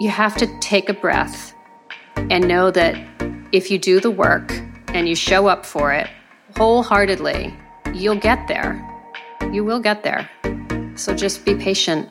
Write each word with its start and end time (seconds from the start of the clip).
You 0.00 0.10
have 0.10 0.36
to 0.38 0.48
take 0.58 0.88
a 0.88 0.92
breath 0.92 1.54
and 2.16 2.48
know 2.48 2.72
that 2.72 2.96
if 3.52 3.70
you 3.70 3.78
do 3.78 4.00
the 4.00 4.10
work 4.10 4.52
and 4.88 5.08
you 5.08 5.14
show 5.14 5.46
up 5.46 5.64
for 5.64 5.92
it 5.92 6.10
wholeheartedly, 6.56 7.56
you'll 7.92 8.18
get 8.18 8.48
there. 8.48 8.82
You 9.52 9.64
will 9.64 9.78
get 9.78 10.02
there. 10.02 10.28
So 10.96 11.14
just 11.14 11.44
be 11.44 11.54
patient. 11.54 12.08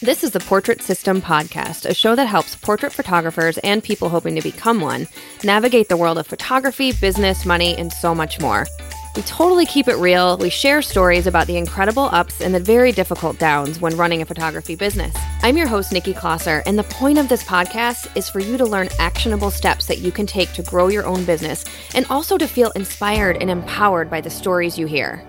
This 0.00 0.24
is 0.24 0.30
the 0.30 0.40
Portrait 0.40 0.80
System 0.80 1.20
podcast, 1.20 1.84
a 1.84 1.92
show 1.92 2.14
that 2.14 2.26
helps 2.26 2.54
portrait 2.54 2.94
photographers 2.94 3.58
and 3.58 3.84
people 3.84 4.08
hoping 4.08 4.34
to 4.36 4.42
become 4.42 4.80
one 4.80 5.08
navigate 5.44 5.90
the 5.90 5.96
world 5.96 6.16
of 6.16 6.26
photography, 6.26 6.92
business, 6.92 7.44
money, 7.44 7.76
and 7.76 7.92
so 7.92 8.14
much 8.14 8.40
more. 8.40 8.66
We 9.16 9.22
totally 9.22 9.64
keep 9.64 9.88
it 9.88 9.96
real. 9.96 10.36
We 10.36 10.50
share 10.50 10.82
stories 10.82 11.26
about 11.26 11.46
the 11.46 11.56
incredible 11.56 12.10
ups 12.12 12.42
and 12.42 12.54
the 12.54 12.60
very 12.60 12.92
difficult 12.92 13.38
downs 13.38 13.80
when 13.80 13.96
running 13.96 14.20
a 14.20 14.26
photography 14.26 14.76
business. 14.76 15.16
I'm 15.40 15.56
your 15.56 15.66
host, 15.66 15.90
Nikki 15.90 16.12
Closser, 16.12 16.62
and 16.66 16.78
the 16.78 16.82
point 16.82 17.16
of 17.16 17.26
this 17.26 17.42
podcast 17.42 18.14
is 18.14 18.28
for 18.28 18.40
you 18.40 18.58
to 18.58 18.66
learn 18.66 18.90
actionable 18.98 19.50
steps 19.50 19.86
that 19.86 20.00
you 20.00 20.12
can 20.12 20.26
take 20.26 20.52
to 20.52 20.62
grow 20.62 20.88
your 20.88 21.06
own 21.06 21.24
business 21.24 21.64
and 21.94 22.04
also 22.10 22.36
to 22.36 22.46
feel 22.46 22.72
inspired 22.72 23.38
and 23.40 23.48
empowered 23.48 24.10
by 24.10 24.20
the 24.20 24.28
stories 24.28 24.78
you 24.78 24.86
hear. 24.86 25.26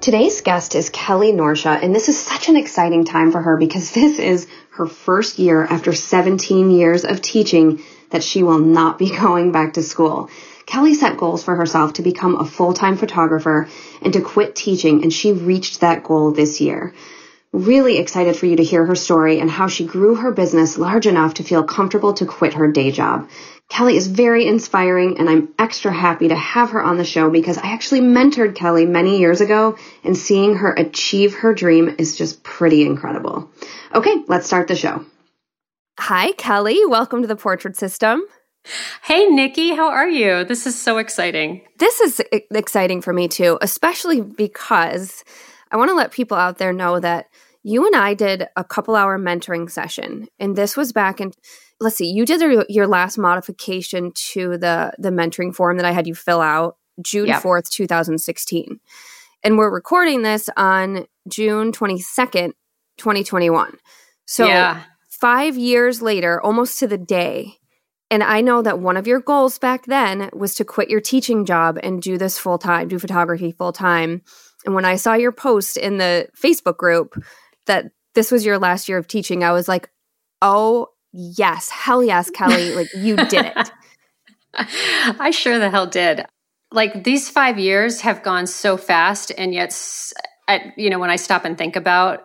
Today's 0.00 0.40
guest 0.40 0.74
is 0.74 0.88
Kelley 0.88 1.32
Norcia, 1.32 1.82
and 1.82 1.94
this 1.94 2.08
is 2.08 2.18
such 2.18 2.48
an 2.48 2.56
exciting 2.56 3.04
time 3.04 3.30
for 3.30 3.42
her 3.42 3.58
because 3.58 3.92
this 3.92 4.18
is 4.18 4.48
her 4.70 4.86
first 4.86 5.38
year 5.38 5.62
after 5.62 5.92
17 5.92 6.70
years 6.70 7.04
of 7.04 7.20
teaching 7.20 7.82
that 8.08 8.24
she 8.24 8.42
will 8.42 8.58
not 8.58 8.98
be 8.98 9.14
going 9.18 9.52
back 9.52 9.74
to 9.74 9.82
school. 9.82 10.30
Kelley 10.70 10.94
set 10.94 11.16
goals 11.16 11.42
for 11.42 11.56
herself 11.56 11.94
to 11.94 12.02
become 12.02 12.36
a 12.36 12.44
full-time 12.44 12.96
photographer 12.96 13.68
and 14.02 14.12
to 14.12 14.20
quit 14.20 14.54
teaching, 14.54 15.02
and 15.02 15.12
she 15.12 15.32
reached 15.32 15.80
that 15.80 16.04
goal 16.04 16.30
this 16.30 16.60
year. 16.60 16.94
Really 17.52 17.98
excited 17.98 18.36
for 18.36 18.46
you 18.46 18.54
to 18.54 18.62
hear 18.62 18.86
her 18.86 18.94
story 18.94 19.40
and 19.40 19.50
how 19.50 19.66
she 19.66 19.84
grew 19.84 20.14
her 20.14 20.30
business 20.30 20.78
large 20.78 21.08
enough 21.08 21.34
to 21.34 21.42
feel 21.42 21.64
comfortable 21.64 22.12
to 22.14 22.24
quit 22.24 22.54
her 22.54 22.70
day 22.70 22.92
job. 22.92 23.28
Kelley 23.68 23.96
is 23.96 24.06
very 24.06 24.46
inspiring 24.46 25.18
and 25.18 25.28
I'm 25.28 25.48
extra 25.58 25.92
happy 25.92 26.28
to 26.28 26.36
have 26.36 26.70
her 26.70 26.80
on 26.80 26.98
the 26.98 27.04
show 27.04 27.30
because 27.30 27.58
I 27.58 27.72
actually 27.72 28.02
mentored 28.02 28.54
Kelley 28.54 28.86
many 28.86 29.18
years 29.18 29.40
ago 29.40 29.76
and 30.04 30.16
seeing 30.16 30.54
her 30.54 30.72
achieve 30.72 31.34
her 31.34 31.52
dream 31.52 31.96
is 31.98 32.16
just 32.16 32.44
pretty 32.44 32.86
incredible. 32.86 33.50
Okay, 33.92 34.14
let's 34.28 34.46
start 34.46 34.68
the 34.68 34.76
show. 34.76 35.04
Hi, 35.98 36.30
Kelley. 36.32 36.86
Welcome 36.86 37.22
to 37.22 37.28
the 37.28 37.36
Portrait 37.36 37.76
System. 37.76 38.22
Hey, 39.02 39.26
Nikki, 39.26 39.74
how 39.74 39.88
are 39.88 40.08
you? 40.08 40.44
This 40.44 40.66
is 40.66 40.80
so 40.80 40.98
exciting. 40.98 41.62
This 41.78 42.00
is 42.00 42.22
exciting 42.52 43.00
for 43.00 43.12
me 43.12 43.26
too, 43.26 43.58
especially 43.62 44.20
because 44.20 45.24
I 45.70 45.76
want 45.76 45.88
to 45.90 45.94
let 45.94 46.12
people 46.12 46.36
out 46.36 46.58
there 46.58 46.72
know 46.72 47.00
that 47.00 47.26
you 47.62 47.86
and 47.86 47.96
I 47.96 48.14
did 48.14 48.48
a 48.56 48.64
couple 48.64 48.96
hour 48.96 49.18
mentoring 49.18 49.70
session, 49.70 50.28
and 50.38 50.56
this 50.56 50.76
was 50.76 50.92
back 50.92 51.20
in. 51.20 51.32
Let's 51.78 51.96
see, 51.96 52.10
you 52.10 52.26
did 52.26 52.66
your 52.68 52.86
last 52.86 53.18
modification 53.18 54.12
to 54.32 54.58
the 54.58 54.92
the 54.98 55.10
mentoring 55.10 55.54
form 55.54 55.76
that 55.76 55.86
I 55.86 55.92
had 55.92 56.06
you 56.06 56.14
fill 56.14 56.40
out 56.40 56.76
June 57.02 57.34
two 57.70 57.86
thousand 57.86 58.18
sixteen, 58.18 58.80
and 59.42 59.58
we're 59.58 59.72
recording 59.72 60.22
this 60.22 60.48
on 60.56 61.06
June 61.28 61.72
twenty 61.72 61.98
second, 61.98 62.54
twenty 62.98 63.24
twenty 63.24 63.50
one. 63.50 63.78
So 64.26 64.46
yeah. 64.46 64.82
five 65.08 65.56
years 65.56 66.02
later, 66.02 66.40
almost 66.40 66.78
to 66.78 66.86
the 66.86 66.98
day, 66.98 67.54
and 68.10 68.24
I 68.24 68.40
know 68.40 68.60
that 68.62 68.80
one 68.80 68.96
of 68.96 69.06
your 69.06 69.20
goals 69.20 69.58
back 69.58 69.86
then 69.86 70.30
was 70.32 70.54
to 70.56 70.64
quit 70.64 70.90
your 70.90 71.00
teaching 71.00 71.44
job 71.44 71.78
and 71.82 72.02
do 72.02 72.18
this 72.18 72.38
full 72.38 72.58
time, 72.58 72.88
do 72.88 72.98
photography 72.98 73.52
full 73.52 73.72
time. 73.72 74.22
And 74.66 74.74
when 74.74 74.84
I 74.84 74.96
saw 74.96 75.14
your 75.14 75.32
post 75.32 75.76
in 75.76 75.98
the 75.98 76.28
Facebook 76.36 76.76
group 76.76 77.14
that 77.66 77.92
this 78.14 78.32
was 78.32 78.44
your 78.44 78.58
last 78.58 78.88
year 78.88 78.98
of 78.98 79.06
teaching, 79.06 79.44
I 79.44 79.52
was 79.52 79.68
like, 79.68 79.90
oh, 80.42 80.88
yes, 81.12 81.68
hell 81.68 82.02
yes, 82.02 82.30
Kelley. 82.30 82.74
Like, 82.74 82.88
you 82.94 83.16
did 83.16 83.52
it. 83.56 83.72
I 84.54 85.30
sure 85.30 85.58
the 85.58 85.70
hell 85.70 85.86
did. 85.86 86.26
Like, 86.72 87.04
these 87.04 87.28
five 87.28 87.58
years 87.58 88.00
have 88.00 88.24
gone 88.24 88.48
so 88.48 88.76
fast. 88.76 89.30
And 89.38 89.54
yet, 89.54 89.70
at, 90.48 90.76
you 90.76 90.90
know, 90.90 90.98
when 90.98 91.10
I 91.10 91.16
stop 91.16 91.44
and 91.44 91.56
think 91.56 91.76
about 91.76 92.24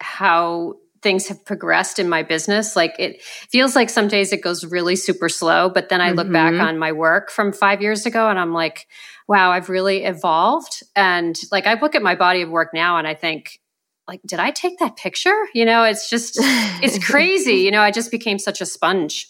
how 0.00 0.74
things 1.04 1.28
have 1.28 1.44
progressed 1.44 2.00
in 2.00 2.08
my 2.08 2.24
business. 2.24 2.74
Like 2.74 2.96
it 2.98 3.22
feels 3.22 3.76
like 3.76 3.90
some 3.90 4.08
days 4.08 4.32
it 4.32 4.42
goes 4.42 4.64
really 4.64 4.96
super 4.96 5.28
slow, 5.28 5.68
but 5.68 5.90
then 5.90 6.00
I 6.00 6.08
mm-hmm. 6.08 6.16
look 6.16 6.32
back 6.32 6.54
mm-hmm. 6.54 6.66
on 6.66 6.78
my 6.78 6.90
work 6.90 7.30
from 7.30 7.52
five 7.52 7.80
years 7.80 8.06
ago 8.06 8.28
and 8.28 8.38
I'm 8.40 8.52
like, 8.52 8.88
wow, 9.28 9.52
I've 9.52 9.68
really 9.68 10.04
evolved. 10.04 10.82
And 10.96 11.38
like 11.52 11.66
I 11.66 11.78
look 11.78 11.94
at 11.94 12.02
my 12.02 12.16
body 12.16 12.42
of 12.42 12.50
work 12.50 12.70
now 12.74 12.96
and 12.96 13.06
I 13.06 13.14
think, 13.14 13.60
like, 14.08 14.20
did 14.26 14.38
I 14.38 14.50
take 14.50 14.78
that 14.80 14.96
picture? 14.96 15.46
You 15.54 15.64
know, 15.64 15.84
it's 15.84 16.10
just, 16.10 16.38
it's 16.40 16.98
crazy. 17.06 17.54
You 17.64 17.70
know, 17.70 17.80
I 17.80 17.90
just 17.90 18.10
became 18.10 18.38
such 18.38 18.60
a 18.60 18.66
sponge. 18.66 19.28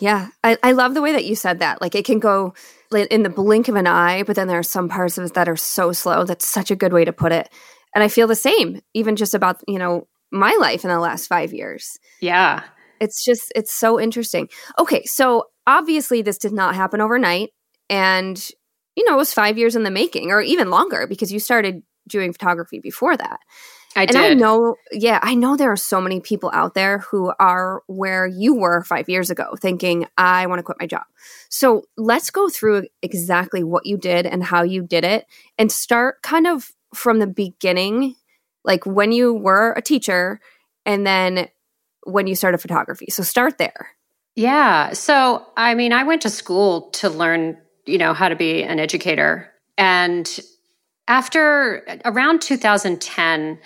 Yeah. 0.00 0.28
I, 0.42 0.58
I 0.62 0.72
love 0.72 0.94
the 0.94 1.02
way 1.02 1.12
that 1.12 1.24
you 1.24 1.34
said 1.34 1.58
that. 1.60 1.80
Like 1.80 1.94
it 1.94 2.04
can 2.04 2.20
go 2.20 2.54
in 2.92 3.22
the 3.22 3.30
blink 3.30 3.68
of 3.68 3.74
an 3.74 3.86
eye, 3.86 4.22
but 4.22 4.36
then 4.36 4.48
there 4.48 4.58
are 4.58 4.62
some 4.62 4.88
parts 4.88 5.18
of 5.18 5.24
it 5.24 5.34
that 5.34 5.48
are 5.48 5.56
so 5.56 5.92
slow. 5.92 6.24
That's 6.24 6.46
such 6.46 6.70
a 6.70 6.76
good 6.76 6.92
way 6.92 7.04
to 7.04 7.12
put 7.12 7.32
it. 7.32 7.48
And 7.94 8.02
I 8.02 8.08
feel 8.08 8.26
the 8.26 8.34
same, 8.34 8.80
even 8.92 9.16
just 9.16 9.34
about, 9.34 9.62
you 9.68 9.78
know, 9.78 10.06
my 10.34 10.56
life 10.60 10.84
in 10.84 10.90
the 10.90 10.98
last 10.98 11.26
five 11.26 11.52
years. 11.52 11.96
Yeah. 12.20 12.64
It's 13.00 13.24
just, 13.24 13.52
it's 13.54 13.74
so 13.74 14.00
interesting. 14.00 14.48
Okay. 14.78 15.04
So 15.04 15.44
obviously, 15.66 16.22
this 16.22 16.38
did 16.38 16.52
not 16.52 16.74
happen 16.74 17.00
overnight. 17.00 17.50
And, 17.88 18.38
you 18.96 19.04
know, 19.04 19.14
it 19.14 19.18
was 19.18 19.32
five 19.32 19.58
years 19.58 19.76
in 19.76 19.82
the 19.82 19.90
making 19.90 20.30
or 20.30 20.40
even 20.40 20.70
longer 20.70 21.06
because 21.06 21.32
you 21.32 21.38
started 21.38 21.82
doing 22.08 22.32
photography 22.32 22.80
before 22.80 23.16
that. 23.16 23.38
I 23.96 24.02
and 24.02 24.10
did. 24.10 24.32
I 24.32 24.34
know, 24.34 24.74
yeah, 24.90 25.20
I 25.22 25.34
know 25.34 25.56
there 25.56 25.70
are 25.70 25.76
so 25.76 26.00
many 26.00 26.20
people 26.20 26.50
out 26.52 26.74
there 26.74 26.98
who 26.98 27.32
are 27.38 27.82
where 27.86 28.26
you 28.26 28.54
were 28.54 28.82
five 28.82 29.08
years 29.08 29.30
ago 29.30 29.54
thinking, 29.60 30.06
I 30.18 30.46
want 30.46 30.58
to 30.58 30.64
quit 30.64 30.78
my 30.80 30.86
job. 30.86 31.04
So 31.48 31.82
let's 31.96 32.30
go 32.30 32.48
through 32.48 32.88
exactly 33.02 33.62
what 33.62 33.86
you 33.86 33.96
did 33.96 34.26
and 34.26 34.42
how 34.42 34.62
you 34.62 34.82
did 34.82 35.04
it 35.04 35.26
and 35.58 35.70
start 35.70 36.22
kind 36.22 36.46
of 36.46 36.72
from 36.92 37.20
the 37.20 37.26
beginning 37.26 38.16
like 38.64 38.86
when 38.86 39.12
you 39.12 39.34
were 39.34 39.72
a 39.72 39.82
teacher 39.82 40.40
and 40.86 41.06
then 41.06 41.48
when 42.04 42.26
you 42.26 42.34
started 42.34 42.58
photography. 42.58 43.06
So 43.10 43.22
start 43.22 43.58
there. 43.58 43.88
Yeah. 44.36 44.92
So, 44.92 45.46
I 45.56 45.74
mean, 45.74 45.92
I 45.92 46.02
went 46.02 46.22
to 46.22 46.30
school 46.30 46.90
to 46.92 47.08
learn, 47.08 47.56
you 47.86 47.98
know, 47.98 48.14
how 48.14 48.28
to 48.28 48.36
be 48.36 48.62
an 48.62 48.80
educator. 48.80 49.50
And 49.78 50.28
after 51.06 52.00
around 52.04 52.42
2010, 52.42 53.58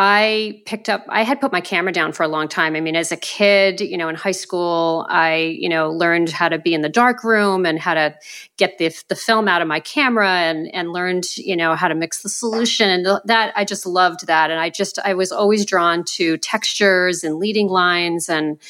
I 0.00 0.62
picked 0.64 0.88
up, 0.88 1.04
I 1.08 1.24
had 1.24 1.40
put 1.40 1.50
my 1.50 1.60
camera 1.60 1.90
down 1.92 2.12
for 2.12 2.22
a 2.22 2.28
long 2.28 2.46
time. 2.46 2.76
I 2.76 2.80
mean, 2.80 2.94
as 2.94 3.10
a 3.10 3.16
kid, 3.16 3.80
you 3.80 3.96
know, 3.96 4.08
in 4.08 4.14
high 4.14 4.30
school, 4.30 5.04
I, 5.10 5.56
you 5.58 5.68
know, 5.68 5.90
learned 5.90 6.30
how 6.30 6.48
to 6.48 6.56
be 6.56 6.72
in 6.72 6.82
the 6.82 6.88
dark 6.88 7.24
room 7.24 7.66
and 7.66 7.80
how 7.80 7.94
to 7.94 8.14
get 8.58 8.78
the, 8.78 8.94
the 9.08 9.16
film 9.16 9.48
out 9.48 9.60
of 9.60 9.66
my 9.66 9.80
camera 9.80 10.30
and, 10.30 10.72
and 10.72 10.92
learned, 10.92 11.36
you 11.36 11.56
know, 11.56 11.74
how 11.74 11.88
to 11.88 11.96
mix 11.96 12.22
the 12.22 12.28
solution. 12.28 12.88
And 12.88 13.20
that, 13.24 13.52
I 13.56 13.64
just 13.64 13.86
loved 13.86 14.28
that. 14.28 14.52
And 14.52 14.60
I 14.60 14.70
just, 14.70 15.00
I 15.00 15.14
was 15.14 15.32
always 15.32 15.66
drawn 15.66 16.04
to 16.12 16.36
textures 16.36 17.24
and 17.24 17.40
leading 17.40 17.66
lines. 17.66 18.28
And, 18.28 18.60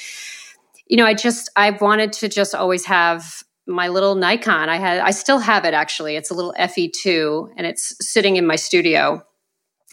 you 0.86 0.96
know, 0.96 1.04
I 1.04 1.12
just, 1.12 1.50
I 1.56 1.72
wanted 1.72 2.14
to 2.14 2.30
just 2.30 2.54
always 2.54 2.86
have 2.86 3.44
my 3.66 3.88
little 3.88 4.14
Nikon. 4.14 4.70
I 4.70 4.76
had, 4.76 5.00
I 5.00 5.10
still 5.10 5.40
have 5.40 5.66
it 5.66 5.74
actually. 5.74 6.16
It's 6.16 6.30
a 6.30 6.34
little 6.34 6.54
FE2 6.58 7.52
and 7.58 7.66
it's 7.66 7.94
sitting 8.00 8.36
in 8.36 8.46
my 8.46 8.56
studio 8.56 9.22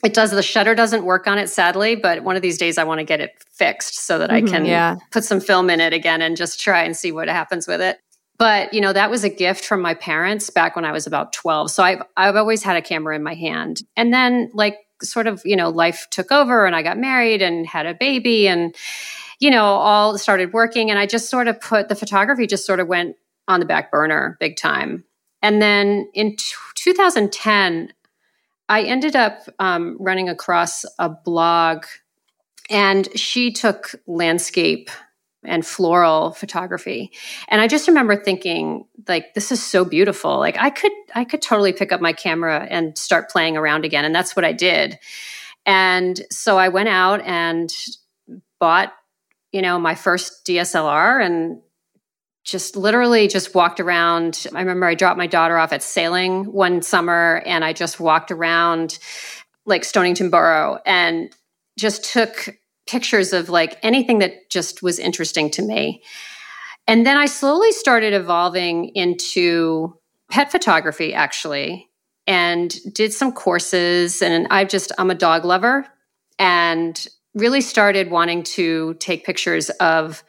it 0.05 0.13
does 0.13 0.31
the 0.31 0.43
shutter 0.43 0.75
doesn't 0.75 1.03
work 1.03 1.27
on 1.27 1.37
it 1.37 1.49
sadly 1.49 1.95
but 1.95 2.23
one 2.23 2.35
of 2.35 2.41
these 2.41 2.57
days 2.57 2.77
i 2.77 2.83
want 2.83 2.99
to 2.99 3.03
get 3.03 3.19
it 3.19 3.31
fixed 3.51 3.95
so 3.95 4.17
that 4.19 4.29
mm-hmm, 4.29 4.47
i 4.47 4.49
can 4.49 4.65
yeah. 4.65 4.95
put 5.11 5.23
some 5.23 5.39
film 5.39 5.69
in 5.69 5.81
it 5.81 5.93
again 5.93 6.21
and 6.21 6.37
just 6.37 6.59
try 6.59 6.83
and 6.83 6.95
see 6.95 7.11
what 7.11 7.27
happens 7.27 7.67
with 7.67 7.81
it. 7.81 7.99
But 8.37 8.73
you 8.73 8.81
know 8.81 8.91
that 8.93 9.09
was 9.09 9.23
a 9.23 9.29
gift 9.29 9.65
from 9.65 9.81
my 9.81 9.93
parents 9.93 10.49
back 10.49 10.75
when 10.75 10.85
i 10.85 10.91
was 10.91 11.07
about 11.07 11.33
12 11.33 11.71
so 11.71 11.83
i've 11.83 12.01
i've 12.17 12.35
always 12.35 12.63
had 12.63 12.75
a 12.77 12.81
camera 12.81 13.15
in 13.15 13.23
my 13.23 13.33
hand. 13.33 13.81
And 13.95 14.13
then 14.13 14.51
like 14.53 14.77
sort 15.01 15.27
of 15.27 15.41
you 15.45 15.55
know 15.55 15.69
life 15.69 16.07
took 16.09 16.31
over 16.31 16.65
and 16.65 16.75
i 16.75 16.81
got 16.81 16.97
married 16.97 17.41
and 17.41 17.67
had 17.67 17.85
a 17.85 17.93
baby 17.93 18.47
and 18.47 18.73
you 19.39 19.51
know 19.51 19.63
all 19.63 20.17
started 20.17 20.53
working 20.53 20.89
and 20.89 20.97
i 20.97 21.05
just 21.05 21.29
sort 21.29 21.49
of 21.49 21.59
put 21.59 21.89
the 21.89 21.95
photography 21.95 22.47
just 22.47 22.65
sort 22.65 22.79
of 22.79 22.87
went 22.87 23.15
on 23.47 23.59
the 23.59 23.65
back 23.65 23.91
burner 23.91 24.37
big 24.39 24.57
time. 24.57 25.03
And 25.41 25.61
then 25.61 26.09
in 26.13 26.35
2010, 26.75 27.93
I 28.67 28.83
ended 28.83 29.15
up 29.15 29.41
um, 29.59 29.97
running 29.99 30.29
across 30.29 30.85
a 30.97 31.09
blog, 31.09 31.85
and 32.69 33.07
she 33.17 33.51
took 33.51 33.95
landscape 34.07 34.89
and 35.43 35.65
floral 35.65 36.31
photography. 36.31 37.11
And 37.49 37.61
i 37.61 37.67
just 37.67 37.87
remember 37.87 38.15
thinking 38.15 38.85
like 39.07 39.35
this 39.35 39.51
is 39.51 39.63
so 39.63 39.85
beautiful. 39.85 40.39
Like 40.39 40.57
i 40.59 40.69
could 40.69 40.91
i 41.13 41.23
could 41.23 41.41
totally 41.41 41.71
pick 41.71 41.91
up 41.91 42.01
my 42.01 42.13
camera 42.13 42.67
and 42.69 42.97
start 42.97 43.29
playing 43.29 43.55
around 43.55 43.85
again 43.85 44.05
and 44.05 44.15
that's 44.15 44.35
what 44.35 44.43
i 44.43 44.51
did. 44.51 44.97
And 45.65 46.19
so 46.31 46.57
i 46.57 46.69
went 46.69 46.89
out 46.89 47.21
and 47.21 47.71
bought 48.59 48.93
you 49.51 49.61
know 49.61 49.77
my 49.77 49.95
first 49.95 50.45
dslr 50.45 51.23
and 51.23 51.61
just 52.45 52.75
literally 52.75 53.27
just 53.27 53.55
walked 53.55 53.79
around. 53.79 54.45
I 54.53 54.59
remember 54.59 54.85
I 54.85 54.93
dropped 54.93 55.17
my 55.17 55.27
daughter 55.27 55.57
off 55.57 55.73
at 55.73 55.81
sailing 55.81 56.45
one 56.45 56.83
summer 56.83 57.41
and 57.45 57.65
I 57.65 57.73
just 57.73 57.99
walked 57.99 58.31
around 58.31 58.99
like 59.65 59.83
Stonington 59.83 60.29
Borough 60.29 60.79
and 60.85 61.35
just 61.77 62.13
took 62.13 62.55
pictures 62.87 63.33
of 63.33 63.49
like 63.49 63.79
anything 63.81 64.19
that 64.19 64.49
just 64.51 64.83
was 64.83 64.99
interesting 64.99 65.49
to 65.51 65.63
me. 65.63 66.03
And 66.87 67.03
then 67.03 67.17
I 67.17 67.25
slowly 67.25 67.71
started 67.71 68.13
evolving 68.13 68.89
into 68.89 69.97
pet 70.29 70.51
photography 70.51 71.15
actually 71.15 71.89
and 72.27 72.75
did 72.93 73.11
some 73.11 73.31
courses 73.31 74.21
and 74.21 74.47
I've 74.51 74.69
just 74.69 74.91
I'm 74.99 75.09
a 75.09 75.15
dog 75.15 75.45
lover 75.45 75.87
and 76.37 77.07
really 77.33 77.61
started 77.61 78.11
wanting 78.11 78.43
to 78.43 78.93
take 78.95 79.25
pictures 79.25 79.69
of 79.71 80.23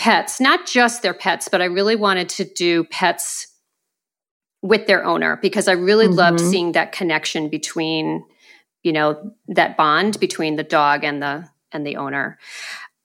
pets, 0.00 0.40
not 0.40 0.66
just 0.66 1.02
their 1.02 1.12
pets, 1.12 1.48
but 1.48 1.60
I 1.60 1.66
really 1.66 1.94
wanted 1.94 2.30
to 2.30 2.44
do 2.44 2.84
pets 2.84 3.46
with 4.62 4.86
their 4.86 5.04
owner 5.04 5.38
because 5.42 5.68
I 5.68 5.72
really 5.72 6.06
mm-hmm. 6.06 6.16
loved 6.16 6.40
seeing 6.40 6.72
that 6.72 6.92
connection 6.92 7.50
between, 7.50 8.24
you 8.82 8.92
know, 8.92 9.34
that 9.48 9.76
bond 9.76 10.18
between 10.18 10.56
the 10.56 10.64
dog 10.64 11.04
and 11.04 11.22
the 11.22 11.46
and 11.70 11.86
the 11.86 11.96
owner. 11.96 12.38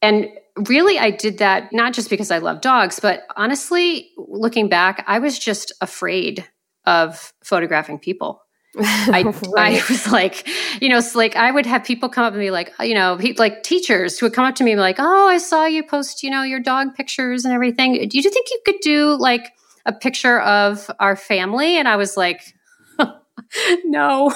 And 0.01 0.29
really 0.69 0.97
I 0.97 1.11
did 1.11 1.39
that 1.39 1.73
not 1.73 1.93
just 1.93 2.09
because 2.09 2.31
I 2.31 2.37
love 2.37 2.61
dogs, 2.61 3.01
but 3.01 3.23
honestly, 3.35 4.11
looking 4.17 4.69
back, 4.69 5.03
I 5.05 5.19
was 5.19 5.37
just 5.37 5.73
afraid 5.81 6.47
of 6.85 7.33
photographing 7.43 7.99
people. 7.99 8.41
I, 8.77 9.21
right. 9.55 9.81
I 9.81 9.85
was 9.89 10.11
like, 10.11 10.47
you 10.81 10.89
know, 10.89 11.01
like 11.13 11.35
I 11.35 11.51
would 11.51 11.65
have 11.65 11.83
people 11.83 12.09
come 12.09 12.23
up 12.23 12.33
and 12.33 12.41
be 12.41 12.51
like, 12.51 12.73
you 12.79 12.93
know, 12.93 13.19
like 13.37 13.63
teachers 13.63 14.19
who 14.19 14.25
would 14.25 14.33
come 14.33 14.45
up 14.45 14.55
to 14.55 14.63
me 14.63 14.71
and 14.71 14.77
be 14.77 14.81
like, 14.81 14.97
oh, 14.99 15.27
I 15.27 15.37
saw 15.37 15.65
you 15.65 15.83
post, 15.83 16.23
you 16.23 16.29
know, 16.29 16.43
your 16.43 16.59
dog 16.59 16.95
pictures 16.95 17.45
and 17.45 17.53
everything. 17.53 18.07
Do 18.07 18.17
you 18.17 18.29
think 18.29 18.47
you 18.49 18.59
could 18.65 18.79
do 18.81 19.15
like 19.19 19.53
a 19.85 19.93
picture 19.93 20.39
of 20.41 20.89
our 20.99 21.15
family? 21.15 21.77
And 21.77 21.87
I 21.87 21.95
was 21.95 22.17
like, 22.17 22.55
no, 23.85 24.27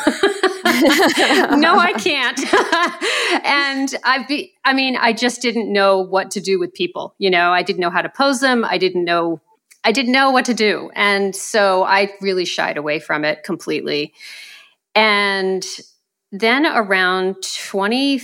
no, 1.56 1.78
I 1.78 1.94
can't. 1.98 2.40
and 3.46 3.96
I 4.04 4.26
be, 4.28 4.54
I 4.64 4.74
mean, 4.74 4.96
I 4.96 5.14
just 5.14 5.42
didn't 5.42 5.72
know 5.72 6.00
what 6.00 6.32
to 6.32 6.40
do 6.40 6.60
with 6.60 6.74
people. 6.74 7.16
You 7.18 7.30
know, 7.30 7.52
I 7.52 7.64
didn't 7.64 7.80
know 7.80 7.90
how 7.90 8.02
to 8.02 8.10
pose 8.10 8.40
them. 8.40 8.64
I 8.64 8.78
didn't 8.78 9.06
know 9.06 9.42
I 9.84 9.92
didn't 9.92 10.12
know 10.12 10.32
what 10.32 10.46
to 10.46 10.54
do. 10.54 10.92
And 10.94 11.36
so 11.36 11.84
I 11.84 12.12
really 12.22 12.46
shied 12.46 12.78
away 12.78 13.00
from 13.00 13.24
it 13.24 13.44
completely. 13.44 14.14
And 14.94 15.66
then 16.32 16.66
around 16.66 17.38
20, 17.68 18.22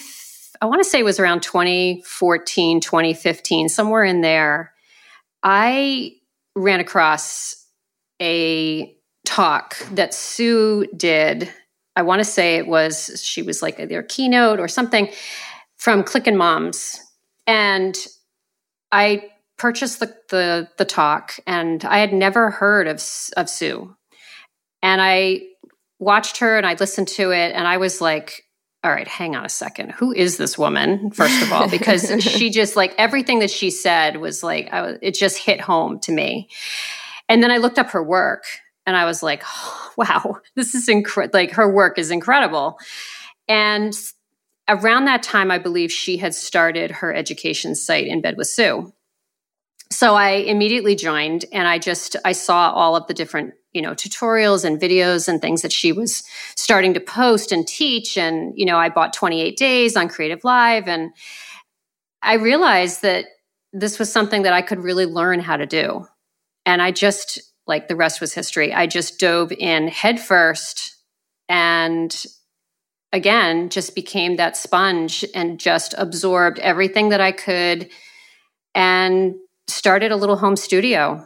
I 0.62 0.66
want 0.66 0.84
to 0.84 0.90
say 0.90 1.00
it 1.00 1.06
was 1.06 1.19
around 1.19 1.44
2014, 1.44 2.81
2015, 2.81 3.69
somewhere 3.69 4.04
in 4.04 4.22
there, 4.22 4.74
I 5.44 6.13
ran 6.56 6.80
across 6.80 7.66
a 8.22 8.96
talk 9.25 9.78
that 9.92 10.13
Sue 10.13 10.88
did. 10.96 11.52
I 11.96 12.02
want 12.02 12.19
to 12.19 12.25
say 12.25 12.57
it 12.57 12.68
was, 12.68 13.22
she 13.24 13.42
was 13.42 13.62
like 13.62 13.78
their 13.78 14.04
keynote 14.04 14.60
or 14.60 14.68
something 14.68 15.10
from 15.78 16.04
Clickin' 16.04 16.38
Moms. 16.38 17.00
And 17.48 17.98
I 18.92 19.30
purchased 19.57 20.00
the, 20.00 20.16
the, 20.30 20.68
the 20.78 20.86
talk, 20.86 21.40
and 21.48 21.84
I 21.86 22.00
had 22.00 22.13
never 22.13 22.52
heard 22.52 22.88
of 22.88 23.04
of 23.38 23.50
Sue, 23.50 23.96
and 24.81 25.02
I 25.02 25.44
watched 26.00 26.38
her 26.38 26.57
and 26.57 26.66
I 26.66 26.74
listened 26.74 27.07
to 27.10 27.31
it, 27.31 27.54
and 27.54 27.68
I 27.68 27.78
was 27.78 28.02
like, 28.02 28.44
all 28.86 28.92
right, 28.92 29.07
hang 29.07 29.36
on 29.36 29.44
a 29.44 29.50
second. 29.50 29.94
Who 29.94 30.13
is 30.13 30.38
this 30.38 30.60
woman? 30.60 31.10
First 31.10 31.42
of 31.42 31.52
all, 31.52 31.68
because 31.68 32.12
she 32.19 32.52
just 32.52 32.75
like 32.75 32.94
everything 33.00 33.40
that 33.40 33.50
she 33.50 33.72
said 33.72 34.18
was 34.18 34.44
like, 34.44 34.69
was, 34.72 35.00
it 35.02 35.16
just 35.16 35.40
hit 35.40 35.60
home 35.60 36.00
to 36.02 36.12
me. 36.12 36.50
And 37.28 37.42
then 37.42 37.50
I 37.50 37.57
looked 37.57 37.80
up 37.80 37.90
her 37.90 38.04
work 38.04 38.44
and 38.86 38.96
I 38.96 39.06
was 39.06 39.24
like, 39.24 39.42
oh, 39.44 39.92
wow, 39.98 40.38
this 40.56 40.75
is 40.75 40.88
incredible. 40.88 41.40
Like 41.40 41.54
her 41.54 41.68
work 41.68 41.98
is 41.98 42.12
incredible. 42.12 42.78
And 43.48 43.92
around 44.68 45.06
that 45.06 45.24
time, 45.24 45.50
I 45.50 45.57
believe 45.57 45.92
she 45.92 46.18
had 46.18 46.36
started 46.36 46.92
her 46.92 47.12
education 47.12 47.74
site 47.74 48.06
in 48.06 48.22
bed 48.22 48.38
with 48.38 48.48
Sue 48.48 48.94
so 49.92 50.16
I 50.16 50.32
immediately 50.32 50.96
joined 50.96 51.46
and 51.52 51.68
I 51.68 51.78
just 51.78 52.16
I 52.26 52.32
saw 52.32 52.72
all 52.72 52.96
of 52.96 53.08
the 53.08 53.14
different 53.14 53.54
you 53.74 53.82
know 53.82 53.92
tutorials 53.92 54.66
and 54.66 54.80
videos 54.80 55.28
and 55.28 55.42
things 55.42 55.62
that 55.62 55.72
she 55.72 55.92
was 55.92 56.24
starting 56.56 56.94
to 56.96 57.00
post 57.00 57.52
and 57.52 57.68
teach. 57.68 58.18
And 58.18 58.54
you 58.56 58.66
know 58.66 58.78
I 58.78 58.90
bought 58.90 59.14
28 59.14 59.58
days 59.58 59.96
on 59.96 60.10
Creative 60.10 60.44
Live 60.44 60.88
and 60.88 61.12
I 62.22 62.36
realized 62.36 63.04
that 63.04 63.26
this 63.72 64.00
was 64.00 64.12
something 64.12 64.44
that 64.44 64.54
I 64.54 64.62
could 64.62 64.80
really 64.80 65.06
learn 65.06 65.40
how 65.40 65.58
to 65.58 65.66
do. 65.66 66.08
And 66.66 66.81
I 66.81 66.92
just 66.92 67.40
like 67.68 67.88
the 67.88 67.96
rest 67.96 68.22
was 68.22 68.34
history. 68.34 68.74
I 68.74 68.88
just 68.88 69.20
dove 69.20 69.52
in 69.52 69.88
headfirst 69.88 70.96
and 71.48 72.26
again 73.14 73.70
just 73.70 73.94
became 73.94 74.38
that 74.38 74.58
sponge 74.58 75.24
and 75.36 75.60
just 75.60 75.94
absorbed 75.98 76.58
everything 76.60 77.10
that 77.10 77.22
I 77.22 77.31
could. 77.31 77.90
And 78.74 79.36
started 79.68 80.12
a 80.12 80.16
little 80.16 80.38
home 80.38 80.56
studio 80.56 81.26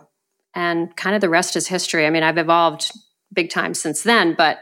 and 0.55 0.95
kind 0.95 1.15
of 1.15 1.21
the 1.21 1.29
rest 1.29 1.55
is 1.55 1.67
history. 1.67 2.05
I 2.05 2.09
mean, 2.09 2.23
I've 2.23 2.37
evolved 2.37 2.91
big 3.33 3.49
time 3.49 3.73
since 3.73 4.03
then, 4.03 4.33
but 4.35 4.59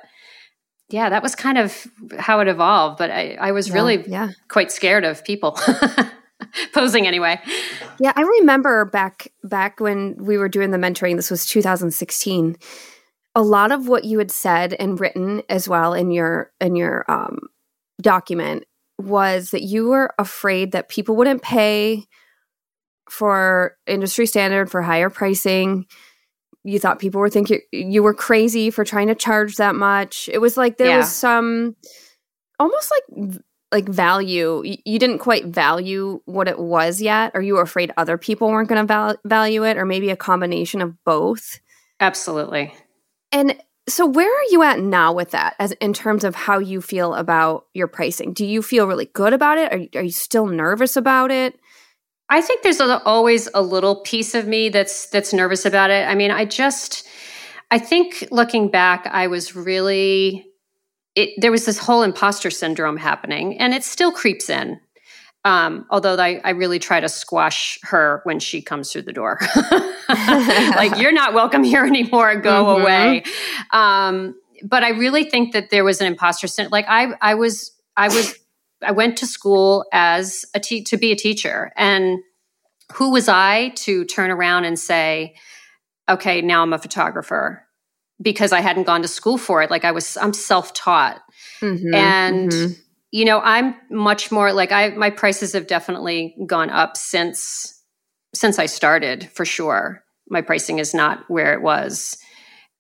yeah, 0.89 1.09
that 1.09 1.23
was 1.23 1.35
kind 1.35 1.57
of 1.57 1.85
how 2.17 2.39
it 2.39 2.47
evolved. 2.47 2.97
But 2.97 3.11
I, 3.11 3.37
I 3.39 3.51
was 3.51 3.69
yeah, 3.69 3.73
really 3.73 4.07
yeah. 4.07 4.29
quite 4.47 4.71
scared 4.71 5.03
of 5.03 5.23
people. 5.23 5.57
posing 6.73 7.07
anyway. 7.07 7.39
Yeah, 7.99 8.13
I 8.15 8.21
remember 8.21 8.85
back 8.85 9.31
back 9.43 9.79
when 9.79 10.15
we 10.17 10.37
were 10.37 10.49
doing 10.49 10.71
the 10.71 10.77
mentoring. 10.77 11.15
This 11.15 11.31
was 11.31 11.45
2016. 11.45 12.57
A 13.35 13.41
lot 13.41 13.71
of 13.71 13.87
what 13.87 14.03
you 14.03 14.17
had 14.19 14.31
said 14.31 14.73
and 14.79 14.99
written 14.99 15.43
as 15.49 15.67
well 15.67 15.93
in 15.93 16.11
your 16.11 16.51
in 16.59 16.75
your 16.75 17.05
um, 17.09 17.39
document 18.01 18.65
was 18.99 19.51
that 19.51 19.63
you 19.63 19.87
were 19.87 20.13
afraid 20.17 20.71
that 20.71 20.89
people 20.89 21.15
wouldn't 21.15 21.41
pay 21.41 22.05
for 23.09 23.77
industry 23.85 24.25
standard 24.25 24.69
for 24.69 24.81
higher 24.81 25.09
pricing. 25.09 25.85
You 26.63 26.79
thought 26.79 26.99
people 26.99 27.21
were 27.21 27.29
thinking 27.29 27.61
you 27.71 28.03
were 28.03 28.13
crazy 28.13 28.69
for 28.69 28.83
trying 28.83 29.07
to 29.07 29.15
charge 29.15 29.55
that 29.55 29.75
much. 29.75 30.29
It 30.31 30.39
was 30.39 30.57
like 30.57 30.77
there 30.77 30.89
yeah. 30.89 30.97
was 30.97 31.13
some 31.13 31.75
almost 32.59 32.91
like 32.91 33.39
like 33.71 33.87
value. 33.87 34.63
You 34.63 34.99
didn't 34.99 35.19
quite 35.19 35.45
value 35.45 36.21
what 36.25 36.47
it 36.47 36.59
was 36.59 37.01
yet, 37.01 37.31
or 37.33 37.41
you 37.41 37.55
were 37.55 37.61
afraid 37.61 37.91
other 37.97 38.17
people 38.17 38.49
weren't 38.49 38.69
going 38.69 38.81
to 38.81 38.87
val- 38.87 39.17
value 39.25 39.65
it, 39.65 39.77
or 39.77 39.85
maybe 39.85 40.09
a 40.09 40.15
combination 40.15 40.81
of 40.81 41.01
both. 41.03 41.59
Absolutely. 41.99 42.73
And 43.31 43.57
so 43.89 44.05
where 44.05 44.29
are 44.29 44.45
you 44.49 44.63
at 44.63 44.79
now 44.79 45.13
with 45.13 45.31
that 45.31 45.55
as 45.59 45.71
in 45.73 45.93
terms 45.93 46.23
of 46.23 46.35
how 46.35 46.59
you 46.59 46.81
feel 46.81 47.13
about 47.13 47.65
your 47.73 47.87
pricing? 47.87 48.33
Do 48.33 48.45
you 48.45 48.61
feel 48.61 48.87
really 48.87 49.05
good 49.05 49.33
about 49.33 49.57
it? 49.57 49.71
Are, 49.71 49.99
are 49.99 50.03
you 50.03 50.11
still 50.11 50.45
nervous 50.45 50.95
about 50.95 51.31
it? 51.31 51.57
I 52.29 52.41
think 52.41 52.61
there's 52.61 52.81
always 52.81 53.47
a 53.53 53.61
little 53.61 54.01
piece 54.01 54.35
of 54.35 54.47
me 54.47 54.69
that's 54.69 55.07
that's 55.07 55.33
nervous 55.33 55.65
about 55.65 55.89
it. 55.89 56.07
I 56.07 56.15
mean, 56.15 56.31
I 56.31 56.45
just 56.45 57.07
I 57.71 57.79
think 57.79 58.27
looking 58.31 58.69
back, 58.69 59.07
I 59.07 59.27
was 59.27 59.55
really 59.55 60.45
it, 61.15 61.31
there 61.37 61.51
was 61.51 61.65
this 61.65 61.79
whole 61.79 62.03
imposter 62.03 62.51
syndrome 62.51 62.97
happening, 62.97 63.57
and 63.59 63.73
it 63.73 63.83
still 63.83 64.11
creeps 64.11 64.49
in. 64.49 64.79
Um, 65.45 65.85
although 65.89 66.17
I, 66.17 66.41
I 66.43 66.49
really 66.49 66.77
try 66.77 66.99
to 66.99 67.07
squash 67.07 67.79
her 67.83 68.21
when 68.25 68.39
she 68.39 68.61
comes 68.61 68.91
through 68.91 69.03
the 69.03 69.13
door, 69.13 69.39
like 70.09 70.99
you're 70.99 71.13
not 71.13 71.33
welcome 71.33 71.63
here 71.63 71.85
anymore. 71.85 72.35
Go 72.35 72.65
mm-hmm. 72.65 72.81
away. 72.81 73.23
Um, 73.71 74.35
but 74.63 74.83
I 74.83 74.89
really 74.89 75.23
think 75.23 75.53
that 75.53 75.69
there 75.69 75.85
was 75.85 76.01
an 76.01 76.07
imposter 76.07 76.47
syndrome. 76.47 76.71
Like 76.71 76.85
I, 76.89 77.13
I 77.21 77.35
was, 77.35 77.71
I 77.95 78.09
was 78.09 78.35
I 78.83 78.91
went 78.91 79.17
to 79.17 79.25
school 79.25 79.85
as 79.91 80.45
a 80.53 80.59
te- 80.59 80.83
to 80.83 80.97
be 80.97 81.11
a 81.11 81.15
teacher, 81.15 81.71
and 81.75 82.19
who 82.93 83.11
was 83.11 83.27
I 83.27 83.69
to 83.75 84.05
turn 84.05 84.31
around 84.31 84.65
and 84.65 84.77
say, 84.77 85.35
"Okay, 86.09 86.41
now 86.41 86.61
I'm 86.61 86.73
a 86.73 86.77
photographer," 86.77 87.65
because 88.21 88.51
I 88.51 88.61
hadn't 88.61 88.83
gone 88.83 89.01
to 89.01 89.07
school 89.07 89.37
for 89.37 89.61
it. 89.61 89.71
Like 89.71 89.85
I 89.85 89.91
was, 89.91 90.17
I'm 90.17 90.33
self 90.33 90.73
taught, 90.73 91.21
mm-hmm, 91.59 91.93
and 91.93 92.51
mm-hmm. 92.51 92.73
you 93.11 93.25
know, 93.25 93.39
I'm 93.39 93.75
much 93.89 94.31
more 94.31 94.53
like 94.53 94.71
I. 94.71 94.89
My 94.89 95.09
prices 95.09 95.53
have 95.53 95.67
definitely 95.67 96.35
gone 96.45 96.69
up 96.69 96.97
since 96.97 97.83
since 98.35 98.59
I 98.59 98.67
started, 98.67 99.29
for 99.33 99.45
sure. 99.45 100.03
My 100.29 100.41
pricing 100.41 100.79
is 100.79 100.93
not 100.93 101.23
where 101.29 101.53
it 101.53 101.61
was. 101.61 102.17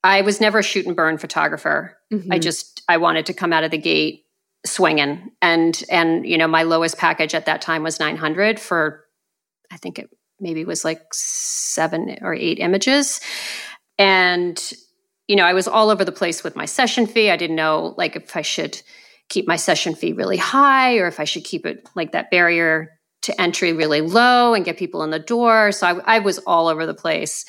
I 0.03 0.21
was 0.21 0.39
never 0.39 0.59
a 0.59 0.63
shoot 0.63 0.85
and 0.85 0.95
burn 0.95 1.17
photographer. 1.17 1.97
Mm-hmm. 2.13 2.31
I 2.31 2.39
just 2.39 2.83
I 2.87 2.97
wanted 2.97 3.25
to 3.27 3.33
come 3.33 3.51
out 3.51 3.63
of 3.63 3.71
the 3.71 3.77
gate 3.77 4.25
swinging, 4.69 5.31
and 5.41 5.83
and 5.89 6.25
you 6.25 6.37
know 6.37 6.47
my 6.47 6.63
lowest 6.63 6.97
package 6.97 7.33
at 7.33 7.45
that 7.45 7.61
time 7.61 7.83
was 7.83 7.99
900 7.99 8.59
for, 8.59 9.05
I 9.71 9.77
think 9.77 9.99
it 9.99 10.09
maybe 10.39 10.65
was 10.65 10.85
like 10.85 11.01
seven 11.13 12.17
or 12.21 12.33
eight 12.33 12.59
images, 12.59 13.21
and 13.97 14.73
you 15.27 15.35
know 15.35 15.45
I 15.45 15.53
was 15.53 15.67
all 15.67 15.89
over 15.89 16.05
the 16.05 16.11
place 16.11 16.43
with 16.43 16.55
my 16.55 16.65
session 16.65 17.07
fee. 17.07 17.29
I 17.29 17.37
didn't 17.37 17.55
know 17.55 17.95
like 17.97 18.15
if 18.15 18.35
I 18.35 18.41
should 18.41 18.81
keep 19.29 19.47
my 19.47 19.57
session 19.57 19.95
fee 19.95 20.13
really 20.13 20.37
high 20.37 20.97
or 20.97 21.07
if 21.07 21.19
I 21.19 21.25
should 21.25 21.43
keep 21.43 21.65
it 21.65 21.87
like 21.95 22.13
that 22.13 22.31
barrier 22.31 22.91
to 23.23 23.41
entry 23.41 23.73
really 23.73 24.01
low 24.01 24.53
and 24.53 24.63
get 24.63 24.77
people 24.77 25.03
in 25.03 25.09
the 25.09 25.19
door. 25.19 25.71
So 25.71 25.87
I, 25.87 26.17
I 26.17 26.19
was 26.19 26.37
all 26.39 26.67
over 26.67 26.85
the 26.85 26.93
place. 26.93 27.45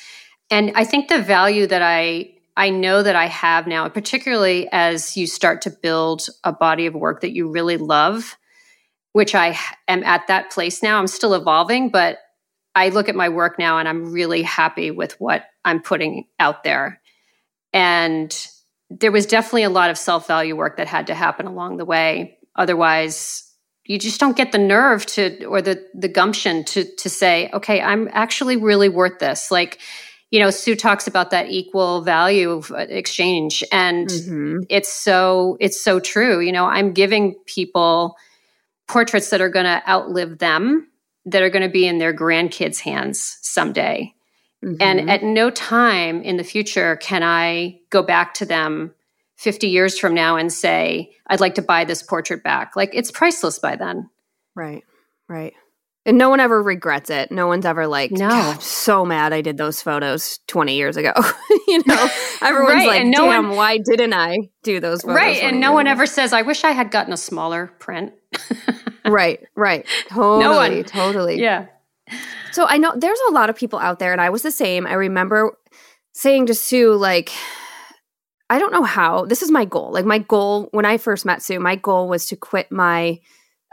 And 0.51 0.73
I 0.75 0.83
think 0.83 1.07
the 1.07 1.21
value 1.21 1.67
that 1.67 1.81
I 1.81 2.33
I 2.59 2.71
know 2.71 3.01
that 3.01 3.15
I 3.15 3.27
have 3.27 3.67
now, 3.67 3.87
particularly 3.87 4.67
as 4.73 5.15
you 5.15 5.27
start 5.27 5.61
to 5.61 5.69
build 5.69 6.27
a 6.43 6.51
body 6.51 6.87
of 6.87 6.93
work 6.93 7.21
that 7.21 7.33
you 7.33 7.49
really 7.49 7.77
love, 7.77 8.35
which 9.13 9.33
I 9.33 9.57
am 9.87 10.03
at 10.03 10.27
that 10.27 10.51
place 10.51 10.83
now. 10.83 10.99
I'm 10.99 11.07
still 11.07 11.33
evolving, 11.33 11.87
but 11.89 12.17
I 12.75 12.89
look 12.89 13.07
at 13.07 13.15
my 13.15 13.29
work 13.29 13.57
now 13.59 13.79
and 13.79 13.87
I'm 13.87 14.11
really 14.11 14.41
happy 14.41 14.91
with 14.91 15.13
what 15.21 15.45
I'm 15.63 15.81
putting 15.81 16.25
out 16.37 16.65
there. 16.65 16.99
And 17.71 18.35
there 18.89 19.13
was 19.13 19.25
definitely 19.25 19.63
a 19.63 19.69
lot 19.69 19.89
of 19.89 19.97
self 19.97 20.27
value 20.27 20.57
work 20.57 20.75
that 20.77 20.87
had 20.87 21.07
to 21.07 21.15
happen 21.15 21.47
along 21.47 21.77
the 21.77 21.85
way. 21.85 22.39
Otherwise, 22.57 23.49
you 23.85 23.97
just 23.97 24.19
don't 24.19 24.35
get 24.35 24.51
the 24.51 24.57
nerve 24.57 25.05
to 25.05 25.45
or 25.45 25.61
the 25.61 25.87
the 25.93 26.09
gumption 26.09 26.63
to 26.63 26.83
to 26.97 27.09
say 27.09 27.49
okay 27.53 27.81
i'm 27.81 28.07
actually 28.11 28.55
really 28.55 28.87
worth 28.87 29.17
this 29.17 29.49
like 29.49 29.79
you 30.31 30.39
know 30.39 30.49
sue 30.49 30.75
talks 30.75 31.07
about 31.07 31.31
that 31.31 31.49
equal 31.49 32.01
value 32.01 32.51
of 32.51 32.71
uh, 32.71 32.77
exchange 32.77 33.63
and 33.71 34.07
mm-hmm. 34.07 34.59
it's 34.69 34.91
so 34.91 35.57
it's 35.59 35.81
so 35.81 35.99
true 35.99 36.39
you 36.39 36.51
know 36.51 36.65
i'm 36.65 36.93
giving 36.93 37.35
people 37.45 38.15
portraits 38.87 39.29
that 39.29 39.41
are 39.41 39.49
going 39.49 39.65
to 39.65 39.81
outlive 39.89 40.39
them 40.39 40.87
that 41.25 41.41
are 41.41 41.49
going 41.49 41.63
to 41.63 41.69
be 41.69 41.85
in 41.85 41.97
their 41.97 42.13
grandkids 42.13 42.79
hands 42.79 43.37
someday 43.41 44.13
mm-hmm. 44.63 44.75
and 44.79 45.09
at 45.09 45.23
no 45.23 45.49
time 45.49 46.21
in 46.21 46.37
the 46.37 46.43
future 46.43 46.95
can 46.97 47.23
i 47.23 47.79
go 47.89 48.03
back 48.03 48.33
to 48.33 48.45
them 48.45 48.93
50 49.39 49.67
years 49.69 49.97
from 49.97 50.13
now 50.13 50.35
and 50.35 50.51
say, 50.51 51.11
I'd 51.27 51.39
like 51.39 51.55
to 51.55 51.61
buy 51.61 51.85
this 51.85 52.03
portrait 52.03 52.43
back. 52.43 52.75
Like 52.75 52.89
it's 52.91 53.09
priceless 53.09 53.57
by 53.57 53.77
then. 53.77 54.09
Right. 54.53 54.83
Right. 55.29 55.53
And 56.09 56.17
no 56.17 56.31
one 56.31 56.39
ever 56.39 56.59
regrets 56.59 57.11
it. 57.11 57.31
No 57.31 57.45
one's 57.45 57.67
ever 57.67 57.85
like, 57.85 58.09
no, 58.09 58.29
I'm 58.29 58.59
so 58.59 59.05
mad 59.05 59.31
I 59.31 59.41
did 59.41 59.57
those 59.57 59.79
photos 59.79 60.39
20 60.47 60.75
years 60.75 60.97
ago. 60.97 61.13
you 61.67 61.83
know, 61.85 62.09
everyone's 62.41 62.77
right. 62.77 62.87
like, 62.87 63.01
and 63.01 63.11
no 63.11 63.27
damn, 63.27 63.49
one, 63.49 63.57
why 63.57 63.77
didn't 63.77 64.13
I 64.13 64.37
do 64.63 64.79
those 64.79 65.03
photos? 65.03 65.15
Right. 65.15 65.43
And 65.43 65.59
no 65.59 65.71
one 65.71 65.85
ever 65.85 66.07
says, 66.07 66.33
I 66.33 66.41
wish 66.41 66.63
I 66.63 66.71
had 66.71 66.89
gotten 66.89 67.13
a 67.13 67.17
smaller 67.17 67.67
print. 67.77 68.13
right. 69.05 69.39
Right. 69.55 69.85
Totally. 70.07 70.43
No 70.43 70.55
one. 70.55 70.83
Totally. 70.83 71.39
Yeah. 71.39 71.67
So 72.53 72.65
I 72.67 72.79
know 72.79 72.91
there's 72.97 73.19
a 73.29 73.31
lot 73.31 73.51
of 73.51 73.55
people 73.55 73.77
out 73.77 73.99
there, 73.99 74.11
and 74.11 74.19
I 74.19 74.31
was 74.31 74.41
the 74.41 74.49
same. 74.49 74.87
I 74.87 74.93
remember 74.93 75.55
saying 76.13 76.47
to 76.47 76.55
Sue, 76.55 76.95
like, 76.95 77.31
I 78.49 78.57
don't 78.57 78.73
know 78.73 78.81
how. 78.81 79.25
This 79.25 79.43
is 79.43 79.51
my 79.51 79.65
goal. 79.65 79.91
Like 79.93 80.05
my 80.05 80.17
goal 80.17 80.69
when 80.71 80.85
I 80.85 80.97
first 80.97 81.23
met 81.23 81.43
Sue, 81.43 81.59
my 81.59 81.75
goal 81.75 82.09
was 82.09 82.25
to 82.29 82.35
quit 82.35 82.71
my 82.71 83.19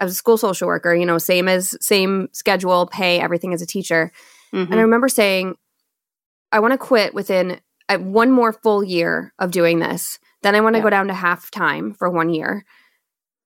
I 0.00 0.04
was 0.04 0.12
a 0.12 0.16
school 0.16 0.36
social 0.36 0.66
worker, 0.66 0.94
you 0.94 1.06
know, 1.06 1.18
same 1.18 1.48
as 1.48 1.76
same 1.80 2.28
schedule, 2.32 2.86
pay, 2.86 3.20
everything 3.20 3.54
as 3.54 3.62
a 3.62 3.66
teacher. 3.66 4.12
Mm-hmm. 4.54 4.72
And 4.72 4.80
I 4.80 4.82
remember 4.82 5.08
saying 5.08 5.54
I 6.52 6.60
want 6.60 6.72
to 6.72 6.78
quit 6.78 7.14
within 7.14 7.60
uh, 7.88 7.98
one 7.98 8.30
more 8.30 8.52
full 8.52 8.84
year 8.84 9.32
of 9.38 9.50
doing 9.50 9.78
this. 9.78 10.18
Then 10.42 10.54
I 10.54 10.60
want 10.60 10.74
to 10.74 10.78
yeah. 10.78 10.84
go 10.84 10.90
down 10.90 11.08
to 11.08 11.14
half 11.14 11.50
time 11.50 11.94
for 11.94 12.10
one 12.10 12.30
year. 12.30 12.64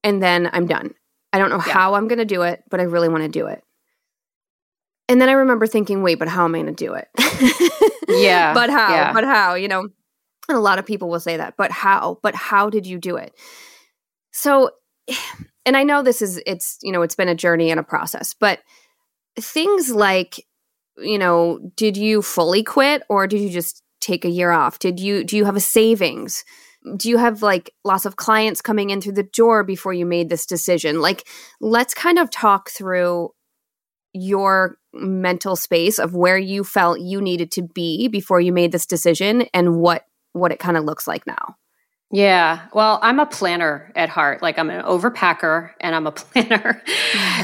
And 0.02 0.22
then 0.22 0.50
I'm 0.52 0.66
done. 0.66 0.94
I 1.32 1.38
don't 1.38 1.50
know 1.50 1.62
yeah. 1.66 1.72
how 1.72 1.94
I'm 1.94 2.08
going 2.08 2.18
to 2.18 2.24
do 2.24 2.42
it, 2.42 2.62
but 2.70 2.80
I 2.80 2.84
really 2.84 3.08
want 3.08 3.22
to 3.22 3.28
do 3.28 3.46
it. 3.46 3.62
And 5.08 5.20
then 5.20 5.28
I 5.28 5.32
remember 5.32 5.66
thinking, 5.66 6.02
wait, 6.02 6.18
but 6.18 6.28
how 6.28 6.44
am 6.44 6.54
I 6.54 6.62
going 6.62 6.74
to 6.74 6.84
do 6.84 6.94
it? 6.94 7.08
yeah. 8.08 8.54
But 8.54 8.70
how? 8.70 8.90
Yeah. 8.90 9.12
But 9.12 9.24
how? 9.24 9.54
You 9.54 9.68
know, 9.68 9.80
and 9.80 10.56
a 10.56 10.60
lot 10.60 10.78
of 10.78 10.86
people 10.86 11.08
will 11.08 11.20
say 11.20 11.36
that, 11.36 11.54
but 11.56 11.70
how? 11.70 12.18
But 12.22 12.34
how 12.34 12.70
did 12.70 12.86
you 12.86 12.98
do 12.98 13.16
it? 13.16 13.34
So, 14.32 14.70
and 15.66 15.76
I 15.76 15.82
know 15.82 16.02
this 16.02 16.22
is, 16.22 16.42
it's, 16.46 16.78
you 16.82 16.92
know, 16.92 17.02
it's 17.02 17.14
been 17.14 17.28
a 17.28 17.34
journey 17.34 17.70
and 17.70 17.80
a 17.80 17.84
process, 17.84 18.34
but 18.34 18.60
things 19.38 19.90
like, 19.90 20.46
you 20.98 21.18
know, 21.18 21.58
did 21.76 21.96
you 21.96 22.22
fully 22.22 22.62
quit 22.62 23.02
or 23.08 23.26
did 23.26 23.40
you 23.40 23.50
just 23.50 23.82
take 24.00 24.24
a 24.24 24.30
year 24.30 24.50
off? 24.50 24.78
Did 24.78 24.98
you, 24.98 25.24
do 25.24 25.36
you 25.36 25.44
have 25.44 25.56
a 25.56 25.60
savings? 25.60 26.44
Do 26.96 27.08
you 27.08 27.18
have 27.18 27.42
like 27.42 27.72
lots 27.84 28.06
of 28.06 28.16
clients 28.16 28.62
coming 28.62 28.90
in 28.90 29.00
through 29.00 29.12
the 29.12 29.22
door 29.22 29.64
before 29.64 29.92
you 29.92 30.06
made 30.06 30.30
this 30.30 30.46
decision? 30.46 31.00
Like, 31.00 31.26
let's 31.60 31.92
kind 31.92 32.18
of 32.18 32.30
talk 32.30 32.70
through 32.70 33.30
your 34.12 34.78
mental 34.92 35.56
space 35.56 35.98
of 35.98 36.14
where 36.14 36.38
you 36.38 36.64
felt 36.64 37.00
you 37.00 37.20
needed 37.20 37.52
to 37.52 37.62
be 37.62 38.08
before 38.08 38.40
you 38.40 38.52
made 38.52 38.72
this 38.72 38.86
decision 38.86 39.42
and 39.54 39.76
what 39.76 40.04
what 40.32 40.52
it 40.52 40.58
kind 40.58 40.76
of 40.76 40.84
looks 40.84 41.06
like 41.06 41.26
now. 41.26 41.56
Yeah. 42.12 42.66
Well, 42.74 42.98
I'm 43.02 43.20
a 43.20 43.26
planner 43.26 43.92
at 43.94 44.08
heart. 44.08 44.42
Like 44.42 44.58
I'm 44.58 44.68
an 44.70 44.82
overpacker 44.84 45.70
and 45.80 45.94
I'm 45.94 46.06
a 46.06 46.12
planner. 46.12 46.82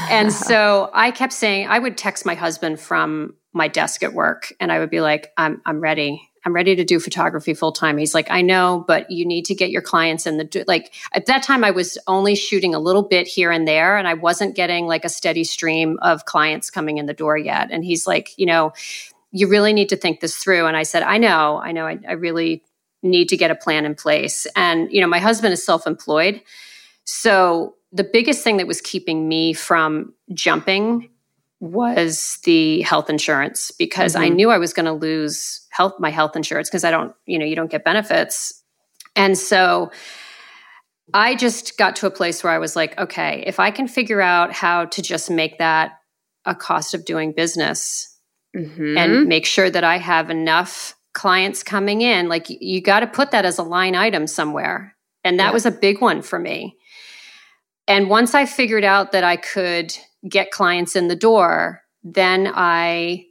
and 0.09 0.31
so 0.33 0.89
I 0.93 1.11
kept 1.11 1.33
saying 1.33 1.67
I 1.67 1.79
would 1.79 1.97
text 1.97 2.25
my 2.25 2.35
husband 2.35 2.79
from 2.79 3.35
my 3.53 3.67
desk 3.67 4.03
at 4.03 4.13
work 4.13 4.53
and 4.59 4.71
I 4.71 4.79
would 4.79 4.89
be 4.89 5.01
like, 5.01 5.31
I'm 5.37 5.61
I'm 5.65 5.79
ready. 5.79 6.29
I'm 6.45 6.53
ready 6.53 6.77
to 6.77 6.85
do 6.85 6.99
photography 6.99 7.53
full 7.53 7.73
time. 7.73 7.97
He's 7.97 8.13
like, 8.13 8.31
I 8.31 8.41
know, 8.41 8.85
but 8.87 9.11
you 9.11 9.25
need 9.25 9.45
to 9.45 9.55
get 9.55 9.69
your 9.69 9.81
clients 9.81 10.25
in 10.25 10.37
the 10.37 10.63
like 10.67 10.93
at 11.13 11.25
that 11.25 11.43
time 11.43 11.63
I 11.63 11.71
was 11.71 11.97
only 12.07 12.35
shooting 12.35 12.75
a 12.75 12.79
little 12.79 13.03
bit 13.03 13.27
here 13.27 13.51
and 13.51 13.67
there 13.67 13.97
and 13.97 14.07
I 14.07 14.13
wasn't 14.13 14.55
getting 14.55 14.85
like 14.85 15.03
a 15.03 15.09
steady 15.09 15.43
stream 15.43 15.97
of 16.01 16.25
clients 16.25 16.69
coming 16.69 16.97
in 16.97 17.05
the 17.05 17.13
door 17.13 17.37
yet. 17.37 17.69
And 17.71 17.83
he's 17.83 18.05
like, 18.05 18.37
you 18.37 18.45
know, 18.45 18.73
you 19.31 19.47
really 19.47 19.73
need 19.73 19.89
to 19.89 19.97
think 19.97 20.19
this 20.19 20.37
through. 20.37 20.67
And 20.67 20.77
I 20.77 20.83
said, 20.83 21.03
I 21.03 21.17
know, 21.17 21.57
I 21.57 21.71
know, 21.71 21.85
I, 21.85 21.99
I 22.07 22.13
really 22.13 22.63
need 23.03 23.29
to 23.29 23.37
get 23.37 23.51
a 23.51 23.55
plan 23.55 23.85
in 23.85 23.95
place. 23.95 24.47
And, 24.55 24.91
you 24.91 25.01
know, 25.01 25.07
my 25.07 25.19
husband 25.19 25.53
is 25.53 25.65
self 25.65 25.87
employed. 25.87 26.41
So 27.03 27.75
the 27.91 28.03
biggest 28.03 28.43
thing 28.43 28.57
that 28.57 28.67
was 28.67 28.81
keeping 28.81 29.27
me 29.27 29.53
from 29.53 30.13
jumping 30.33 31.09
was 31.59 32.37
the 32.43 32.81
health 32.81 33.09
insurance 33.09 33.71
because 33.71 34.13
mm-hmm. 34.13 34.23
I 34.23 34.29
knew 34.29 34.49
I 34.51 34.57
was 34.57 34.73
going 34.73 34.85
to 34.85 34.93
lose 34.93 35.65
health 35.69 35.93
my 35.99 36.09
health 36.09 36.35
insurance 36.35 36.69
because 36.69 36.83
I 36.83 36.91
don't, 36.91 37.15
you 37.25 37.39
know, 37.39 37.45
you 37.45 37.55
don't 37.55 37.71
get 37.71 37.83
benefits. 37.83 38.63
And 39.15 39.37
so 39.37 39.91
I 41.13 41.35
just 41.35 41.77
got 41.77 41.95
to 41.97 42.07
a 42.07 42.11
place 42.11 42.43
where 42.43 42.53
I 42.53 42.59
was 42.59 42.75
like, 42.75 42.97
okay, 42.99 43.43
if 43.47 43.59
I 43.59 43.71
can 43.71 43.87
figure 43.87 44.21
out 44.21 44.53
how 44.53 44.85
to 44.85 45.01
just 45.01 45.31
make 45.31 45.57
that 45.57 45.93
a 46.45 46.53
cost 46.53 46.93
of 46.93 47.05
doing 47.05 47.31
business 47.31 48.17
mm-hmm. 48.55 48.97
and 48.97 49.27
make 49.27 49.45
sure 49.45 49.69
that 49.69 49.83
I 49.83 49.97
have 49.97 50.29
enough 50.29 50.96
clients 51.17 51.63
coming 51.63 52.01
in 52.01 52.29
like 52.29 52.45
you 52.47 52.79
got 52.79 52.99
to 52.99 53.07
put 53.07 53.31
that 53.31 53.43
as 53.43 53.57
a 53.57 53.63
line 53.63 53.95
item 53.95 54.27
somewhere. 54.27 54.95
And 55.23 55.39
that 55.39 55.47
yeah. 55.47 55.51
was 55.51 55.65
a 55.65 55.71
big 55.71 55.99
one 55.99 56.21
for 56.21 56.37
me. 56.37 56.77
And 57.87 58.07
once 58.07 58.35
i 58.35 58.45
figured 58.45 58.83
out 58.83 59.11
that 59.13 59.23
i 59.23 59.35
could 59.35 59.97
get 60.29 60.51
clients 60.51 60.95
in 60.95 61.07
the 61.07 61.15
door 61.15 61.81
then 62.03 62.51
i 62.53 63.25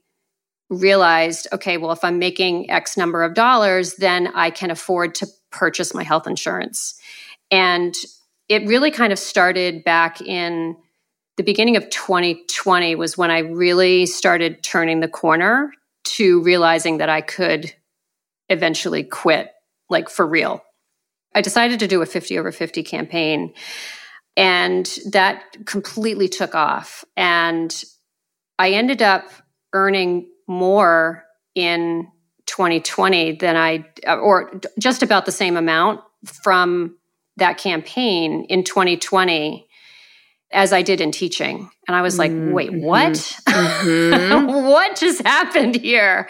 realized 0.68 1.46
okay 1.52 1.76
well 1.76 1.92
if 1.92 2.02
i'm 2.02 2.18
making 2.18 2.68
x 2.70 2.96
number 2.96 3.22
of 3.22 3.34
dollars 3.34 3.94
then 3.96 4.28
i 4.34 4.50
can 4.50 4.70
afford 4.70 5.14
to 5.14 5.26
purchase 5.52 5.94
my 5.94 6.02
health 6.02 6.26
insurance. 6.26 7.00
And 7.52 7.94
it 8.48 8.66
really 8.66 8.90
kind 8.90 9.12
of 9.12 9.18
started 9.18 9.84
back 9.84 10.20
in 10.20 10.76
the 11.36 11.44
beginning 11.44 11.76
of 11.76 11.88
2020 11.90 12.96
was 12.96 13.16
when 13.16 13.30
i 13.30 13.38
really 13.38 14.06
started 14.06 14.64
turning 14.64 14.98
the 14.98 15.08
corner 15.08 15.70
to 16.06 16.42
realizing 16.42 16.98
that 16.98 17.08
I 17.08 17.20
could 17.20 17.72
eventually 18.48 19.02
quit, 19.02 19.50
like 19.90 20.08
for 20.08 20.26
real. 20.26 20.62
I 21.34 21.40
decided 21.42 21.80
to 21.80 21.88
do 21.88 22.00
a 22.02 22.06
50 22.06 22.38
over 22.38 22.52
50 22.52 22.82
campaign, 22.82 23.52
and 24.36 24.86
that 25.10 25.42
completely 25.66 26.28
took 26.28 26.54
off. 26.54 27.04
And 27.16 27.84
I 28.58 28.70
ended 28.70 29.02
up 29.02 29.30
earning 29.72 30.28
more 30.46 31.24
in 31.54 32.08
2020 32.46 33.32
than 33.32 33.56
I, 33.56 33.86
or 34.06 34.60
just 34.78 35.02
about 35.02 35.26
the 35.26 35.32
same 35.32 35.56
amount 35.56 36.00
from 36.24 36.96
that 37.36 37.58
campaign 37.58 38.44
in 38.48 38.64
2020 38.64 39.65
as 40.52 40.72
I 40.72 40.82
did 40.82 41.00
in 41.00 41.10
teaching. 41.10 41.70
And 41.88 41.96
I 41.96 42.02
was 42.02 42.18
like, 42.18 42.30
mm-hmm. 42.30 42.52
wait, 42.52 42.72
what? 42.72 43.12
Mm-hmm. 43.12 44.46
what 44.66 44.96
just 44.96 45.22
happened 45.22 45.76
here? 45.76 46.28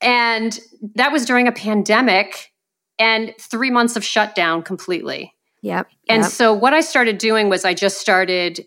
And 0.00 0.58
that 0.94 1.12
was 1.12 1.24
during 1.24 1.48
a 1.48 1.52
pandemic 1.52 2.52
and 2.98 3.34
three 3.40 3.70
months 3.70 3.96
of 3.96 4.04
shutdown 4.04 4.62
completely. 4.62 5.34
Yep. 5.62 5.88
And 6.08 6.22
yep. 6.22 6.30
so 6.30 6.52
what 6.52 6.74
I 6.74 6.80
started 6.80 7.18
doing 7.18 7.48
was 7.48 7.64
I 7.64 7.74
just 7.74 7.98
started 7.98 8.66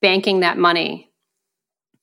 banking 0.00 0.40
that 0.40 0.58
money 0.58 1.10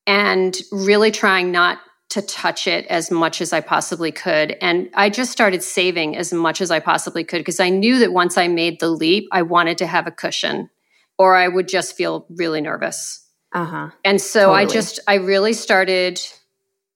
and 0.08 0.58
really 0.72 1.12
trying 1.12 1.52
not 1.52 1.80
to 2.10 2.22
touch 2.22 2.68
it 2.68 2.86
as 2.88 3.10
much 3.10 3.42
as 3.42 3.54
I 3.54 3.62
possibly 3.62 4.12
could. 4.12 4.58
And 4.62 4.90
I 4.94 5.10
just 5.10 5.32
started 5.32 5.64
saving 5.64 6.18
as 6.18 6.34
much 6.34 6.62
as 6.62 6.70
I 6.70 6.80
possibly 6.80 7.24
could 7.24 7.40
because 7.40 7.60
I 7.60 7.70
knew 7.70 8.00
that 8.00 8.12
once 8.12 8.38
I 8.38 8.48
made 8.48 8.80
the 8.80 8.90
leap, 8.90 9.28
I 9.32 9.42
wanted 9.44 9.78
to 9.80 9.88
have 9.88 10.08
a 10.08 10.12
cushion 10.12 10.70
or 11.22 11.36
I 11.36 11.48
would 11.48 11.68
just 11.68 11.96
feel 11.96 12.26
really 12.32 12.62
nervous. 12.62 13.24
Uh-huh. 13.54 13.92
And 14.04 14.20
so 14.20 14.48
totally. 14.48 14.58
I 14.58 14.66
just, 14.66 15.00
I 15.08 15.16
really 15.16 15.54
started 15.54 16.20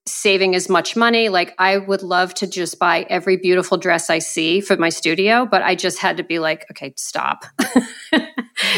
saving 0.07 0.55
as 0.55 0.67
much 0.67 0.95
money. 0.95 1.29
Like 1.29 1.53
I 1.59 1.77
would 1.77 2.01
love 2.01 2.33
to 2.35 2.47
just 2.47 2.79
buy 2.79 3.05
every 3.07 3.37
beautiful 3.37 3.77
dress 3.77 4.09
I 4.09 4.17
see 4.17 4.61
for 4.61 4.77
my 4.77 4.89
studio, 4.89 5.45
but 5.45 5.61
I 5.61 5.75
just 5.75 5.99
had 5.99 6.17
to 6.17 6.23
be 6.23 6.39
like, 6.39 6.65
okay, 6.71 6.91
stop. 6.97 7.45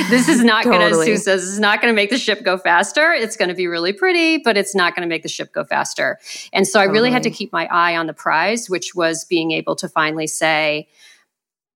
this 0.10 0.28
is 0.28 0.44
not 0.44 0.66
totally. 0.66 0.80
going 0.80 0.92
to, 0.92 1.06
Sue 1.06 1.16
says, 1.16 1.44
this 1.44 1.50
is 1.50 1.62
not 1.62 1.82
going 1.82 1.94
to 1.94 1.96
make 1.96 2.10
the 2.10 2.18
ship 2.18 2.44
go 2.44 2.58
faster. 2.58 3.14
It's 3.14 3.38
going 3.38 3.48
to 3.48 3.56
be 3.56 3.68
really 3.68 3.94
pretty, 3.94 4.40
but 4.40 4.58
it's 4.58 4.76
not 4.76 4.98
going 4.98 5.08
to 5.08 5.10
make 5.10 5.24
the 5.24 5.30
ship 5.30 5.54
go 5.54 5.64
faster. 5.64 6.20
And 6.52 6.68
so 6.68 6.80
totally. 6.80 6.90
I 6.90 6.92
really 6.92 7.12
had 7.12 7.24
to 7.24 7.30
keep 7.30 7.54
my 7.54 7.70
eye 7.72 7.96
on 7.96 8.08
the 8.08 8.14
prize, 8.14 8.70
which 8.70 8.94
was 8.94 9.24
being 9.24 9.52
able 9.52 9.78
to 9.78 9.88
finally 9.88 10.28
say, 10.28 10.90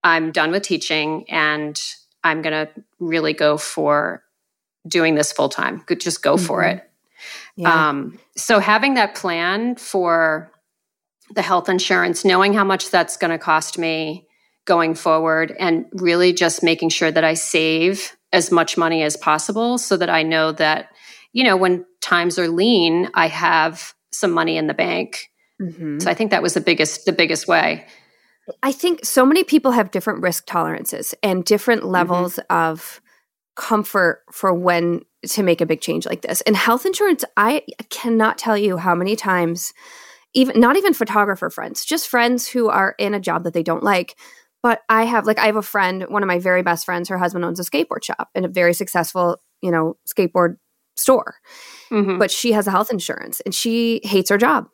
I'm 0.03 0.33
done 0.33 0.51
with 0.51 0.63
teaching 0.63 1.29
and 1.29 1.79
I'm 2.23 2.41
going 2.41 2.67
to 2.67 2.71
really 2.99 3.33
go 3.33 3.57
for 3.57 4.23
doing 4.87 5.15
this 5.15 5.31
full 5.31 5.49
time. 5.49 5.83
Just 5.97 6.21
go 6.21 6.35
mm-hmm. 6.35 6.45
for 6.45 6.63
it. 6.63 6.89
Yeah. 7.55 7.89
Um, 7.89 8.19
so 8.35 8.59
having 8.59 8.95
that 8.95 9.15
plan 9.15 9.75
for 9.75 10.51
the 11.33 11.41
health 11.41 11.69
insurance, 11.69 12.25
knowing 12.25 12.53
how 12.53 12.63
much 12.63 12.89
that's 12.89 13.17
going 13.17 13.31
to 13.31 13.37
cost 13.37 13.77
me, 13.77 14.27
going 14.65 14.93
forward 14.93 15.55
and 15.59 15.85
really 15.93 16.33
just 16.33 16.63
making 16.63 16.89
sure 16.89 17.11
that 17.11 17.23
I 17.23 17.33
save 17.33 18.15
as 18.31 18.51
much 18.51 18.77
money 18.77 19.03
as 19.03 19.17
possible 19.17 19.77
so 19.77 19.97
that 19.97 20.09
I 20.09 20.23
know 20.23 20.51
that, 20.53 20.89
you 21.33 21.43
know, 21.43 21.57
when 21.57 21.85
times 21.99 22.37
are 22.37 22.47
lean, 22.47 23.09
I 23.13 23.27
have 23.27 23.93
some 24.11 24.31
money 24.31 24.57
in 24.57 24.67
the 24.67 24.73
bank. 24.73 25.29
Mm-hmm. 25.61 25.99
So 25.99 26.09
I 26.09 26.13
think 26.13 26.31
that 26.31 26.43
was 26.43 26.53
the 26.53 26.61
biggest 26.61 27.05
the 27.05 27.11
biggest 27.11 27.47
way. 27.47 27.85
I 28.63 28.71
think 28.71 29.05
so 29.05 29.25
many 29.25 29.43
people 29.43 29.71
have 29.71 29.91
different 29.91 30.21
risk 30.21 30.45
tolerances 30.45 31.13
and 31.21 31.45
different 31.45 31.81
mm-hmm. 31.81 31.91
levels 31.91 32.35
mm-hmm. 32.35 32.55
of 32.55 33.01
comfort 33.55 34.23
for 34.31 34.53
when 34.53 35.01
to 35.27 35.43
make 35.43 35.61
a 35.61 35.65
big 35.65 35.81
change 35.81 36.05
like 36.05 36.21
this. 36.21 36.41
And 36.41 36.55
health 36.55 36.85
insurance, 36.85 37.23
I 37.37 37.63
cannot 37.89 38.37
tell 38.37 38.57
you 38.57 38.77
how 38.77 38.95
many 38.95 39.15
times 39.15 39.73
even 40.33 40.59
not 40.59 40.77
even 40.77 40.93
photographer 40.93 41.49
friends, 41.49 41.83
just 41.83 42.07
friends 42.07 42.47
who 42.47 42.69
are 42.69 42.95
in 42.97 43.13
a 43.13 43.19
job 43.19 43.43
that 43.43 43.53
they 43.53 43.63
don't 43.63 43.83
like 43.83 44.15
but 44.63 44.81
I 44.89 45.03
have 45.05 45.25
like 45.25 45.39
I 45.39 45.45
have 45.47 45.55
a 45.55 45.61
friend, 45.61 46.05
one 46.09 46.23
of 46.23 46.27
my 46.27 46.39
very 46.39 46.61
best 46.61 46.85
friends, 46.85 47.09
her 47.09 47.17
husband 47.17 47.43
owns 47.45 47.59
a 47.59 47.63
skateboard 47.63 48.03
shop 48.03 48.29
and 48.35 48.45
a 48.45 48.49
very 48.49 48.73
successful, 48.73 49.37
you 49.61 49.71
know, 49.71 49.97
skateboard 50.07 50.57
store. 50.95 51.35
Mm-hmm. 51.89 52.19
But 52.19 52.31
she 52.31 52.51
has 52.51 52.67
a 52.67 52.71
health 52.71 52.91
insurance 52.91 53.39
and 53.41 53.55
she 53.55 54.01
hates 54.03 54.29
her 54.29 54.37
job. 54.37 54.67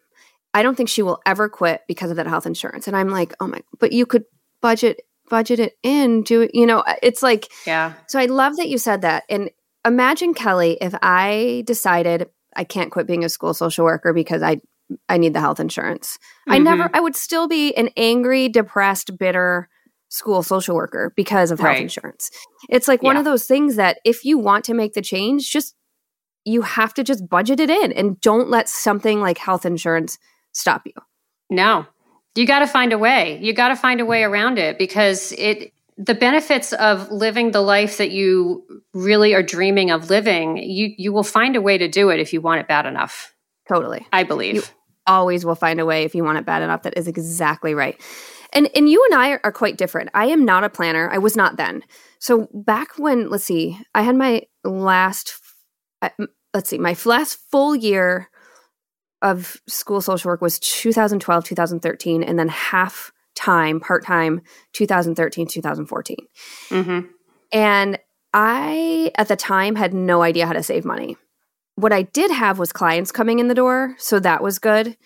I 0.58 0.64
don't 0.64 0.74
think 0.76 0.90
she 0.90 1.04
will 1.04 1.22
ever 1.24 1.50
quit 1.50 1.84
because 1.88 2.10
of 2.10 2.18
that 2.18 2.26
health 2.26 2.48
insurance. 2.48 2.88
And 2.88 2.98
I'm 2.98 3.10
like, 3.10 3.32
oh 3.40 3.46
my, 3.46 3.62
but 3.80 3.92
you 3.92 4.08
could 4.08 4.26
budget 4.60 5.02
budget 5.30 5.60
it 5.60 5.78
in, 5.84 6.24
do 6.24 6.42
it, 6.42 6.52
you 6.56 6.66
know, 6.66 6.84
it's 7.04 7.22
like 7.22 7.52
Yeah. 7.68 7.94
So 8.08 8.18
I 8.18 8.26
love 8.26 8.58
that 8.58 8.68
you 8.68 8.80
said 8.80 9.02
that. 9.02 9.24
And 9.30 9.52
imagine 9.86 10.34
Kelley 10.34 10.80
if 10.82 10.96
I 11.04 11.64
decided 11.68 12.28
I 12.56 12.64
can't 12.64 12.92
quit 12.92 13.06
being 13.06 13.24
a 13.24 13.30
school 13.30 13.54
social 13.54 13.86
worker 13.86 14.14
because 14.14 14.42
I 14.42 14.60
I 15.08 15.18
need 15.18 15.36
the 15.36 15.42
health 15.42 15.60
insurance. 15.60 16.18
Mm-hmm. 16.18 16.54
I 16.54 16.58
never 16.58 16.90
I 16.92 17.02
would 17.02 17.16
still 17.16 17.48
be 17.48 17.76
an 17.76 17.92
angry, 17.96 18.50
depressed, 18.50 19.16
bitter 19.16 19.70
school 20.10 20.42
social 20.42 20.76
worker 20.76 21.14
because 21.16 21.52
of 21.52 21.60
health 21.60 21.74
right. 21.74 21.84
insurance. 21.84 22.32
It's 22.68 22.88
like 22.88 23.04
yeah. 23.04 23.10
one 23.10 23.18
of 23.18 23.26
those 23.26 23.46
things 23.46 23.76
that 23.76 24.00
if 24.04 24.26
you 24.26 24.40
want 24.40 24.66
to 24.66 24.74
make 24.74 24.94
the 24.94 25.04
change, 25.04 25.52
just 25.52 25.76
you 26.46 26.64
have 26.64 26.96
to 26.96 27.04
just 27.04 27.30
budget 27.30 27.60
it 27.60 27.70
in 27.70 27.92
and 27.92 28.20
don't 28.22 28.50
let 28.50 28.68
something 28.68 29.22
like 29.22 29.38
health 29.38 29.66
insurance 29.66 30.18
stop 30.58 30.84
you. 30.86 30.94
No. 31.50 31.86
You 32.36 32.46
got 32.46 32.60
to 32.60 32.68
find 32.68 32.94
a 32.94 32.98
way. 32.98 33.40
You 33.42 33.54
got 33.54 33.70
to 33.70 33.76
find 33.76 34.00
a 34.00 34.06
way 34.06 34.24
around 34.24 34.60
it 34.60 34.78
because 34.78 35.32
it 35.34 35.74
the 35.98 36.14
benefits 36.14 36.74
of 36.74 37.10
living 37.12 37.52
the 37.52 37.62
life 37.62 37.98
that 37.98 38.12
you 38.12 38.64
really 38.94 39.34
are 39.34 39.42
dreaming 39.42 39.90
of 39.90 40.10
living, 40.10 40.58
you 40.58 40.94
you 40.98 41.12
will 41.12 41.24
find 41.24 41.56
a 41.56 41.62
way 41.62 41.78
to 41.78 41.88
do 41.88 42.10
it 42.10 42.20
if 42.20 42.34
you 42.34 42.42
want 42.42 42.60
it 42.60 42.68
bad 42.68 42.86
enough. 42.86 43.34
Totally. 43.68 44.06
I 44.14 44.24
believe. 44.24 44.56
You 44.56 44.64
always 45.08 45.46
will 45.46 45.56
find 45.56 45.80
a 45.80 45.86
way 45.86 46.04
if 46.04 46.14
you 46.14 46.24
want 46.24 46.38
it 46.38 46.46
bad 46.46 46.62
enough. 46.62 46.84
That 46.84 46.98
is 46.98 47.08
exactly 47.08 47.74
right. 47.74 48.00
And 48.54 48.70
and 48.76 48.88
you 48.88 49.04
and 49.10 49.20
I 49.20 49.40
are, 49.44 49.52
quite 49.52 49.78
different. 49.78 50.10
I 50.14 50.28
am 50.28 50.46
not 50.46 50.64
a 50.64 50.70
planner. 50.70 51.10
I 51.12 51.18
was 51.18 51.36
not 51.36 51.58
then. 51.58 51.84
So 52.20 52.48
back 52.54 52.98
when 52.98 53.30
let's 53.30 53.44
see, 53.44 53.80
I 53.96 54.04
had 54.04 54.16
my 54.16 54.44
last 54.64 55.34
let's 56.54 56.70
see, 56.70 56.78
my 56.78 56.96
last 57.06 57.40
full 57.50 57.76
year 57.76 58.30
of 59.22 59.62
school 59.68 60.02
social 60.02 60.30
work 60.30 60.42
was 60.42 60.60
2012, 60.60 61.44
2013 61.44 62.24
and 62.24 62.38
then 62.38 62.50
half 62.50 63.12
time, 63.36 63.80
part-time 63.80 64.42
2013, 64.74 65.48
2014. 65.48 66.18
Mm-hmm. 66.70 67.00
And 67.52 68.00
I 68.34 69.12
at 69.16 69.28
the 69.28 69.36
time 69.36 69.76
had 69.76 69.94
no 69.94 70.22
idea 70.22 70.46
how 70.46 70.54
to 70.54 70.64
save 70.64 70.86
money. 70.86 71.18
What 71.76 71.94
I 71.94 72.04
did 72.04 72.32
have 72.32 72.60
was 72.60 72.74
clients 72.74 73.12
coming 73.12 73.40
in 73.40 73.48
the 73.48 73.56
door, 73.56 73.96
so 73.98 74.20
that 74.20 74.42
was 74.42 74.60
good. 74.60 74.98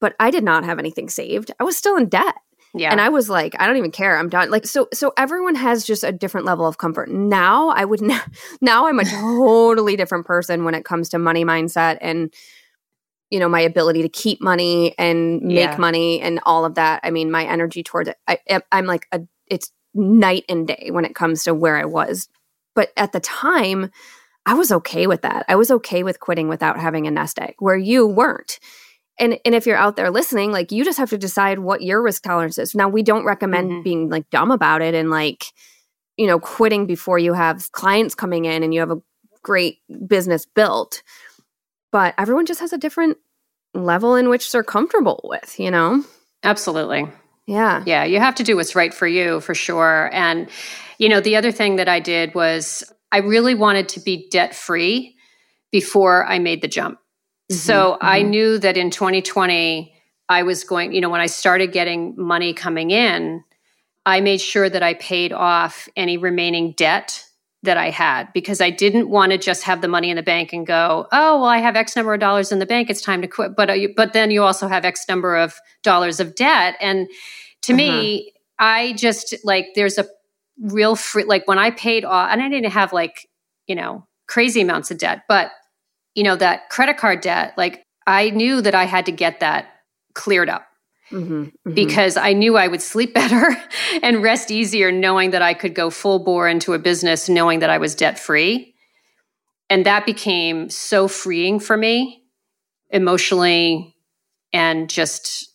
But 0.00 0.14
I 0.20 0.30
did 0.30 0.44
not 0.44 0.64
have 0.64 0.78
anything 0.78 1.08
saved. 1.08 1.50
I 1.58 1.64
was 1.64 1.76
still 1.76 1.96
in 1.96 2.08
debt. 2.08 2.34
Yeah. 2.72 2.90
And 2.92 3.00
I 3.00 3.08
was 3.08 3.28
like, 3.28 3.56
I 3.58 3.66
don't 3.66 3.76
even 3.76 3.90
care. 3.90 4.16
I'm 4.16 4.28
done. 4.28 4.50
Like 4.50 4.66
so 4.66 4.88
so 4.94 5.12
everyone 5.16 5.56
has 5.56 5.84
just 5.84 6.04
a 6.04 6.12
different 6.12 6.46
level 6.46 6.66
of 6.66 6.78
comfort. 6.78 7.10
Now 7.10 7.70
I 7.70 7.84
would 7.84 8.00
now 8.60 8.86
I'm 8.86 9.00
a 9.00 9.04
totally 9.04 9.96
different 9.96 10.26
person 10.26 10.64
when 10.64 10.74
it 10.74 10.84
comes 10.84 11.08
to 11.10 11.18
money 11.18 11.44
mindset 11.44 11.98
and 12.00 12.32
you 13.30 13.38
know 13.38 13.48
my 13.48 13.60
ability 13.60 14.02
to 14.02 14.08
keep 14.08 14.40
money 14.40 14.94
and 14.98 15.40
make 15.42 15.70
yeah. 15.70 15.76
money 15.76 16.20
and 16.20 16.40
all 16.44 16.64
of 16.64 16.74
that. 16.74 17.00
I 17.02 17.10
mean, 17.10 17.30
my 17.30 17.44
energy 17.44 17.82
towards 17.82 18.08
it. 18.08 18.16
I, 18.26 18.60
I'm 18.72 18.86
like 18.86 19.06
a 19.12 19.22
it's 19.46 19.72
night 19.94 20.44
and 20.48 20.66
day 20.66 20.90
when 20.90 21.04
it 21.04 21.14
comes 21.14 21.44
to 21.44 21.54
where 21.54 21.76
I 21.76 21.84
was. 21.84 22.28
But 22.74 22.92
at 22.96 23.12
the 23.12 23.20
time, 23.20 23.90
I 24.46 24.54
was 24.54 24.70
okay 24.70 25.06
with 25.06 25.22
that. 25.22 25.44
I 25.48 25.56
was 25.56 25.70
okay 25.70 26.02
with 26.02 26.20
quitting 26.20 26.48
without 26.48 26.78
having 26.78 27.06
a 27.06 27.10
nest 27.10 27.38
egg 27.38 27.54
where 27.58 27.76
you 27.76 28.06
weren't 28.06 28.58
and 29.20 29.38
and 29.44 29.54
if 29.54 29.66
you're 29.66 29.76
out 29.76 29.94
there 29.94 30.10
listening 30.10 30.50
like 30.50 30.72
you 30.72 30.84
just 30.84 30.98
have 30.98 31.10
to 31.10 31.18
decide 31.18 31.60
what 31.60 31.82
your 31.82 32.02
risk 32.02 32.24
tolerance 32.24 32.58
is 32.58 32.74
now 32.74 32.88
we 32.88 33.02
don't 33.02 33.24
recommend 33.24 33.70
mm-hmm. 33.70 33.82
being 33.82 34.08
like 34.08 34.28
dumb 34.30 34.50
about 34.50 34.82
it 34.82 34.94
and 34.94 35.10
like 35.10 35.44
you 36.16 36.26
know 36.26 36.40
quitting 36.40 36.86
before 36.86 37.18
you 37.18 37.34
have 37.34 37.70
clients 37.72 38.14
coming 38.14 38.46
in 38.46 38.62
and 38.64 38.74
you 38.74 38.80
have 38.80 38.90
a 38.90 39.00
great 39.42 39.78
business 40.06 40.46
built 40.46 41.02
but 41.92 42.14
everyone 42.18 42.46
just 42.46 42.60
has 42.60 42.72
a 42.72 42.78
different 42.78 43.18
level 43.74 44.16
in 44.16 44.28
which 44.28 44.50
they're 44.52 44.64
comfortable 44.64 45.20
with 45.24 45.58
you 45.58 45.70
know? 45.70 46.04
Absolutely. 46.42 47.06
Yeah. 47.46 47.82
Yeah 47.86 48.04
you 48.04 48.18
have 48.18 48.34
to 48.36 48.42
do 48.42 48.56
what's 48.56 48.74
right 48.74 48.92
for 48.92 49.06
you 49.06 49.40
for 49.40 49.54
sure. 49.54 50.10
And 50.12 50.48
you 50.98 51.08
know 51.08 51.20
the 51.20 51.36
other 51.36 51.52
thing 51.52 51.76
that 51.76 51.88
i 51.88 52.00
did 52.00 52.34
was 52.34 52.84
i 53.12 53.18
really 53.18 53.54
wanted 53.54 53.88
to 53.90 54.00
be 54.00 54.28
debt 54.30 54.54
free 54.54 55.16
before 55.72 56.26
i 56.26 56.38
made 56.38 56.62
the 56.62 56.68
jump. 56.68 56.98
Mm-hmm, 57.50 57.58
so 57.58 57.92
mm-hmm. 57.92 58.06
I 58.06 58.22
knew 58.22 58.58
that 58.58 58.76
in 58.76 58.90
2020, 58.90 59.94
I 60.28 60.44
was 60.44 60.62
going, 60.62 60.92
you 60.92 61.00
know, 61.00 61.10
when 61.10 61.20
I 61.20 61.26
started 61.26 61.72
getting 61.72 62.14
money 62.16 62.54
coming 62.54 62.92
in, 62.92 63.42
I 64.06 64.20
made 64.20 64.40
sure 64.40 64.70
that 64.70 64.82
I 64.82 64.94
paid 64.94 65.32
off 65.32 65.88
any 65.96 66.16
remaining 66.16 66.72
debt 66.76 67.24
that 67.62 67.76
I 67.76 67.90
had 67.90 68.32
because 68.32 68.60
I 68.60 68.70
didn't 68.70 69.10
want 69.10 69.32
to 69.32 69.38
just 69.38 69.64
have 69.64 69.82
the 69.82 69.88
money 69.88 70.08
in 70.08 70.16
the 70.16 70.22
bank 70.22 70.52
and 70.52 70.66
go, 70.66 71.06
oh, 71.12 71.40
well, 71.40 71.44
I 71.44 71.58
have 71.58 71.76
X 71.76 71.94
number 71.94 72.14
of 72.14 72.20
dollars 72.20 72.52
in 72.52 72.58
the 72.58 72.66
bank. 72.66 72.88
It's 72.88 73.02
time 73.02 73.20
to 73.20 73.28
quit. 73.28 73.54
But, 73.54 73.68
uh, 73.68 73.88
but 73.96 74.12
then 74.14 74.30
you 74.30 74.42
also 74.42 74.66
have 74.66 74.84
X 74.84 75.06
number 75.08 75.36
of 75.36 75.58
dollars 75.82 76.20
of 76.20 76.34
debt. 76.34 76.76
And 76.80 77.08
to 77.62 77.72
uh-huh. 77.72 77.76
me, 77.76 78.32
I 78.58 78.94
just 78.94 79.34
like, 79.44 79.68
there's 79.74 79.98
a 79.98 80.06
real 80.58 80.96
free, 80.96 81.24
like 81.24 81.46
when 81.46 81.58
I 81.58 81.70
paid 81.70 82.04
off, 82.04 82.30
and 82.32 82.42
I 82.42 82.48
didn't 82.48 82.70
have 82.70 82.92
like, 82.92 83.28
you 83.66 83.74
know, 83.74 84.06
crazy 84.26 84.60
amounts 84.60 84.90
of 84.90 84.98
debt, 84.98 85.24
but 85.28 85.50
you 86.14 86.22
know, 86.22 86.36
that 86.36 86.70
credit 86.70 86.96
card 86.96 87.20
debt, 87.20 87.54
like 87.56 87.84
I 88.06 88.30
knew 88.30 88.60
that 88.62 88.74
I 88.74 88.84
had 88.84 89.06
to 89.06 89.12
get 89.12 89.40
that 89.40 89.68
cleared 90.14 90.48
up. 90.48 90.66
Mm-hmm, 91.10 91.42
mm-hmm. 91.42 91.74
Because 91.74 92.16
I 92.16 92.32
knew 92.32 92.56
I 92.56 92.68
would 92.68 92.82
sleep 92.82 93.14
better 93.22 93.56
and 94.02 94.22
rest 94.22 94.50
easier 94.50 94.92
knowing 94.92 95.30
that 95.30 95.42
I 95.42 95.54
could 95.54 95.74
go 95.74 95.90
full 95.90 96.20
bore 96.20 96.48
into 96.48 96.72
a 96.72 96.78
business, 96.78 97.28
knowing 97.28 97.60
that 97.60 97.70
I 97.70 97.78
was 97.78 97.94
debt 97.94 98.18
free. 98.18 98.74
And 99.68 99.86
that 99.86 100.06
became 100.06 100.68
so 100.68 101.06
freeing 101.06 101.60
for 101.60 101.76
me 101.76 102.24
emotionally 102.90 103.94
and 104.52 104.90
just 104.90 105.48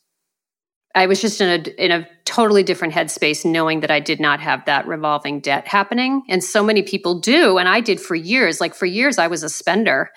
I 0.95 1.07
was 1.07 1.19
just 1.19 1.41
in 1.41 1.49
a 1.49 1.83
in 1.83 1.91
a 1.91 2.07
totally 2.23 2.63
different 2.63 2.93
headspace 2.93 3.43
knowing 3.43 3.81
that 3.81 3.91
I 3.91 3.99
did 3.99 4.21
not 4.21 4.39
have 4.39 4.65
that 4.65 4.87
revolving 4.87 5.41
debt 5.41 5.67
happening 5.67 6.23
and 6.29 6.41
so 6.43 6.63
many 6.63 6.81
people 6.81 7.19
do 7.19 7.57
and 7.57 7.67
I 7.67 7.81
did 7.81 7.99
for 7.99 8.15
years 8.15 8.61
like 8.61 8.73
for 8.73 8.85
years 8.85 9.17
I 9.17 9.27
was 9.27 9.43
a 9.43 9.49
spender 9.49 10.11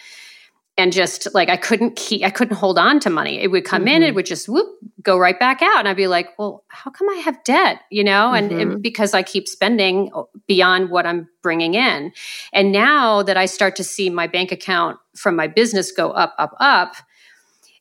and 0.79 0.93
just 0.93 1.35
like 1.35 1.49
I 1.49 1.57
couldn't 1.57 1.97
keep, 1.97 2.25
I 2.25 2.31
couldn't 2.31 2.57
hold 2.57 2.79
on 2.79 3.01
to 3.01 3.11
money. 3.11 3.41
It 3.41 3.49
would 3.49 3.65
come 3.65 3.81
mm-hmm. 3.81 3.89
in, 3.89 4.03
it 4.03 4.07
mm-hmm. 4.07 4.15
would 4.17 4.27
just 4.27 4.49
whoop, 4.49 4.79
go 5.03 5.19
right 5.19 5.39
back 5.39 5.61
out. 5.61 5.81
And 5.81 5.89
I'd 5.89 5.97
be 5.97 6.07
like, 6.07 6.39
well, 6.39 6.65
how 6.69 6.93
come 6.93 7.11
I 7.11 7.17
have 7.17 7.43
debt? 7.43 7.81
You 7.91 8.05
know, 8.05 8.33
and, 8.33 8.51
mm-hmm. 8.51 8.61
and, 8.61 8.83
because 8.83 9.13
I 9.13 9.25
keep 9.25 9.49
spending 9.49 10.13
beyond 10.47 10.91
what 10.91 11.05
I'm 11.05 11.29
bringing 11.43 11.75
in. 11.75 12.13
And 12.53 12.71
now 12.71 13.25
that 13.25 13.37
I 13.37 13.47
start 13.47 13.75
to 13.77 13.85
see 13.85 14.09
my 14.09 14.29
bank 14.29 14.53
account 14.53 14.99
from 15.17 15.35
my 15.35 15.49
business 15.49 15.91
go 15.91 16.13
up, 16.13 16.35
up, 16.39 16.55
up, 16.61 16.95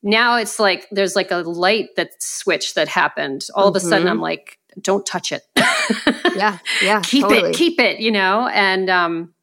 now 0.02 0.38
it's 0.38 0.60
like 0.60 0.88
there's 0.92 1.16
like 1.16 1.32
a 1.32 1.38
light 1.38 1.90
that 1.98 2.22
switch 2.22 2.74
that 2.74 2.88
happened. 2.88 3.46
All 3.54 3.66
mm-hmm. 3.66 3.70
of 3.70 3.76
a 3.76 3.80
sudden, 3.80 4.00
mm-hmm. 4.00 4.10
I'm 4.10 4.22
like, 4.22 4.58
don't 4.82 5.06
touch 5.06 5.32
it. 5.32 5.44
yeah, 6.36 6.58
yeah, 6.82 7.02
keep 7.06 7.24
totally. 7.24 7.52
it, 7.52 7.56
keep 7.56 7.80
it. 7.80 8.00
You 8.00 8.12
know, 8.12 8.48
and 8.48 8.90
um, 8.90 9.34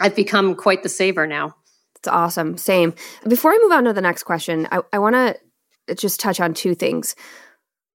I've 0.00 0.16
become 0.16 0.54
quite 0.54 0.82
the 0.82 0.88
saver 0.88 1.26
now. 1.26 1.56
It's 1.96 2.08
awesome. 2.08 2.56
Same. 2.56 2.94
Before 3.28 3.52
I 3.52 3.58
move 3.62 3.72
on 3.72 3.84
to 3.84 3.92
the 3.92 4.00
next 4.00 4.24
question, 4.24 4.68
I, 4.70 4.80
I 4.92 4.98
want 4.98 5.14
to 5.14 5.94
just 5.94 6.20
touch 6.20 6.40
on 6.40 6.54
two 6.54 6.74
things. 6.74 7.14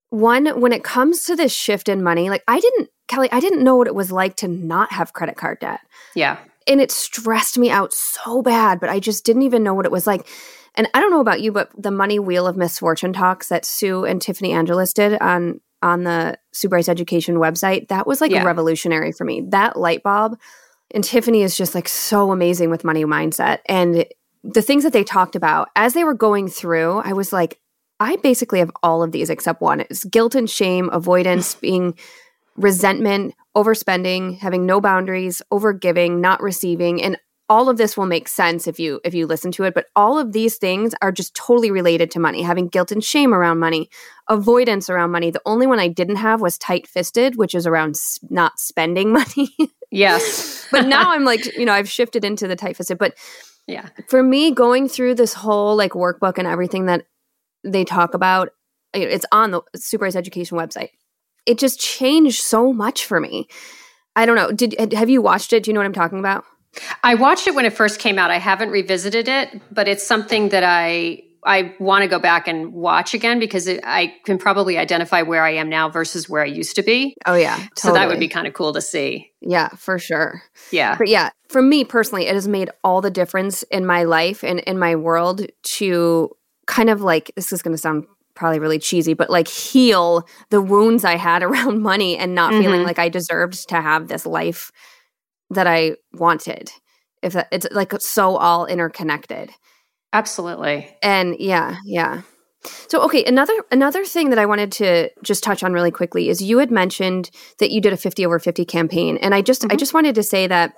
One, 0.10 0.60
when 0.60 0.74
it 0.74 0.84
comes 0.84 1.24
to 1.26 1.36
this 1.36 1.54
shift 1.54 1.88
in 1.88 2.04
money, 2.04 2.30
like 2.30 2.44
I 2.48 2.60
didn't, 2.60 2.90
Kelley, 3.08 3.32
I 3.32 3.40
didn't 3.40 3.64
know 3.64 3.76
what 3.76 3.88
it 3.88 3.96
was 3.96 4.12
like 4.12 4.36
to 4.38 4.48
not 4.48 4.92
have 4.92 5.14
credit 5.14 5.38
card 5.38 5.60
debt. 5.60 5.80
Yeah. 6.16 6.38
And 6.68 6.82
it 6.82 6.92
stressed 6.92 7.58
me 7.58 7.70
out 7.70 7.94
so 7.94 8.42
bad, 8.42 8.80
but 8.80 8.90
I 8.90 9.00
just 9.00 9.26
didn't 9.26 9.44
even 9.44 9.64
know 9.64 9.74
what 9.74 9.86
it 9.86 9.92
was 9.92 10.06
like. 10.06 10.28
And 10.76 10.88
I 10.94 11.02
don't 11.02 11.12
know 11.12 11.22
about 11.22 11.42
you, 11.42 11.52
but 11.52 11.70
the 11.78 11.92
money 11.92 12.20
wheel 12.20 12.48
of 12.48 12.56
misfortune 12.56 13.14
talks 13.14 13.50
that 13.50 13.66
Sue 13.66 14.06
and 14.06 14.22
Tiffany 14.22 14.54
Angelis 14.54 14.94
did 14.94 15.20
on 15.22 15.60
on 15.82 16.04
the 16.04 16.38
Sue 16.52 16.70
Bryce 16.70 16.88
Education 16.88 17.38
website, 17.38 17.88
that 17.88 18.06
was 18.06 18.22
like 18.22 18.32
yeah. 18.32 18.44
revolutionary 18.44 19.12
for 19.12 19.24
me. 19.24 19.42
That 19.50 19.78
light 19.78 20.04
bulb. 20.04 20.38
And 20.94 21.04
Tiffany 21.04 21.42
is 21.42 21.58
just 21.58 21.76
like 21.76 21.88
so 21.88 22.32
amazing 22.32 22.70
with 22.70 22.84
money 22.84 23.06
mindset. 23.06 23.60
And 23.68 24.06
the 24.44 24.62
things 24.62 24.84
that 24.84 24.94
they 24.94 25.04
talked 25.04 25.36
about 25.36 25.70
as 25.76 25.94
they 25.94 26.04
were 26.04 26.14
going 26.14 26.48
through, 26.48 27.00
I 27.00 27.14
was 27.14 27.32
like, 27.32 27.60
I 28.00 28.16
basically 28.18 28.60
have 28.60 28.72
all 28.82 29.04
of 29.04 29.12
these 29.12 29.30
except 29.30 29.62
one. 29.62 29.82
It's 29.82 30.04
guilt 30.04 30.34
and 30.36 30.50
shame, 30.50 30.90
avoidance, 30.92 31.56
being 31.62 31.96
resentment, 32.58 33.36
overspending, 33.56 34.40
having 34.40 34.66
no 34.66 34.82
boundaries, 34.82 35.42
overgiving, 35.52 36.20
not 36.20 36.42
receiving, 36.42 37.02
and 37.02 37.18
all 37.48 37.68
of 37.68 37.76
this 37.76 37.98
will 37.98 38.06
make 38.06 38.30
sense 38.30 38.66
if 38.66 38.80
you 38.80 39.02
if 39.04 39.14
you 39.14 39.28
listen 39.28 39.52
to 39.52 39.66
it. 39.66 39.74
But 39.74 39.88
all 39.96 40.18
of 40.18 40.32
these 40.32 40.58
things 40.58 40.96
are 41.02 41.12
just 41.12 41.36
totally 41.36 41.70
related 41.70 42.10
to 42.12 42.20
money. 42.20 42.42
Having 42.42 42.70
guilt 42.70 42.92
and 42.92 43.04
shame 43.04 43.34
around 43.34 43.60
money 43.60 43.90
avoidance 44.30 44.90
around 44.90 45.12
money. 45.12 45.32
The 45.32 45.42
only 45.46 45.68
one 45.68 45.80
i 45.80 45.90
didn't 45.90 46.16
have 46.16 46.40
was 46.40 46.58
tight 46.58 46.88
fisted 46.88 47.36
which 47.36 47.54
is 47.54 47.68
around 47.68 47.96
not 48.30 48.60
spending 48.60 49.12
money. 49.20 49.54
Yes 49.92 50.61
but 50.72 50.88
now 50.88 51.12
i'm 51.12 51.24
like 51.24 51.46
you 51.58 51.66
know 51.66 51.74
i've 51.74 51.90
shifted 51.90 52.26
into 52.26 52.48
the 52.48 52.56
tight 52.56 52.78
fisted 52.78 52.98
but 52.98 53.16
yeah. 53.68 53.88
for 54.08 54.24
me 54.24 54.52
going 54.52 54.90
through 54.90 55.16
this 55.16 55.34
whole 55.34 55.76
like 55.76 55.92
workbook 55.92 56.38
and 56.38 56.48
everything 56.48 56.88
that 56.88 57.06
they 57.64 57.86
talk 57.86 58.14
about 58.14 58.50
it's 58.94 59.26
on 59.32 59.52
the 59.52 59.62
Sue 59.76 59.98
Bryce 59.98 60.16
Education 60.16 60.58
website. 60.58 60.90
It 61.46 61.58
just 61.58 61.80
changed 61.80 62.42
so 62.42 62.72
much 62.72 63.06
for 63.06 63.20
me. 63.20 63.48
I 64.16 64.26
don't 64.26 64.36
know. 64.36 64.52
Did 64.52 64.94
have 64.94 65.10
you 65.10 65.22
watched 65.22 65.54
it? 65.54 65.64
Do 65.64 65.70
you 65.70 65.74
know 65.74 65.80
what 65.80 65.86
i'm 65.86 65.94
talking 65.94 66.20
about? 66.20 66.44
I 67.04 67.16
watched 67.16 67.48
it 67.48 67.56
when 67.56 67.66
it 67.66 67.74
first 67.74 68.00
came 68.00 68.18
out. 68.20 68.32
I 68.32 68.38
haven't 68.38 68.70
revisited 68.70 69.28
it, 69.28 69.62
but 69.72 69.88
it's 69.88 70.06
something 70.06 70.50
that 70.50 70.64
I 70.64 71.24
I 71.44 71.76
want 71.80 72.04
to 72.04 72.08
go 72.08 72.20
back 72.20 72.48
and 72.48 72.72
watch 72.74 73.14
again 73.14 73.40
because 73.40 73.68
it, 73.68 73.80
I 73.84 74.14
can 74.26 74.38
probably 74.38 74.78
identify 74.78 75.22
where 75.22 75.44
I 75.44 75.52
am 75.52 75.70
now 75.70 75.90
versus 75.90 76.30
where 76.30 76.44
I 76.44 76.48
used 76.48 76.76
to 76.76 76.84
be. 76.84 77.16
Oh 77.26 77.36
yeah, 77.36 77.56
totally. 77.56 77.70
so 77.78 77.94
that 77.94 78.08
would 78.08 78.20
be 78.20 78.28
kind 78.28 78.48
of 78.48 78.54
cool 78.54 78.74
to 78.74 78.82
see. 78.82 79.32
Yeah, 79.42 79.70
for 79.70 79.98
sure. 79.98 80.44
Yeah, 80.72 80.98
but 80.98 81.08
yeah, 81.08 81.32
for 81.50 81.62
me 81.62 81.84
personally, 81.84 82.28
it 82.28 82.36
has 82.36 82.48
made 82.48 82.70
all 82.84 83.02
the 83.02 83.12
difference 83.12 83.64
in 83.64 83.86
my 83.86 84.04
life 84.04 84.44
and 84.44 84.60
in 84.62 84.78
my 84.78 84.96
world 84.96 85.46
to 85.64 86.30
kind 86.68 86.90
of 86.90 87.02
like 87.02 87.32
this 87.36 87.52
is 87.52 87.62
going 87.62 87.76
to 87.76 87.82
sound 87.82 88.06
probably 88.36 88.60
really 88.60 88.80
cheesy, 88.80 89.14
but 89.14 89.30
like 89.30 89.48
heal 89.48 90.28
the 90.50 90.62
wounds 90.62 91.04
I 91.04 91.16
had 91.16 91.44
around 91.44 91.82
money 91.82 92.18
and 92.18 92.36
not 92.36 92.54
mm-hmm. 92.54 92.62
feeling 92.62 92.84
like 92.84 93.00
I 93.00 93.10
deserved 93.10 93.70
to 93.70 93.82
have 93.82 94.08
this 94.08 94.26
life 94.26 94.72
that 95.50 95.68
I 95.68 95.98
wanted. 96.14 96.72
If 97.22 97.34
that, 97.34 97.48
it's 97.52 97.68
like 97.72 97.94
so 98.00 98.38
all 98.38 98.66
interconnected. 98.66 99.52
Absolutely. 100.14 100.96
And 101.02 101.38
yeah, 101.40 101.78
yeah. 101.86 102.22
So 102.90 103.02
okay, 103.04 103.24
another 103.26 103.54
another 103.72 104.06
thing 104.06 104.30
that 104.30 104.40
I 104.40 104.46
wanted 104.46 104.72
to 104.74 105.10
just 105.24 105.44
touch 105.44 105.64
on 105.64 105.74
really 105.74 105.92
quickly 105.92 106.30
is 106.30 106.42
you 106.42 106.60
had 106.60 106.70
mentioned 106.70 107.32
that 107.58 107.72
you 107.72 107.82
did 107.82 107.94
a 107.94 107.98
50 107.98 108.26
over 108.26 108.38
50 108.38 108.66
campaign 108.66 109.18
and 109.18 109.34
I 109.34 109.42
just 109.42 109.64
mm-hmm. 109.64 109.72
I 109.72 109.76
just 109.76 109.94
wanted 109.94 110.16
to 110.16 110.24
say 110.24 110.48
that 110.48 110.76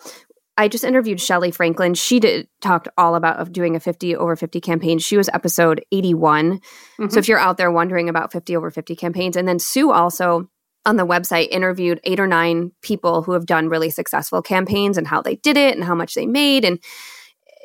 I 0.56 0.68
just 0.68 0.84
interviewed 0.84 1.20
Shelly 1.20 1.52
Franklin. 1.52 1.96
She 1.96 2.20
did 2.20 2.48
talked 2.62 2.88
all 2.98 3.16
about 3.16 3.40
of 3.40 3.52
doing 3.52 3.76
a 3.76 3.80
50 3.80 4.16
over 4.16 4.36
50 4.36 4.62
campaign. 4.62 5.00
She 5.00 5.18
was 5.18 5.30
episode 5.30 5.84
81. 5.92 6.60
Mm-hmm. 6.60 7.10
So 7.10 7.20
if 7.20 7.28
you're 7.28 7.40
out 7.40 7.58
there 7.58 7.72
wondering 7.72 8.08
about 8.08 8.32
50 8.32 8.56
over 8.56 8.70
50 8.72 8.96
campaigns 8.96 9.36
and 9.36 9.48
then 9.48 9.60
Sue 9.60 9.92
also 9.92 10.50
on 10.86 10.98
the 10.98 11.08
website 11.08 11.48
interviewed 11.50 12.00
eight 12.04 12.20
or 12.20 12.28
nine 12.28 12.72
people 12.82 13.24
who 13.24 13.32
have 13.32 13.46
done 13.46 13.70
really 13.70 13.90
successful 13.90 14.42
campaigns 14.42 14.98
and 14.98 15.08
how 15.08 15.22
they 15.22 15.36
did 15.36 15.58
it 15.58 15.76
and 15.76 15.84
how 15.84 15.96
much 15.96 16.14
they 16.14 16.26
made 16.26 16.66
and 16.66 16.80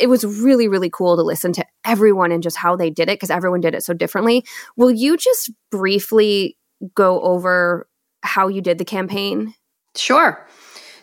it 0.00 0.08
was 0.08 0.24
really 0.24 0.68
really 0.68 0.90
cool 0.90 1.16
to 1.16 1.22
listen 1.22 1.52
to 1.52 1.64
everyone 1.84 2.32
and 2.32 2.42
just 2.42 2.56
how 2.56 2.76
they 2.76 2.90
did 2.90 3.08
it 3.08 3.16
because 3.16 3.30
everyone 3.30 3.60
did 3.60 3.74
it 3.74 3.82
so 3.82 3.92
differently 3.92 4.44
will 4.76 4.90
you 4.90 5.16
just 5.16 5.50
briefly 5.70 6.56
go 6.94 7.20
over 7.22 7.88
how 8.22 8.48
you 8.48 8.60
did 8.60 8.78
the 8.78 8.84
campaign 8.84 9.54
sure 9.96 10.46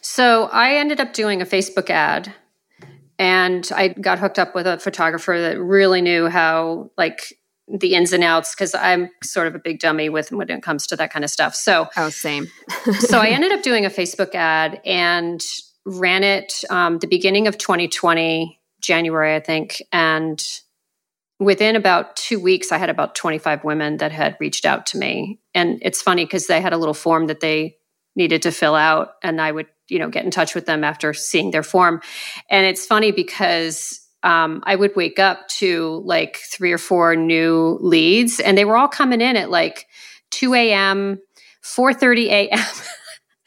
so 0.01 0.45
i 0.45 0.75
ended 0.75 0.99
up 0.99 1.13
doing 1.13 1.41
a 1.41 1.45
facebook 1.45 1.89
ad 1.89 2.33
and 3.17 3.69
i 3.75 3.87
got 3.87 4.19
hooked 4.19 4.39
up 4.39 4.55
with 4.55 4.67
a 4.67 4.77
photographer 4.79 5.39
that 5.39 5.59
really 5.59 6.01
knew 6.01 6.27
how 6.27 6.89
like 6.97 7.33
the 7.67 7.95
ins 7.95 8.13
and 8.13 8.23
outs 8.23 8.53
because 8.53 8.75
I'm 8.75 9.09
sort 9.23 9.47
of 9.47 9.55
a 9.55 9.59
big 9.59 9.79
dummy 9.79 10.09
with 10.09 10.31
when 10.31 10.49
it 10.49 10.61
comes 10.61 10.85
to 10.87 10.95
that 10.97 11.11
kind 11.11 11.25
of 11.25 11.31
stuff. 11.31 11.55
So, 11.55 11.87
oh, 11.97 12.09
same. 12.09 12.47
so 12.99 13.19
I 13.19 13.29
ended 13.29 13.51
up 13.51 13.63
doing 13.63 13.85
a 13.85 13.89
Facebook 13.89 14.35
ad 14.35 14.79
and 14.85 15.41
ran 15.85 16.23
it 16.23 16.63
um, 16.69 16.99
the 16.99 17.07
beginning 17.07 17.47
of 17.47 17.57
2020, 17.57 18.59
January, 18.85 19.35
I 19.35 19.39
think, 19.39 19.81
and 19.91 20.43
within 21.39 21.75
about 21.75 22.15
two 22.15 22.39
weeks, 22.39 22.71
I 22.71 22.77
had 22.77 22.89
about 22.89 23.15
25 23.15 23.63
women 23.63 23.97
that 23.97 24.11
had 24.11 24.37
reached 24.39 24.65
out 24.65 24.85
to 24.87 24.97
me. 24.97 25.39
And 25.53 25.79
it's 25.81 26.01
funny 26.01 26.25
because 26.25 26.47
they 26.47 26.61
had 26.61 26.73
a 26.73 26.77
little 26.77 26.93
form 26.93 27.27
that 27.27 27.39
they 27.39 27.77
needed 28.15 28.43
to 28.43 28.51
fill 28.51 28.75
out, 28.75 29.15
and 29.21 29.41
I 29.41 29.51
would, 29.51 29.67
you 29.89 29.99
know, 29.99 30.09
get 30.09 30.23
in 30.23 30.31
touch 30.31 30.55
with 30.55 30.65
them 30.65 30.83
after 30.83 31.13
seeing 31.13 31.51
their 31.51 31.63
form. 31.63 32.01
And 32.49 32.65
it's 32.65 32.85
funny 32.85 33.11
because 33.11 33.99
um, 34.23 34.63
I 34.65 34.75
would 34.75 34.95
wake 34.95 35.19
up 35.19 35.47
to 35.59 36.01
like 36.05 36.37
three 36.37 36.71
or 36.71 36.77
four 36.77 37.15
new 37.15 37.77
leads, 37.81 38.39
and 38.39 38.57
they 38.57 38.65
were 38.65 38.77
all 38.77 38.87
coming 38.87 39.19
in 39.19 39.35
at 39.35 39.49
like 39.49 39.87
2 40.31 40.53
a.m., 40.53 41.19
4:30 41.63 42.25
a.m. 42.27 42.59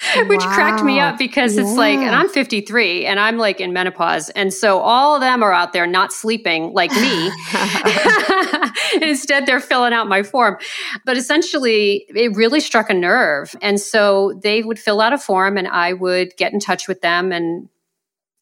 which 0.29 0.41
wow. 0.41 0.55
cracked 0.55 0.85
me 0.85 1.01
up 1.01 1.19
because 1.19 1.57
yeah. 1.57 1.63
it's 1.63 1.77
like, 1.77 1.99
and 1.99 2.15
I'm 2.15 2.29
53 2.29 3.05
and 3.07 3.19
I'm 3.19 3.37
like 3.37 3.61
in 3.61 3.73
menopause. 3.73 4.31
And 4.31 4.55
so 4.55 4.79
all 4.79 5.17
of 5.17 5.21
them 5.21 5.43
are 5.43 5.53
out 5.53 5.73
there 5.73 5.87
not 5.87 6.13
sleeping 6.13 6.73
like 6.73 6.93
me. 6.93 7.33
Instead, 9.03 9.47
they're 9.47 9.61
filling 9.61 9.93
out 9.93 10.07
my 10.07 10.23
form. 10.23 10.57
But 11.05 11.17
essentially, 11.17 12.07
it 12.11 12.37
really 12.37 12.61
struck 12.61 12.91
a 12.91 12.95
nerve. 12.95 13.57
And 13.61 13.81
so 13.81 14.39
they 14.43 14.63
would 14.63 14.79
fill 14.79 15.01
out 15.01 15.13
a 15.13 15.19
form 15.19 15.57
and 15.57 15.67
I 15.67 15.95
would 15.95 16.37
get 16.37 16.53
in 16.53 16.61
touch 16.61 16.87
with 16.87 17.01
them 17.01 17.33
and 17.33 17.69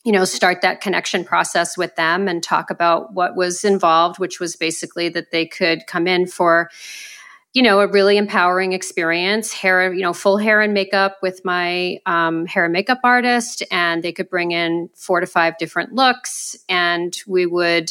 you 0.05 0.13
know, 0.13 0.25
start 0.25 0.61
that 0.61 0.81
connection 0.81 1.25
process 1.25 1.77
with 1.77 1.97
them 1.97 2.29
and 2.29 2.41
talk 2.41 2.71
about 2.71 3.13
what 3.13 3.35
was 3.35 3.65
involved, 3.65 4.21
which 4.21 4.39
was 4.39 4.55
basically 4.55 5.09
that 5.09 5.33
they 5.33 5.45
could 5.45 5.85
come 5.89 6.07
in 6.07 6.29
for, 6.29 6.71
you 7.57 7.63
know, 7.63 7.81
a 7.81 7.87
really 7.87 8.19
empowering 8.19 8.75
experience, 8.75 9.51
hair, 9.51 9.91
you 9.91 10.03
know, 10.03 10.13
full 10.13 10.37
hair 10.37 10.61
and 10.61 10.75
makeup 10.75 11.17
with 11.23 11.43
my 11.43 11.97
um, 12.05 12.45
hair 12.45 12.65
and 12.65 12.73
makeup 12.75 12.99
artist, 13.03 13.63
and 13.71 14.03
they 14.03 14.13
could 14.13 14.29
bring 14.29 14.51
in 14.53 14.91
four 14.95 15.21
to 15.21 15.27
five 15.27 15.57
different 15.57 15.95
looks, 15.95 16.55
and 16.69 17.17
we 17.27 17.47
would, 17.47 17.91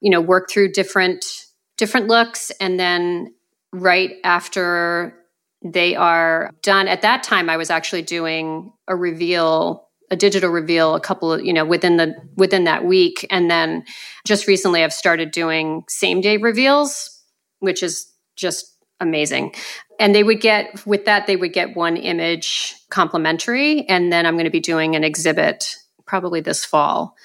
you 0.00 0.08
know, 0.08 0.20
work 0.20 0.48
through 0.48 0.70
different 0.70 1.46
different 1.76 2.06
looks, 2.06 2.52
and 2.60 2.78
then 2.78 3.34
right 3.72 4.18
after 4.22 5.18
they 5.64 5.96
are 5.96 6.52
done, 6.62 6.86
at 6.86 7.02
that 7.02 7.24
time, 7.24 7.50
I 7.50 7.56
was 7.56 7.70
actually 7.70 8.02
doing 8.02 8.72
a 8.86 8.94
reveal 8.94 9.88
a 10.12 10.16
digital 10.16 10.50
reveal 10.50 10.94
a 10.94 11.00
couple 11.00 11.32
of 11.32 11.44
you 11.44 11.52
know 11.52 11.64
within 11.64 11.96
the 11.96 12.14
within 12.36 12.64
that 12.64 12.84
week 12.84 13.26
and 13.30 13.50
then 13.50 13.82
just 14.26 14.46
recently 14.46 14.84
i've 14.84 14.92
started 14.92 15.30
doing 15.30 15.84
same 15.88 16.20
day 16.20 16.36
reveals 16.36 17.22
which 17.60 17.82
is 17.82 18.12
just 18.36 18.71
amazing 19.02 19.54
and 19.98 20.14
they 20.14 20.22
would 20.22 20.40
get 20.40 20.84
with 20.86 21.04
that 21.04 21.26
they 21.26 21.36
would 21.36 21.52
get 21.52 21.76
one 21.76 21.96
image 21.96 22.74
complimentary 22.88 23.86
and 23.88 24.12
then 24.12 24.24
i'm 24.26 24.34
going 24.34 24.44
to 24.44 24.50
be 24.50 24.60
doing 24.60 24.96
an 24.96 25.04
exhibit 25.04 25.76
probably 26.06 26.40
this 26.40 26.64
fall 26.64 27.16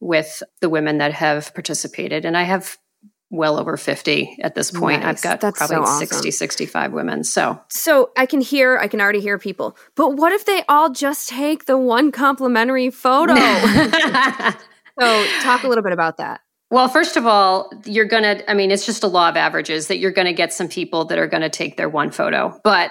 with 0.00 0.42
the 0.60 0.68
women 0.68 0.98
that 0.98 1.12
have 1.12 1.52
participated 1.54 2.24
and 2.24 2.36
i 2.36 2.42
have 2.42 2.78
well 3.30 3.58
over 3.58 3.76
50 3.76 4.38
at 4.40 4.54
this 4.54 4.70
point. 4.70 5.02
Nice. 5.02 5.18
I've 5.18 5.22
got 5.22 5.40
That's 5.40 5.58
probably 5.58 5.76
so 5.76 5.82
awesome. 5.82 6.06
60, 6.06 6.30
65 6.30 6.92
women. 6.92 7.24
So 7.24 7.60
So 7.68 8.10
I 8.16 8.26
can 8.26 8.40
hear, 8.40 8.78
I 8.78 8.88
can 8.88 9.00
already 9.00 9.20
hear 9.20 9.38
people. 9.38 9.76
But 9.96 10.16
what 10.16 10.32
if 10.32 10.46
they 10.46 10.62
all 10.68 10.90
just 10.90 11.28
take 11.28 11.66
the 11.66 11.76
one 11.76 12.10
complimentary 12.10 12.90
photo? 12.90 13.34
so 15.00 15.26
talk 15.42 15.62
a 15.62 15.68
little 15.68 15.84
bit 15.84 15.92
about 15.92 16.16
that. 16.18 16.40
Well, 16.70 16.88
first 16.88 17.16
of 17.16 17.26
all, 17.26 17.70
you're 17.86 18.04
going 18.04 18.24
to 18.24 18.50
I 18.50 18.54
mean, 18.54 18.70
it's 18.70 18.86
just 18.86 19.02
a 19.02 19.08
law 19.08 19.28
of 19.28 19.36
averages 19.36 19.88
that 19.88 19.98
you're 19.98 20.12
going 20.12 20.26
to 20.26 20.32
get 20.32 20.52
some 20.52 20.68
people 20.68 21.06
that 21.06 21.18
are 21.18 21.26
going 21.26 21.42
to 21.42 21.48
take 21.48 21.76
their 21.76 21.88
one 21.88 22.10
photo. 22.10 22.58
But 22.62 22.90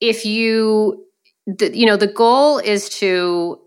if 0.00 0.24
you 0.24 1.04
the, 1.46 1.76
you 1.76 1.86
know, 1.86 1.96
the 1.96 2.06
goal 2.06 2.58
is 2.58 2.90
to 3.00 3.60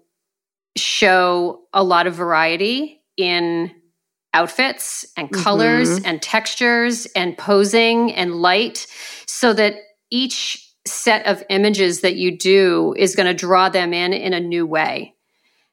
show 0.78 1.62
a 1.74 1.84
lot 1.84 2.08
of 2.08 2.14
variety 2.14 3.02
in 3.18 3.72
outfits 4.34 5.06
and 5.18 5.32
colors 5.32 5.90
mm-hmm. 5.90 6.06
and 6.06 6.22
textures 6.22 7.06
and 7.08 7.38
posing 7.38 8.14
and 8.14 8.36
light 8.36 8.88
so 9.28 9.52
that 9.54 9.76
each 10.10 10.68
set 10.86 11.26
of 11.26 11.44
images 11.50 12.02
that 12.02 12.16
you 12.16 12.38
do 12.38 12.94
is 12.98 13.16
going 13.16 13.28
to 13.28 13.34
draw 13.34 13.70
them 13.70 13.94
in 13.94 14.14
in 14.14 14.34
a 14.34 14.40
new 14.40 14.66
way. 14.66 15.16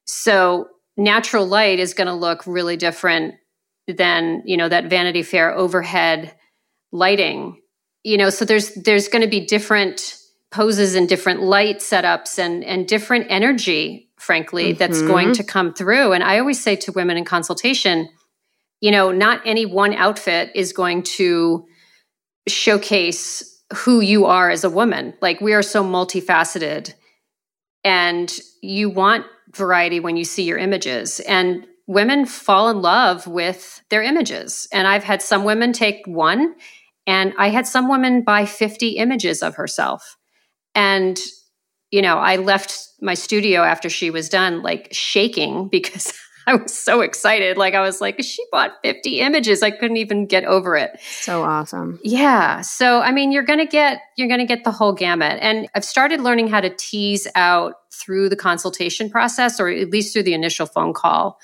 So 0.05 0.69
natural 0.97 1.47
light 1.47 1.79
is 1.79 1.95
going 1.95 2.09
to 2.09 2.15
look 2.15 2.47
really 2.47 2.77
different 2.77 3.35
than, 3.89 4.43
you 4.45 4.57
know, 4.57 4.69
that 4.69 4.91
Vanity 4.91 5.23
Fair 5.23 5.55
overhead 5.55 6.35
lighting. 6.93 7.61
You 8.05 8.17
know, 8.17 8.31
so 8.31 8.45
there's 8.45 8.75
there's 8.75 9.09
going 9.09 9.23
to 9.23 9.29
be 9.29 9.45
different 9.45 10.17
poses 10.51 10.95
and 10.95 11.09
different 11.09 11.43
light 11.43 11.79
setups 11.79 12.39
and 12.39 12.65
and 12.65 12.87
different 12.87 13.27
energy 13.29 14.09
frankly 14.19 14.71
mm-hmm. 14.71 14.79
that's 14.79 15.03
going 15.03 15.33
to 15.35 15.45
come 15.45 15.75
through 15.75 16.13
and 16.13 16.25
I 16.25 16.39
always 16.39 16.61
say 16.61 16.75
to 16.77 16.93
women 16.93 17.17
in 17.17 17.25
consultation, 17.25 18.09
you 18.81 18.91
know, 18.91 19.13
not 19.13 19.43
any 19.45 19.67
one 19.67 19.95
outfit 19.95 20.51
is 20.55 20.73
going 20.73 21.03
to 21.03 21.67
showcase 22.49 23.63
who 23.75 24.01
you 24.01 24.25
are 24.25 24.51
as 24.51 24.65
a 24.65 24.71
woman. 24.71 25.15
Like 25.21 25.41
we 25.41 25.53
are 25.53 25.63
so 25.63 25.85
multifaceted 25.85 26.95
and 27.85 28.33
you 28.63 28.91
want 28.91 29.27
variety 29.55 30.01
when 30.01 30.17
you 30.17 30.25
see 30.25 30.45
your 30.45 30.59
images 30.59 31.21
and 31.21 31.67
women 31.89 32.27
fall 32.27 32.69
in 32.69 32.81
love 32.81 33.27
with 33.27 33.83
their 33.89 34.03
images. 34.03 34.69
And 34.73 34.87
I've 34.87 35.03
had 35.03 35.23
some 35.23 35.43
women 35.43 35.73
take 35.73 36.07
one 36.07 36.55
and 37.07 37.33
I 37.39 37.49
had 37.49 37.67
some 37.67 37.89
women 37.89 38.23
buy 38.23 38.45
50 38.45 38.91
images 38.91 39.43
of 39.43 39.57
herself. 39.57 40.17
And 40.75 41.19
you 41.91 42.03
know, 42.03 42.19
I 42.19 42.37
left 42.37 42.87
my 43.01 43.15
studio 43.15 43.63
after 43.63 43.89
she 43.89 44.11
was 44.11 44.29
done 44.29 44.63
like 44.63 44.89
shaking 44.93 45.69
because 45.73 46.13
I 46.47 46.55
was 46.55 46.77
so 46.77 47.01
excited. 47.01 47.57
Like 47.57 47.75
I 47.75 47.81
was 47.81 48.03
like, 48.03 48.23
she 48.23 48.45
bought 48.53 48.73
50 48.83 49.21
images. 49.21 49.63
I 49.63 49.71
couldn't 49.71 49.97
even 49.97 50.27
get 50.27 50.45
over 50.45 50.77
it. 50.77 50.99
So 51.01 51.43
awesome. 51.43 51.99
Yeah. 52.03 52.61
So 52.61 53.01
I 53.01 53.13
mean, 53.13 53.33
you're 53.33 53.43
going 53.43 53.59
to 53.61 53.67
get 53.67 54.01
you're 54.17 54.29
going 54.29 54.41
to 54.41 54.47
get 54.47 54.65
the 54.65 54.71
whole 54.71 54.93
gamut. 54.93 55.39
And 55.41 55.69
I've 55.75 55.85
started 55.85 56.21
learning 56.21 56.49
how 56.49 56.61
to 56.61 56.69
tease 56.69 57.27
out 57.35 57.75
through 57.91 58.29
the 58.29 58.37
consultation 58.37 59.09
process 59.09 59.59
or 59.59 59.69
at 59.69 59.89
least 59.89 60.13
through 60.13 60.25
the 60.25 60.35
initial 60.35 60.67
phone 60.67 60.93
call 60.93 61.39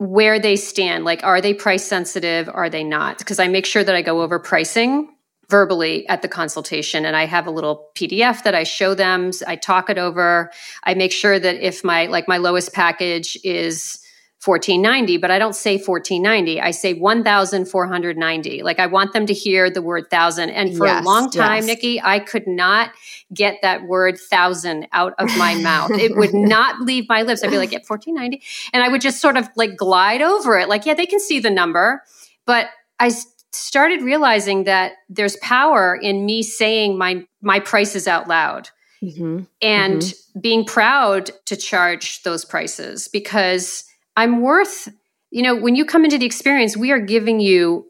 where 0.00 0.38
they 0.38 0.56
stand. 0.56 1.04
Like 1.04 1.22
are 1.22 1.42
they 1.42 1.52
price 1.52 1.84
sensitive? 1.84 2.48
Are 2.52 2.70
they 2.70 2.82
not? 2.82 3.18
Because 3.18 3.38
I 3.38 3.48
make 3.48 3.66
sure 3.66 3.84
that 3.84 3.94
I 3.94 4.00
go 4.00 4.22
over 4.22 4.38
pricing 4.38 5.14
verbally 5.50 6.08
at 6.08 6.22
the 6.22 6.28
consultation 6.28 7.04
and 7.04 7.16
i 7.16 7.26
have 7.26 7.44
a 7.44 7.50
little 7.50 7.88
pdf 7.96 8.44
that 8.44 8.54
i 8.54 8.62
show 8.62 8.94
them 8.94 9.32
i 9.48 9.56
talk 9.56 9.90
it 9.90 9.98
over 9.98 10.48
i 10.84 10.94
make 10.94 11.10
sure 11.10 11.40
that 11.40 11.56
if 11.56 11.82
my 11.82 12.06
like 12.06 12.28
my 12.28 12.36
lowest 12.36 12.72
package 12.72 13.36
is 13.42 13.99
1490 14.44 15.18
but 15.18 15.30
i 15.30 15.38
don't 15.38 15.54
say 15.54 15.76
1490 15.76 16.60
i 16.60 16.70
say 16.70 16.94
1490 16.94 18.62
like 18.62 18.78
i 18.78 18.86
want 18.86 19.12
them 19.12 19.26
to 19.26 19.34
hear 19.34 19.70
the 19.70 19.82
word 19.82 20.08
thousand. 20.10 20.50
And 20.50 20.76
for 20.76 20.86
yes, 20.86 21.02
a 21.02 21.06
long 21.06 21.30
time 21.30 21.56
yes. 21.56 21.66
nikki 21.66 22.00
i 22.02 22.18
could 22.18 22.46
not 22.46 22.92
get 23.34 23.58
that 23.62 23.82
word 23.82 24.18
thousand 24.18 24.88
out 24.92 25.14
of 25.18 25.28
my 25.36 25.54
mouth. 25.62 25.90
It 25.92 26.16
would 26.16 26.34
not 26.34 26.80
leave 26.80 27.08
my 27.08 27.22
lips. 27.22 27.44
I'd 27.44 27.50
be 27.50 27.58
like 27.58 27.72
yeah 27.72 27.80
1490 27.86 28.42
and 28.72 28.82
i 28.82 28.88
would 28.88 29.00
just 29.00 29.20
sort 29.20 29.36
of 29.36 29.48
like 29.56 29.76
glide 29.76 30.22
over 30.22 30.58
it. 30.58 30.68
Like 30.68 30.86
yeah 30.86 30.94
they 30.94 31.06
can 31.06 31.20
see 31.20 31.38
the 31.38 31.50
number. 31.50 32.02
But 32.46 32.68
i 32.98 33.10
started 33.52 34.02
realizing 34.02 34.64
that 34.64 34.92
there's 35.08 35.36
power 35.36 35.94
in 35.94 36.24
me 36.24 36.42
saying 36.42 36.96
my 36.96 37.26
my 37.42 37.60
prices 37.60 38.06
out 38.06 38.28
loud 38.28 38.70
mm-hmm. 39.02 39.40
and 39.60 40.02
mm-hmm. 40.02 40.40
being 40.40 40.64
proud 40.64 41.30
to 41.46 41.56
charge 41.56 42.22
those 42.22 42.44
prices 42.44 43.08
because 43.08 43.84
I'm 44.20 44.42
worth, 44.42 44.86
you 45.30 45.42
know, 45.42 45.56
when 45.56 45.76
you 45.76 45.86
come 45.86 46.04
into 46.04 46.18
the 46.18 46.26
experience, 46.26 46.76
we 46.76 46.90
are 46.92 47.00
giving 47.00 47.40
you 47.40 47.86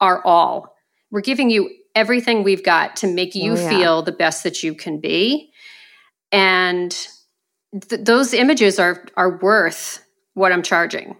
our 0.00 0.24
all. 0.24 0.72
We're 1.10 1.20
giving 1.20 1.50
you 1.50 1.68
everything 1.96 2.44
we've 2.44 2.62
got 2.62 2.94
to 2.98 3.08
make 3.08 3.34
you 3.34 3.52
oh, 3.52 3.56
yeah. 3.56 3.68
feel 3.68 4.02
the 4.02 4.12
best 4.12 4.44
that 4.44 4.62
you 4.62 4.72
can 4.72 5.00
be. 5.00 5.50
And 6.30 6.96
th- 7.72 8.04
those 8.04 8.34
images 8.34 8.78
are 8.78 9.04
are 9.16 9.38
worth 9.38 10.00
what 10.34 10.52
I'm 10.52 10.62
charging. 10.62 11.16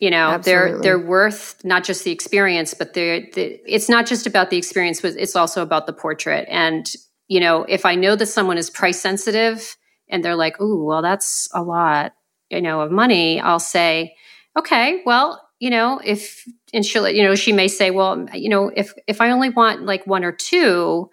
You 0.00 0.10
know, 0.10 0.28
Absolutely. 0.32 0.72
they're 0.72 0.80
they're 0.82 1.06
worth 1.06 1.64
not 1.64 1.84
just 1.84 2.04
the 2.04 2.10
experience, 2.10 2.74
but 2.74 2.92
they're, 2.92 3.20
the, 3.32 3.58
it's 3.66 3.88
not 3.88 4.06
just 4.06 4.26
about 4.26 4.50
the 4.50 4.58
experience, 4.58 5.00
but 5.00 5.14
it's 5.16 5.34
also 5.34 5.62
about 5.62 5.86
the 5.86 5.94
portrait. 5.94 6.46
And 6.50 6.92
you 7.26 7.40
know, 7.40 7.64
if 7.64 7.86
I 7.86 7.94
know 7.94 8.16
that 8.16 8.26
someone 8.26 8.58
is 8.58 8.68
price 8.68 9.00
sensitive 9.00 9.78
and 10.10 10.22
they're 10.22 10.36
like, 10.36 10.60
"Ooh, 10.60 10.84
well, 10.84 11.00
that's 11.00 11.48
a 11.54 11.62
lot," 11.62 12.12
you 12.50 12.60
know, 12.60 12.80
of 12.80 12.90
money, 12.90 13.40
I'll 13.40 13.60
say, 13.60 14.14
okay, 14.56 15.02
well, 15.04 15.48
you 15.58 15.70
know, 15.70 16.00
if, 16.04 16.44
and 16.72 16.84
she'll, 16.84 17.08
you 17.08 17.22
know, 17.22 17.34
she 17.34 17.52
may 17.52 17.68
say, 17.68 17.90
well, 17.90 18.26
you 18.32 18.48
know, 18.48 18.70
if, 18.74 18.92
if 19.06 19.20
I 19.20 19.30
only 19.30 19.50
want 19.50 19.82
like 19.82 20.06
one 20.06 20.24
or 20.24 20.32
two, 20.32 21.10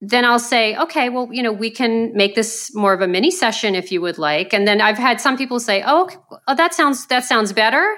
then 0.00 0.24
I'll 0.24 0.38
say, 0.38 0.76
okay, 0.76 1.08
well, 1.08 1.28
you 1.32 1.42
know, 1.42 1.52
we 1.52 1.70
can 1.70 2.14
make 2.14 2.36
this 2.36 2.72
more 2.74 2.92
of 2.92 3.00
a 3.00 3.08
mini 3.08 3.32
session 3.32 3.74
if 3.74 3.90
you 3.90 4.00
would 4.00 4.16
like. 4.16 4.52
And 4.52 4.66
then 4.66 4.80
I've 4.80 4.98
had 4.98 5.20
some 5.20 5.36
people 5.36 5.58
say, 5.58 5.82
oh, 5.84 6.08
oh 6.46 6.54
that 6.54 6.72
sounds, 6.72 7.06
that 7.08 7.24
sounds 7.24 7.52
better 7.52 7.96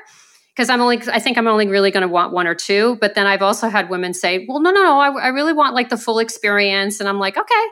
because 0.54 0.68
I'm 0.68 0.80
only, 0.80 1.00
I 1.12 1.18
think 1.18 1.38
I'm 1.38 1.46
only 1.46 1.68
really 1.68 1.90
going 1.90 2.02
to 2.02 2.08
want 2.08 2.32
one 2.32 2.46
or 2.46 2.54
two. 2.54 2.96
But 3.00 3.14
then 3.14 3.26
I've 3.26 3.42
also 3.42 3.68
had 3.68 3.88
women 3.88 4.12
say, 4.12 4.46
well, 4.48 4.60
no, 4.60 4.70
no, 4.70 4.82
no, 4.82 5.00
I, 5.00 5.08
I, 5.08 5.28
really 5.28 5.52
want 5.52 5.74
like 5.74 5.88
the 5.88 5.96
full 5.96 6.18
experience. 6.18 7.00
And 7.00 7.08
I'm 7.08 7.18
like, 7.18 7.36
okay. 7.36 7.64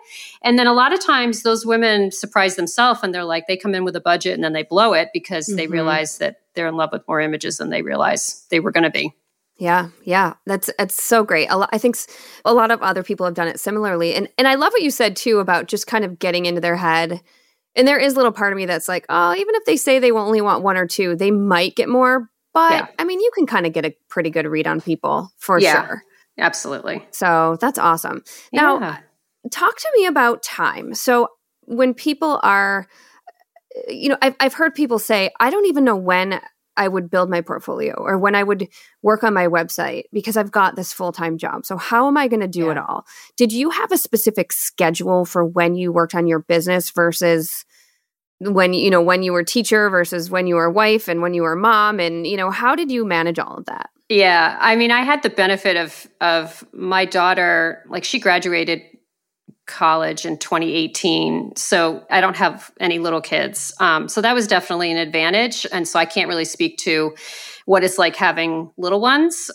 And 0.43 0.59
then 0.59 0.67
a 0.67 0.73
lot 0.73 0.93
of 0.93 1.05
times 1.05 1.43
those 1.43 1.67
women 1.67 2.11
surprise 2.13 2.57
themselves 2.57 3.01
and 3.03 3.15
they're 3.15 3.25
like, 3.25 3.47
they 3.47 3.57
come 3.57 3.75
in 3.75 3.85
with 3.85 3.97
a 3.97 4.01
budget 4.01 4.35
and 4.35 4.45
then 4.45 4.53
they 4.53 4.63
blow 4.63 4.93
it 4.95 5.09
because 5.13 5.49
mm-hmm. 5.49 5.57
they 5.57 5.67
realize 5.67 6.19
that 6.19 6.41
they're 6.55 6.69
in 6.69 6.77
love 6.77 6.91
with 6.93 7.07
more 7.09 7.21
images 7.21 7.59
than 7.59 7.71
they 7.71 7.83
realize 7.83 8.47
they 8.51 8.61
were 8.61 8.73
going 8.73 8.85
to 8.85 8.91
be. 8.91 9.13
Yeah, 9.59 9.89
yeah, 10.05 10.35
that's 10.47 10.71
it's 10.79 11.03
so 11.03 11.25
great. 11.25 11.51
Lot, 11.51 11.71
I 11.73 11.79
think 11.79 11.97
a 12.45 12.55
lot 12.55 12.71
of 12.71 12.81
other 12.81 13.03
people 13.03 13.27
have 13.27 13.35
done 13.35 13.49
it 13.49 13.59
similarly, 13.59 14.15
and 14.15 14.29
and 14.39 14.47
I 14.47 14.55
love 14.55 14.73
what 14.73 14.83
you 14.83 14.91
said 14.93 15.17
too 15.17 15.41
about 15.41 15.67
just 15.67 15.89
kind 15.89 16.05
of 16.05 16.21
getting 16.21 16.47
into 16.47 16.61
their 16.61 16.77
head. 16.77 17.21
And 17.75 17.87
there 17.87 17.99
is 17.99 18.15
a 18.15 18.17
little 18.17 18.33
part 18.33 18.53
of 18.53 18.57
me 18.57 18.67
that's 18.67 18.89
like, 18.89 19.05
oh, 19.09 19.35
even 19.35 19.55
if 19.57 19.65
they 19.65 19.77
say 19.77 19.99
they 19.99 20.13
only 20.13 20.41
want 20.41 20.63
one 20.63 20.77
or 20.77 20.87
two, 20.87 21.17
they 21.17 21.33
might 21.33 21.75
get 21.75 21.89
more, 21.89 22.31
but 22.59 22.73
yeah. 22.73 22.87
I 22.99 23.05
mean, 23.05 23.21
you 23.21 23.31
can 23.35 23.47
kind 23.47 23.67
of 23.67 23.73
get 23.73 23.85
a 23.85 23.95
pretty 24.09 24.31
good 24.31 24.47
read 24.47 24.67
on 24.67 24.81
people 24.81 25.31
for 25.39 25.61
yeah, 25.61 25.87
sure. 25.87 26.03
Absolutely. 26.39 27.07
So 27.11 27.57
that's 27.61 27.79
awesome. 27.79 28.23
Now, 28.53 28.81
yeah. 28.81 28.99
talk 29.51 29.77
to 29.77 29.93
me 29.97 30.07
about 30.07 30.43
time. 30.43 30.95
So 30.95 31.29
when 31.67 31.95
people 31.95 32.41
are, 32.43 32.89
uh, 33.77 33.93
you 33.93 34.09
know, 34.09 34.19
I've, 34.21 34.35
I've 34.41 34.55
heard 34.55 34.75
people 34.75 34.99
say, 34.99 35.31
I 35.39 35.51
don't 35.51 35.67
even 35.67 35.85
know 35.85 35.97
when 35.97 36.41
I 36.77 36.89
would 36.89 37.11
build 37.11 37.29
my 37.29 37.41
portfolio 37.41 37.95
or 37.95 38.19
when 38.19 38.35
I 38.35 38.43
would 38.43 38.69
work 39.03 39.25
on 39.25 39.35
my 39.35 39.47
website 39.47 40.05
because 40.13 40.37
I've 40.37 40.53
got 40.53 40.77
this 40.77 40.93
full 40.93 41.13
time 41.13 41.39
job. 41.39 41.67
So, 41.67 41.77
how 41.77 42.07
am 42.07 42.17
I 42.17 42.29
going 42.29 42.41
to 42.41 42.49
do 42.49 42.67
yeah. 42.67 42.73
it 42.73 42.79
all? 42.79 43.05
Did 43.37 43.53
you 43.53 43.71
have 43.71 43.91
a 43.93 43.99
specific 43.99 44.53
schedule 44.53 45.25
for 45.25 45.45
when 45.45 45.75
you 45.75 45.93
worked 45.93 46.15
on 46.15 46.27
your 46.29 46.39
business 46.39 46.91
versus 46.91 47.65
when 48.41 48.73
you 48.73 48.91
know 48.91 49.03
when 49.03 49.23
you 49.23 49.33
were 49.33 49.43
teacher 49.43 49.91
versus 49.91 50.31
when 50.31 50.47
you 50.47 50.55
were 50.55 50.71
wife 50.71 51.09
and 51.09 51.23
when 51.23 51.35
you 51.35 51.43
were 51.43 51.57
mom 51.57 51.99
and 51.99 52.27
you 52.27 52.37
know 52.37 52.51
how 52.51 52.75
did 52.75 52.91
you 52.91 53.05
manage 53.05 53.39
all 53.39 53.57
of 53.57 53.65
that? 53.67 53.91
Yeah 54.09 54.57
i 54.61 54.77
mean 54.77 54.91
i 54.91 55.03
had 55.03 55.23
the 55.23 55.31
benefit 55.31 55.77
of 55.77 56.07
of 56.21 56.65
my 56.73 57.05
daughter 57.05 57.85
like 57.89 58.05
she 58.05 58.19
graduated 58.19 58.83
college 59.67 60.25
in 60.25 60.39
2018 60.39 61.55
so 61.57 62.03
i 62.11 62.21
don't 62.21 62.37
have 62.37 62.71
any 62.81 62.99
little 62.99 63.21
kids. 63.21 63.75
Um, 63.81 64.09
so 64.09 64.23
that 64.23 64.35
was 64.35 64.47
definitely 64.47 64.91
an 64.91 64.99
advantage 64.99 65.67
and 65.73 65.87
so 65.87 65.99
i 65.99 66.05
can't 66.05 66.29
really 66.29 66.47
speak 66.47 66.79
to 66.79 67.15
what 67.67 67.85
it's 67.85 67.99
like 67.99 68.17
having 68.17 68.71
little 68.79 69.01
ones 69.01 69.51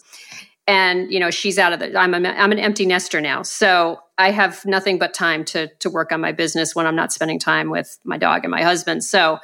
and 0.67 1.11
you 1.11 1.19
know 1.19 1.29
she's 1.29 1.59
out 1.59 1.73
of 1.73 1.79
the 1.79 1.97
I'm, 1.97 2.13
a, 2.13 2.29
I'm 2.29 2.51
an 2.51 2.59
empty 2.59 2.85
nester 2.85 3.21
now. 3.21 3.41
So 3.43 3.99
i 4.17 4.31
have 4.31 4.65
nothing 4.65 4.99
but 4.99 5.13
time 5.13 5.43
to 5.45 5.67
to 5.79 5.89
work 5.89 6.11
on 6.11 6.21
my 6.21 6.31
business 6.31 6.75
when 6.75 6.85
i'm 6.85 6.95
not 6.95 7.11
spending 7.11 7.39
time 7.39 7.69
with 7.69 7.97
my 8.03 8.17
dog 8.17 8.43
and 8.43 8.51
my 8.51 8.63
husband. 8.63 9.03
So 9.03 9.39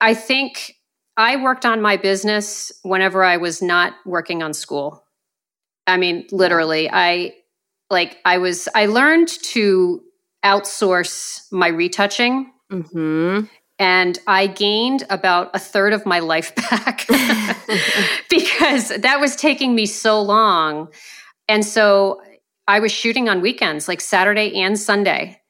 i 0.00 0.14
think 0.14 0.76
i 1.16 1.36
worked 1.36 1.66
on 1.66 1.82
my 1.82 1.96
business 1.96 2.72
whenever 2.82 3.24
i 3.24 3.36
was 3.36 3.62
not 3.62 3.94
working 4.04 4.42
on 4.42 4.54
school. 4.54 5.04
I 5.86 5.96
mean 5.96 6.26
literally 6.30 6.88
i 6.92 7.34
like 7.90 8.18
i 8.24 8.38
was 8.38 8.68
i 8.74 8.86
learned 8.86 9.28
to 9.28 10.02
outsource 10.44 11.50
my 11.52 11.68
retouching. 11.68 12.52
Mm-hmm 12.70 13.46
and 13.80 14.18
I 14.26 14.46
gained 14.46 15.06
about 15.08 15.50
a 15.54 15.58
third 15.58 15.94
of 15.94 16.04
my 16.04 16.18
life 16.18 16.54
back 16.70 17.06
because 18.30 18.88
that 18.88 19.16
was 19.18 19.34
taking 19.34 19.74
me 19.74 19.86
so 19.86 20.20
long. 20.20 20.90
And 21.48 21.64
so 21.64 22.20
I 22.68 22.80
was 22.80 22.92
shooting 22.92 23.28
on 23.30 23.40
weekends, 23.40 23.88
like 23.88 24.02
Saturday 24.02 24.60
and 24.60 24.78
Sunday. 24.78 25.40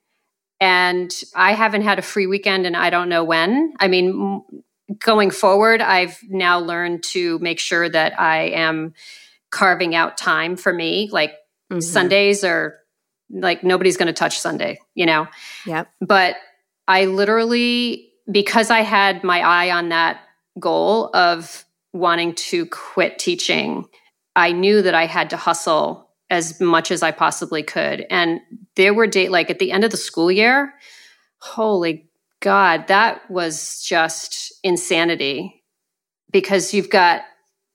And 0.60 1.12
I 1.34 1.52
haven't 1.52 1.82
had 1.82 1.98
a 1.98 2.02
free 2.02 2.26
weekend 2.26 2.66
and 2.66 2.76
I 2.76 2.90
don't 2.90 3.08
know 3.08 3.24
when. 3.24 3.74
I 3.80 3.88
mean, 3.88 4.42
going 5.00 5.30
forward, 5.30 5.82
I've 5.82 6.18
now 6.28 6.60
learned 6.60 7.02
to 7.10 7.38
make 7.40 7.58
sure 7.58 7.88
that 7.88 8.18
I 8.20 8.50
am 8.50 8.94
carving 9.50 9.94
out 9.94 10.16
time 10.16 10.56
for 10.56 10.72
me. 10.72 11.08
Like 11.10 11.32
mm-hmm. 11.72 11.80
Sundays 11.80 12.44
are 12.44 12.76
like 13.28 13.64
nobody's 13.64 13.96
going 13.96 14.06
to 14.06 14.12
touch 14.12 14.38
Sunday, 14.38 14.78
you 14.94 15.06
know? 15.06 15.26
Yep. 15.66 15.88
But 16.00 16.36
I 16.86 17.06
literally 17.06 18.09
because 18.30 18.70
I 18.70 18.80
had 18.80 19.24
my 19.24 19.40
eye 19.40 19.70
on 19.70 19.88
that 19.90 20.20
goal 20.58 21.10
of 21.14 21.64
wanting 21.92 22.34
to 22.34 22.66
quit 22.66 23.18
teaching, 23.18 23.86
I 24.36 24.52
knew 24.52 24.82
that 24.82 24.94
I 24.94 25.06
had 25.06 25.30
to 25.30 25.36
hustle 25.36 26.08
as 26.30 26.60
much 26.60 26.90
as 26.90 27.02
I 27.02 27.10
possibly 27.10 27.62
could. 27.62 28.06
And 28.08 28.40
there 28.76 28.94
were 28.94 29.06
days 29.06 29.30
like 29.30 29.50
at 29.50 29.58
the 29.58 29.72
end 29.72 29.84
of 29.84 29.90
the 29.90 29.96
school 29.96 30.30
year, 30.30 30.74
holy 31.38 32.08
God, 32.40 32.86
that 32.88 33.28
was 33.30 33.82
just 33.82 34.52
insanity 34.62 35.62
because 36.32 36.72
you've 36.72 36.90
got 36.90 37.22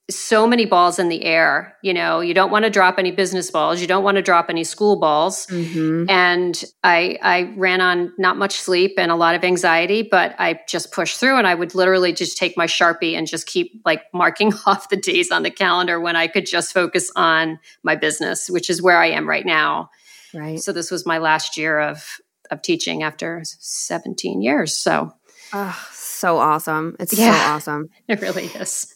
so 0.10 0.46
many 0.46 0.66
balls 0.66 1.00
in 1.00 1.10
the 1.10 1.24
air. 1.26 1.76
You 1.82 1.94
know, 1.94 2.20
you 2.20 2.34
don't 2.34 2.52
want 2.52 2.66
to 2.66 2.70
drop 2.70 3.00
any 3.00 3.12
business 3.12 3.50
balls, 3.50 3.82
you 3.82 3.88
don't 3.88 4.04
want 4.04 4.18
to 4.18 4.22
drop 4.22 4.50
any 4.50 4.64
school 4.64 5.00
balls. 5.00 5.48
Mm-hmm. 5.48 6.10
And 6.10 6.64
I 6.84 7.18
I 7.22 7.54
ran 7.56 7.82
on 7.82 8.14
not 8.18 8.38
much 8.38 8.56
sleep 8.56 8.94
and 8.98 9.12
a 9.12 9.16
lot 9.16 9.36
of 9.36 9.44
anxiety, 9.44 10.04
but 10.04 10.36
I 10.38 10.60
just 10.68 10.92
pushed 10.92 11.20
through 11.20 11.38
and 11.38 11.48
I 11.48 11.56
would 11.56 11.74
literally 11.74 12.14
just 12.14 12.38
take 12.38 12.56
my 12.56 12.68
Sharpie 12.68 13.18
and 13.18 13.28
just 13.28 13.48
keep 13.48 13.82
like 13.84 14.04
marking 14.14 14.54
off 14.66 14.90
the 14.90 14.98
days 14.98 15.32
on 15.32 15.44
the 15.44 15.52
calendar 15.52 16.00
when 16.00 16.16
I 16.16 16.28
could 16.28 16.46
just 16.46 16.74
focus 16.74 17.12
on 17.16 17.60
my 17.84 17.96
business, 17.96 18.50
which 18.50 18.70
is 18.70 18.82
where 18.82 18.98
I 18.98 19.08
am 19.08 19.28
right 19.28 19.46
now. 19.46 19.90
Right. 20.34 20.60
So 20.60 20.72
this 20.72 20.92
was 20.92 21.06
my 21.06 21.18
last 21.18 21.58
year 21.58 21.80
of 21.80 22.20
of 22.52 22.62
teaching 22.62 23.02
after 23.02 23.42
17 23.44 24.42
years. 24.42 24.78
So 24.78 25.12
oh, 25.52 25.88
so 25.92 26.38
awesome. 26.38 26.96
It's 27.00 27.18
yeah, 27.18 27.34
so 27.34 27.54
awesome. 27.54 27.90
It 28.08 28.22
really 28.22 28.46
is 28.46 28.95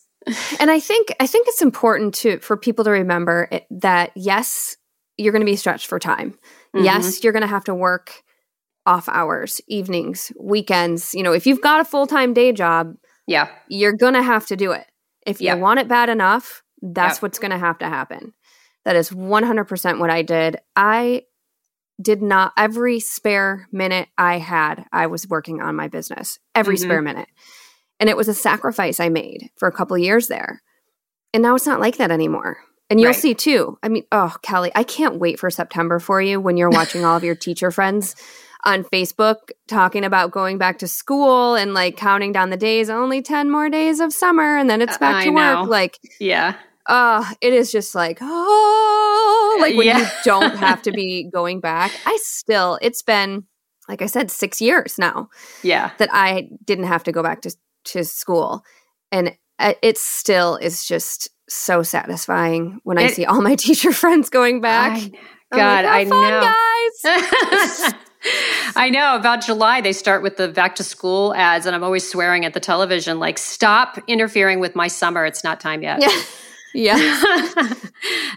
and 0.60 0.72
I 0.72 0.80
think 0.80 1.14
I 1.20 1.28
think 1.28 1.48
it's 1.48 1.62
important 1.62 2.14
to 2.16 2.40
for 2.40 2.58
people 2.58 2.86
to 2.86 2.92
remember 2.92 3.48
it, 3.52 3.66
that 3.70 4.12
yes, 4.16 4.78
you're 5.18 5.32
going 5.32 5.42
to 5.42 5.52
be 5.52 5.56
stretched 5.56 5.88
for 5.88 6.00
time. 6.00 6.32
Mm-hmm. 6.76 6.86
Yes, 6.86 7.24
you're 7.24 7.34
going 7.34 7.42
to 7.42 7.48
have 7.48 7.66
to 7.66 7.76
work 7.76 8.24
off 8.86 9.10
hours, 9.10 9.62
evenings, 9.68 10.32
weekends. 10.40 11.14
You 11.14 11.24
know, 11.24 11.34
if 11.34 11.46
you've 11.46 11.62
got 11.62 11.82
a 11.82 11.86
full 11.86 12.08
time 12.08 12.34
day 12.34 12.52
job, 12.52 12.96
yeah, 13.28 13.50
you're 13.68 13.94
going 13.94 14.14
to 14.14 14.24
have 14.24 14.48
to 14.48 14.56
do 14.56 14.72
it. 14.72 14.86
If 15.26 15.42
you 15.42 15.56
want 15.58 15.80
it 15.80 15.88
bad 15.88 16.10
enough, 16.10 16.64
that's 16.82 17.22
what's 17.22 17.40
going 17.40 17.52
to 17.52 17.58
have 17.58 17.78
to 17.80 17.90
happen. 17.90 18.34
That 18.86 18.96
is 18.96 19.10
100% 19.10 20.00
what 20.00 20.10
I 20.10 20.22
did. 20.22 20.58
I 20.76 21.24
did 22.02 22.22
not 22.22 22.54
every 22.58 23.00
spare 23.00 23.68
minute 23.72 24.08
I 24.18 24.38
had, 24.38 24.86
I 24.92 25.08
was 25.08 25.28
working 25.28 25.62
on 25.62 25.76
my 25.76 25.88
business. 25.88 26.40
Every 26.56 26.76
mm-hmm. 26.76 26.86
spare 26.86 27.02
minute. 27.02 27.28
And 28.00 28.10
it 28.10 28.18
was 28.18 28.28
a 28.28 28.34
sacrifice 28.34 29.00
I 29.00 29.10
made 29.10 29.50
for 29.58 29.68
a 29.68 29.72
couple 29.72 29.98
years 29.98 30.28
there. 30.28 30.62
And 31.34 31.44
now 31.44 31.56
it's 31.56 31.68
not 31.68 31.80
like 31.80 31.98
that 31.98 32.12
anymore. 32.12 32.58
And 32.90 33.00
you'll 33.00 33.12
right. 33.12 33.20
see 33.20 33.36
too. 33.36 33.78
I 33.84 33.90
mean, 33.90 34.04
oh, 34.12 34.36
Kelley, 34.42 34.72
I 34.74 34.84
can't 34.84 35.20
wait 35.20 35.40
for 35.40 35.52
September 35.52 36.00
for 36.00 36.22
you 36.22 36.40
when 36.40 36.58
you're 36.58 36.72
watching 36.72 37.06
all 37.06 37.16
of 37.16 37.24
your 37.24 37.36
teacher 37.36 37.70
friends 37.70 38.16
on 38.66 38.84
Facebook 38.84 39.52
talking 39.68 40.04
about 40.04 40.32
going 40.32 40.58
back 40.58 40.80
to 40.80 40.88
school 40.88 41.56
and 41.56 41.74
like 41.74 41.98
counting 41.98 42.32
down 42.32 42.50
the 42.50 42.58
days, 42.58 42.90
only 42.90 43.22
10 43.22 43.52
more 43.52 43.70
days 43.70 44.00
of 44.00 44.12
summer 44.12 44.58
and 44.58 44.70
then 44.70 44.82
it's 44.82 44.98
back 44.98 45.22
uh, 45.22 45.26
to 45.26 45.32
work. 45.32 45.70
Like, 45.70 46.00
yeah. 46.20 46.56
Uh, 46.88 47.24
it 47.42 47.54
is 47.54 47.72
just 47.72 47.94
like, 47.94 48.18
oh, 48.22 49.58
like 49.62 49.78
when 49.78 49.86
yeah. 49.86 50.00
you 50.00 50.08
don't 50.24 50.56
have 50.56 50.82
to 50.82 50.92
be 50.92 51.30
going 51.32 51.60
back. 51.60 51.92
I 52.06 52.18
still, 52.22 52.80
it's 52.82 53.04
been, 53.04 53.46
like 53.88 54.02
I 54.02 54.08
said, 54.08 54.32
six 54.32 54.60
years 54.60 54.98
now. 54.98 55.30
Yeah. 55.62 55.92
That 56.00 56.10
I 56.12 56.50
didn't 56.66 56.86
have 56.86 57.04
to 57.04 57.12
go 57.12 57.22
back 57.22 57.42
to 57.42 57.56
to 57.92 58.04
school 58.04 58.64
and 59.12 59.36
uh, 59.60 59.74
it 59.82 59.98
still 59.98 60.56
is 60.56 60.88
just 60.88 61.30
so 61.50 61.84
satisfying 61.84 62.80
when 62.84 62.98
it, 62.98 63.04
I 63.04 63.08
see 63.08 63.26
all 63.26 63.42
my 63.42 63.56
teacher 63.56 63.92
friends 63.92 64.30
going 64.30 64.62
back. 64.62 64.98
I, 64.98 65.12
God, 65.52 65.86
like, 65.86 65.94
I 65.94 66.04
know. 66.04 66.54
guys. 67.84 67.94
I 68.76 68.90
know 68.90 69.16
about 69.16 69.42
July, 69.42 69.82
they 69.82 69.94
start 69.94 70.22
with 70.22 70.38
the 70.38 70.50
back 70.50 70.76
to 70.76 70.84
school 70.84 71.34
ads, 71.36 71.66
and 71.66 71.76
I'm 71.76 71.84
always 71.84 72.10
swearing 72.10 72.46
at 72.46 72.54
the 72.54 72.60
television, 72.60 73.20
like, 73.20 73.38
stop 73.38 73.98
interfering 74.08 74.60
with 74.60 74.76
my 74.76 74.88
summer. 74.88 75.26
It's 75.26 75.44
not 75.44 75.60
time 75.60 75.82
yet. 75.82 76.02
Yeah. 76.02 76.22
Yeah. 76.74 77.74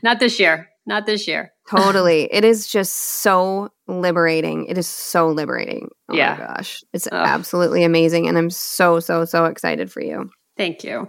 not 0.02 0.20
this 0.20 0.40
year. 0.40 0.68
Not 0.86 1.06
this 1.06 1.28
year. 1.28 1.52
totally. 1.70 2.28
It 2.32 2.44
is 2.44 2.66
just 2.66 2.94
so 2.94 3.70
liberating. 3.86 4.66
It 4.66 4.78
is 4.78 4.88
so 4.88 5.28
liberating. 5.28 5.90
Oh 6.08 6.14
yeah. 6.14 6.36
my 6.38 6.46
gosh. 6.46 6.82
It's 6.92 7.06
Ugh. 7.06 7.12
absolutely 7.14 7.84
amazing. 7.84 8.28
And 8.28 8.36
I'm 8.36 8.50
so, 8.50 9.00
so, 9.00 9.24
so 9.24 9.44
excited 9.44 9.92
for 9.92 10.00
you. 10.00 10.30
Thank 10.56 10.84
you. 10.84 11.08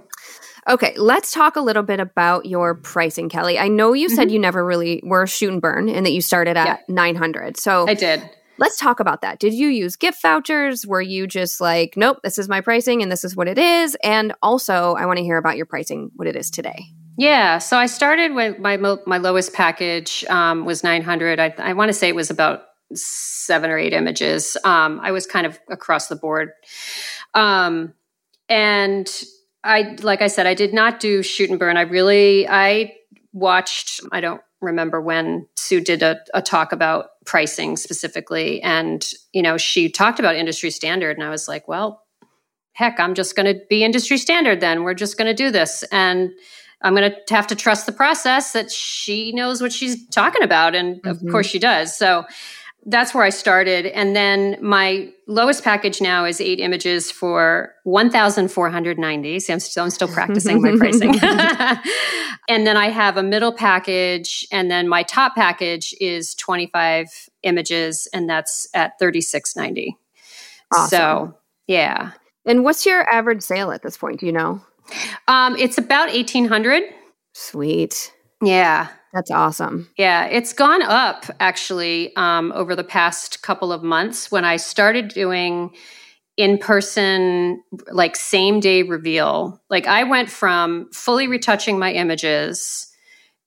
Okay, 0.70 0.94
let's 0.96 1.32
talk 1.32 1.58
a 1.58 1.62
little 1.62 1.84
bit 1.84 2.00
about 2.00 2.46
your 2.46 2.76
pricing, 2.76 3.28
Kelley. 3.28 3.60
I 3.60 3.68
know 3.68 3.92
you 3.92 4.08
mm-hmm. 4.08 4.16
said 4.16 4.32
you 4.32 4.40
never 4.40 4.66
really 4.66 5.02
were 5.06 5.28
shoot 5.28 5.52
and 5.52 5.62
burn 5.62 5.90
and 5.90 6.06
that 6.06 6.14
you 6.14 6.22
started 6.22 6.56
at 6.56 6.66
yeah. 6.66 6.78
900. 6.88 7.58
So 7.58 7.86
I 7.88 7.94
did. 7.94 8.24
Let's 8.60 8.78
talk 8.78 9.00
about 9.00 9.22
that. 9.24 9.40
Did 9.40 9.54
you 9.54 9.68
use 9.68 9.96
gift 9.96 10.22
vouchers? 10.22 10.86
Were 10.86 11.02
you 11.02 11.28
just 11.28 11.60
like, 11.60 11.96
nope, 11.98 12.20
this 12.24 12.38
is 12.38 12.48
my 12.48 12.62
pricing 12.62 13.02
and 13.02 13.12
this 13.12 13.24
is 13.24 13.36
what 13.36 13.48
it 13.48 13.58
is? 13.58 13.98
And 14.04 14.34
also, 14.42 14.94
I 14.94 15.06
want 15.08 15.18
to 15.18 15.24
hear 15.24 15.38
about 15.38 15.58
your 15.58 15.66
pricing, 15.66 16.12
what 16.16 16.28
it 16.28 16.36
is 16.36 16.52
today. 16.52 16.86
Yeah, 17.18 17.60
so 17.60 17.78
I 17.78 17.86
started 17.86 18.34
with 18.34 18.60
my 18.60 18.78
my 18.78 19.18
lowest 19.18 19.54
package 19.54 20.26
um, 20.26 20.66
was 20.66 20.84
900. 20.84 21.40
I, 21.40 21.54
I 21.60 21.74
want 21.74 21.90
to 21.90 21.94
say 21.94 22.10
it 22.10 22.16
was 22.16 22.32
about 22.32 22.64
seven 22.94 23.70
or 23.70 23.78
eight 23.78 23.94
images. 23.94 24.58
Um, 24.64 25.00
I 25.02 25.12
was 25.12 25.28
kind 25.28 25.46
of 25.46 25.60
across 25.70 26.08
the 26.08 26.16
board, 26.16 26.52
um, 27.34 27.94
and 28.50 29.08
I 29.64 29.96
like 30.02 30.22
I 30.22 30.28
said, 30.28 30.48
I 30.48 30.56
did 30.56 30.74
not 30.74 31.00
do 31.00 31.22
shoot 31.22 31.50
and 31.50 31.60
burn. 31.60 31.78
I 31.78 31.82
really 31.82 32.48
I 32.48 32.96
watched. 33.32 34.02
I 34.12 34.20
don't 34.20 34.42
remember 34.62 35.00
when 35.00 35.48
Sue 35.56 35.82
did 35.82 36.02
a, 36.02 36.20
a 36.34 36.42
talk 36.42 36.72
about 36.72 37.10
pricing 37.26 37.78
specifically, 37.78 38.62
and 38.64 39.08
you 39.34 39.44
know 39.44 39.58
she 39.58 39.88
talked 39.90 40.20
about 40.20 40.36
industry 40.36 40.72
standard, 40.72 41.16
and 41.16 41.26
I 41.26 41.30
was 41.30 41.48
like, 41.48 41.68
well, 41.68 42.02
heck, 42.74 43.00
I'm 43.00 43.14
just 43.14 43.36
going 43.36 43.54
to 43.54 43.62
be 43.70 43.84
industry 43.84 44.18
standard. 44.18 44.62
Then 44.62 44.84
we're 44.84 44.96
just 44.96 45.18
going 45.18 45.28
to 45.28 45.34
do 45.36 45.52
this 45.52 45.84
and 45.92 46.32
I'm 46.84 46.96
going 46.96 47.12
to 47.12 47.34
have 47.34 47.48
to 47.48 47.56
trust 47.56 47.86
the 47.86 47.92
process 47.92 48.52
that 48.52 48.72
she 48.72 49.32
knows 49.32 49.62
what 49.62 49.72
she's 49.72 50.08
talking 50.10 50.44
about. 50.44 50.76
And 50.76 50.98
mm-hmm. 50.98 51.08
of 51.08 51.32
course 51.32 51.48
she 51.48 51.60
does. 51.60 51.98
So 51.98 52.26
that's 52.86 53.14
where 53.14 53.24
I 53.24 53.30
started. 53.30 53.86
And 53.86 54.16
then 54.16 54.58
my 54.62 55.10
lowest 55.28 55.64
package 55.64 56.02
now 56.02 56.26
is 56.26 56.42
eight 56.42 56.60
images 56.60 57.12
for 57.12 57.74
1,490. 57.84 59.40
So 59.40 59.54
I'm 59.54 59.60
still, 59.60 59.84
I'm 59.86 59.90
still 59.90 60.08
practicing 60.10 60.62
my 60.62 60.76
pricing. 60.78 61.18
and 62.50 62.68
then 62.68 62.76
I 62.76 62.90
have 62.90 63.16
a 63.16 63.24
middle 63.24 63.54
package. 63.54 64.46
And 64.52 64.70
then 64.70 64.90
my 64.90 65.04
top 65.04 65.36
package 65.36 65.96
is 66.02 66.36
25 66.36 67.08
images, 67.44 68.08
and 68.14 68.30
that's 68.30 68.68
at 68.74 69.00
3690. 69.00 69.98
Awesome. 70.76 70.90
So, 70.90 71.38
yeah. 71.68 72.12
And 72.46 72.66
what's 72.66 72.86
your 72.86 73.10
average 73.10 73.44
sale 73.44 73.72
at 73.72 73.82
this 73.82 73.98
point? 73.98 74.20
Do 74.20 74.26
you 74.26 74.34
know? 74.34 74.62
Um, 75.28 75.56
it's 75.58 75.78
about 75.78 76.14
1800. 76.14 76.84
Sweet. 77.34 78.14
Yeah. 78.42 78.90
That's 79.14 79.30
awesome. 79.30 79.90
Yeah, 79.96 80.26
it's 80.26 80.54
gone 80.54 80.82
up 80.82 81.26
actually 81.40 82.16
um, 82.16 82.52
over 82.56 82.76
the 82.76 82.84
past 82.84 83.44
couple 83.44 83.72
of 83.72 83.84
months 83.84 84.32
when 84.32 84.44
I 84.44 84.58
started 84.58 85.10
doing 85.10 85.76
in 86.36 86.58
person, 86.58 87.62
like 87.92 88.16
same 88.16 88.60
day 88.60 88.82
reveal. 88.82 89.62
Like 89.70 89.86
I 89.86 90.04
went 90.04 90.32
from 90.32 90.90
fully 90.92 91.28
retouching 91.28 91.78
my 91.78 91.92
images 91.94 92.88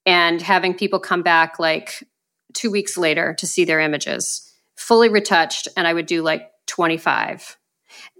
and 0.07 0.41
having 0.41 0.73
people 0.73 1.01
come 1.01 1.23
back 1.23 1.59
like 1.59 2.07
two 2.55 2.71
weeks 2.71 2.97
later 2.97 3.35
to 3.39 3.47
see 3.47 3.65
their 3.65 3.81
images, 3.81 4.49
fully 4.77 5.09
retouched, 5.09 5.67
and 5.77 5.87
I 5.87 5.93
would 5.93 6.07
do 6.07 6.23
like 6.23 6.49
25. 6.69 7.57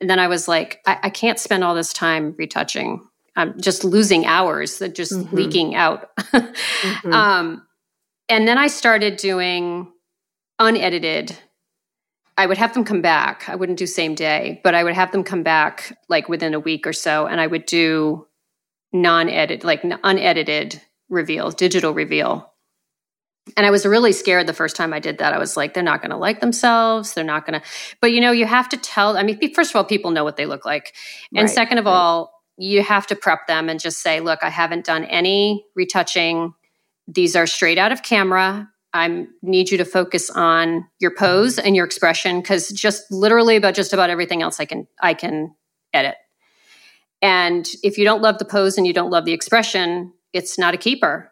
And 0.01 0.11
then 0.11 0.19
I 0.19 0.29
was 0.29 0.49
like, 0.49 0.81
I, 0.87 0.99
I 1.05 1.11
can't 1.11 1.39
spend 1.39 1.65
all 1.65 1.75
this 1.75 1.93
time 1.93 2.35
retouching. 2.37 3.07
I'm 3.35 3.61
just 3.61 3.85
losing 3.85 4.27
hours 4.27 4.79
that 4.79 4.95
just 4.95 5.13
mm-hmm. 5.13 5.37
leaking 5.37 5.75
out. 5.75 6.11
mm-hmm. 6.19 7.13
um, 7.13 7.67
and 8.29 8.49
then 8.49 8.59
I 8.59 8.67
started 8.67 9.17
doing 9.17 9.93
unedited. 10.59 11.37
I 12.39 12.47
would 12.47 12.59
have 12.59 12.75
them 12.75 12.85
come 12.85 13.03
back. 13.03 13.49
I 13.49 13.57
wouldn't 13.57 13.79
do 13.79 13.87
same 13.87 14.15
day, 14.15 14.61
but 14.65 14.75
I 14.75 14.85
would 14.85 14.95
have 14.95 15.13
them 15.13 15.25
come 15.25 15.43
back 15.43 15.97
like 16.09 16.29
within 16.29 16.55
a 16.55 16.61
week 16.61 16.87
or 16.87 16.93
so, 16.93 17.27
and 17.27 17.41
I 17.41 17.47
would 17.47 17.67
do 17.67 18.27
non-edit, 18.93 19.65
like 19.65 19.85
unedited 20.05 20.81
reveal, 21.09 21.51
digital 21.51 21.93
reveal 21.93 22.53
and 23.57 23.65
I 23.65 23.71
was 23.71 23.87
really 23.87 24.13
scared 24.13 24.47
the 24.47 24.53
first 24.53 24.75
time 24.75 24.93
I 24.93 24.99
did 24.99 25.19
that. 25.19 25.33
I 25.33 25.39
was 25.39 25.57
like, 25.57 25.75
they're 25.75 25.83
not 25.83 26.01
going 26.01 26.11
to 26.11 26.17
like 26.17 26.41
themselves. 26.41 27.15
They're 27.15 27.25
not 27.25 27.47
going 27.47 27.61
to. 27.61 27.67
But 28.01 28.13
you 28.13 28.21
know, 28.21 28.33
you 28.33 28.47
have 28.47 28.69
to 28.71 28.77
tell. 28.77 29.17
I 29.17 29.23
mean, 29.23 29.55
first 29.55 29.71
of 29.71 29.77
all, 29.77 29.85
people 29.85 30.11
know 30.11 30.25
what 30.25 30.37
they 30.37 30.47
look 30.47 30.65
like, 30.65 30.95
and 31.35 31.47
right. 31.47 31.55
second 31.55 31.79
of 31.79 31.85
right. 31.85 31.93
all, 31.93 32.43
you 32.57 32.83
have 32.83 33.07
to 33.09 33.17
prep 33.17 33.47
them 33.47 33.69
and 33.69 33.79
just 33.79 33.99
say, 33.99 34.21
look, 34.21 34.41
I 34.43 34.51
haven't 34.51 34.85
done 34.85 35.05
any 35.05 35.65
retouching. 35.75 36.55
These 37.07 37.37
are 37.37 37.47
straight 37.47 37.79
out 37.79 37.93
of 37.93 38.03
camera. 38.03 38.69
I 38.93 39.27
need 39.43 39.71
you 39.71 39.79
to 39.79 39.85
focus 39.85 40.31
on 40.31 40.87
your 40.99 41.15
pose 41.15 41.59
and 41.59 41.77
your 41.77 41.85
expression 41.85 42.41
because 42.41 42.69
just 42.69 43.05
literally 43.13 43.57
about 43.57 43.75
just 43.75 43.93
about 43.93 44.11
everything 44.11 44.43
else 44.43 44.59
I 44.59 44.65
can 44.65 44.87
I 45.01 45.15
can 45.15 45.55
edit. 45.93 46.17
And 47.23 47.69
if 47.83 47.99
you 47.99 48.05
don't 48.05 48.23
love 48.23 48.39
the 48.39 48.45
pose 48.45 48.79
and 48.79 48.87
you 48.87 48.93
don't 48.93 49.11
love 49.11 49.25
the 49.25 49.33
expression, 49.33 50.13
it's 50.33 50.59
not 50.59 50.75
a 50.75 50.79
keeper 50.79 51.31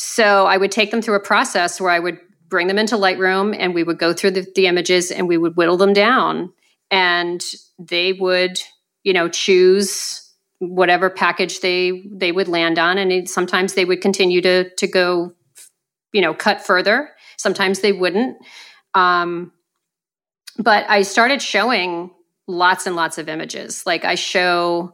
so 0.00 0.46
I 0.46 0.56
would 0.56 0.70
take 0.70 0.92
them 0.92 1.02
through 1.02 1.16
a 1.16 1.20
process 1.20 1.80
where 1.80 1.90
I 1.90 1.98
would 1.98 2.20
bring 2.48 2.68
them 2.68 2.78
into 2.78 2.94
Lightroom 2.94 3.56
and 3.58 3.74
we 3.74 3.82
would 3.82 3.98
go 3.98 4.12
through 4.12 4.30
the, 4.30 4.46
the 4.54 4.68
images 4.68 5.10
and 5.10 5.26
we 5.26 5.36
would 5.36 5.56
whittle 5.56 5.76
them 5.76 5.92
down. 5.92 6.52
And 6.88 7.44
they 7.80 8.12
would, 8.12 8.60
you 9.02 9.12
know, 9.12 9.28
choose 9.28 10.24
whatever 10.60 11.10
package 11.10 11.58
they 11.62 12.04
they 12.12 12.30
would 12.30 12.46
land 12.46 12.78
on. 12.78 12.96
And 12.96 13.10
it, 13.10 13.28
sometimes 13.28 13.74
they 13.74 13.84
would 13.84 14.00
continue 14.00 14.40
to 14.42 14.70
to 14.76 14.86
go 14.86 15.32
you 16.12 16.20
know 16.20 16.32
cut 16.32 16.64
further. 16.64 17.10
Sometimes 17.36 17.80
they 17.80 17.92
wouldn't. 17.92 18.36
Um, 18.94 19.50
but 20.60 20.88
i 20.88 21.02
started 21.02 21.42
showing 21.42 22.10
lots 22.46 22.86
and 22.86 22.94
lots 22.94 23.18
of 23.18 23.28
images. 23.28 23.84
Like 23.84 24.04
i 24.04 24.14
show 24.14 24.92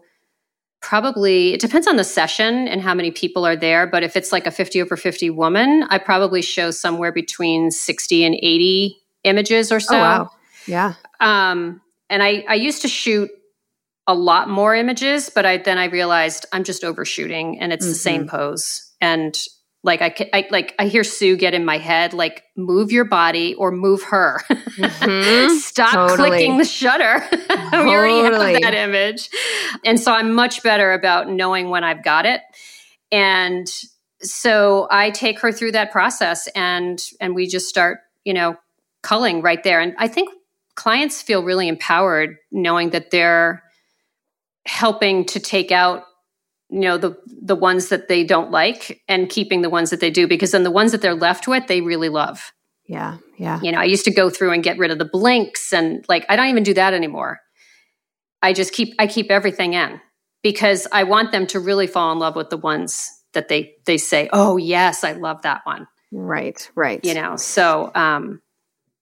probably 0.84 1.54
it 1.54 1.60
depends 1.60 1.86
on 1.86 1.96
the 1.96 2.04
session 2.04 2.68
and 2.68 2.82
how 2.82 2.92
many 2.92 3.10
people 3.10 3.46
are 3.46 3.56
there 3.56 3.86
but 3.86 4.02
if 4.02 4.16
it's 4.16 4.32
like 4.32 4.46
a 4.46 4.50
50 4.50 4.82
over 4.82 4.96
50 4.96 5.30
woman 5.30 5.84
i 5.88 5.96
probably 5.96 6.42
show 6.42 6.70
somewhere 6.70 7.10
between 7.10 7.70
60 7.70 8.24
and 8.24 8.34
80 8.34 8.96
images 9.24 9.72
or 9.72 9.80
so 9.80 9.96
oh, 9.96 10.00
wow 10.00 10.30
yeah 10.66 10.94
um, 11.20 11.80
and 12.10 12.22
I, 12.22 12.44
I 12.48 12.54
used 12.54 12.82
to 12.82 12.88
shoot 12.88 13.30
a 14.06 14.14
lot 14.14 14.48
more 14.48 14.74
images, 14.74 15.30
but 15.30 15.46
I 15.46 15.56
then 15.56 15.78
I 15.78 15.86
realized 15.86 16.46
I'm 16.52 16.64
just 16.64 16.84
overshooting 16.84 17.58
and 17.60 17.72
it's 17.72 17.84
mm-hmm. 17.84 17.90
the 17.90 17.98
same 17.98 18.20
mm-hmm. 18.26 18.36
pose. 18.36 18.92
And 19.00 19.36
like 19.84 20.00
I, 20.00 20.14
I 20.32 20.48
like 20.50 20.74
I 20.78 20.86
hear 20.86 21.04
Sue 21.04 21.36
get 21.36 21.52
in 21.52 21.64
my 21.64 21.76
head 21.76 22.14
like 22.14 22.42
move 22.56 22.90
your 22.90 23.04
body 23.04 23.54
or 23.54 23.70
move 23.70 24.02
her. 24.04 24.40
Mm-hmm. 24.50 25.56
Stop 25.58 25.92
totally. 25.92 26.30
clicking 26.30 26.56
the 26.56 26.64
shutter. 26.64 27.22
we 27.30 27.94
already 27.94 28.22
have 28.22 28.62
that 28.62 28.74
image. 28.74 29.28
And 29.84 30.00
so 30.00 30.12
I'm 30.12 30.32
much 30.32 30.62
better 30.62 30.92
about 30.92 31.28
knowing 31.28 31.68
when 31.68 31.84
I've 31.84 32.02
got 32.02 32.24
it. 32.24 32.40
And 33.12 33.68
so 34.20 34.88
I 34.90 35.10
take 35.10 35.40
her 35.40 35.52
through 35.52 35.72
that 35.72 35.92
process 35.92 36.48
and 36.56 37.00
and 37.20 37.34
we 37.34 37.46
just 37.46 37.68
start, 37.68 37.98
you 38.24 38.32
know, 38.32 38.56
culling 39.02 39.42
right 39.42 39.62
there. 39.62 39.80
And 39.80 39.94
I 39.98 40.08
think 40.08 40.30
clients 40.76 41.20
feel 41.20 41.42
really 41.42 41.68
empowered 41.68 42.36
knowing 42.50 42.90
that 42.90 43.10
they're 43.10 43.62
helping 44.66 45.26
to 45.26 45.40
take 45.40 45.70
out 45.70 46.04
you 46.70 46.80
know 46.80 46.96
the 46.96 47.16
the 47.26 47.56
ones 47.56 47.88
that 47.88 48.08
they 48.08 48.24
don't 48.24 48.50
like 48.50 49.02
and 49.08 49.28
keeping 49.28 49.62
the 49.62 49.70
ones 49.70 49.90
that 49.90 50.00
they 50.00 50.10
do 50.10 50.26
because 50.26 50.52
then 50.52 50.62
the 50.62 50.70
ones 50.70 50.92
that 50.92 51.02
they're 51.02 51.14
left 51.14 51.46
with 51.46 51.66
they 51.66 51.80
really 51.80 52.08
love 52.08 52.52
yeah 52.86 53.18
yeah 53.38 53.60
you 53.62 53.70
know 53.70 53.78
i 53.78 53.84
used 53.84 54.04
to 54.04 54.10
go 54.10 54.30
through 54.30 54.52
and 54.52 54.62
get 54.62 54.78
rid 54.78 54.90
of 54.90 54.98
the 54.98 55.04
blinks 55.04 55.72
and 55.72 56.04
like 56.08 56.24
i 56.28 56.36
don't 56.36 56.48
even 56.48 56.62
do 56.62 56.74
that 56.74 56.94
anymore 56.94 57.40
i 58.42 58.52
just 58.52 58.72
keep 58.72 58.94
i 58.98 59.06
keep 59.06 59.30
everything 59.30 59.74
in 59.74 60.00
because 60.42 60.86
i 60.92 61.04
want 61.04 61.32
them 61.32 61.46
to 61.46 61.60
really 61.60 61.86
fall 61.86 62.12
in 62.12 62.18
love 62.18 62.36
with 62.36 62.50
the 62.50 62.56
ones 62.56 63.10
that 63.32 63.48
they 63.48 63.74
they 63.86 63.98
say 63.98 64.28
oh 64.32 64.56
yes 64.56 65.04
i 65.04 65.12
love 65.12 65.42
that 65.42 65.60
one 65.64 65.86
right 66.12 66.70
right 66.74 67.04
you 67.04 67.14
know 67.14 67.36
so 67.36 67.90
um 67.94 68.40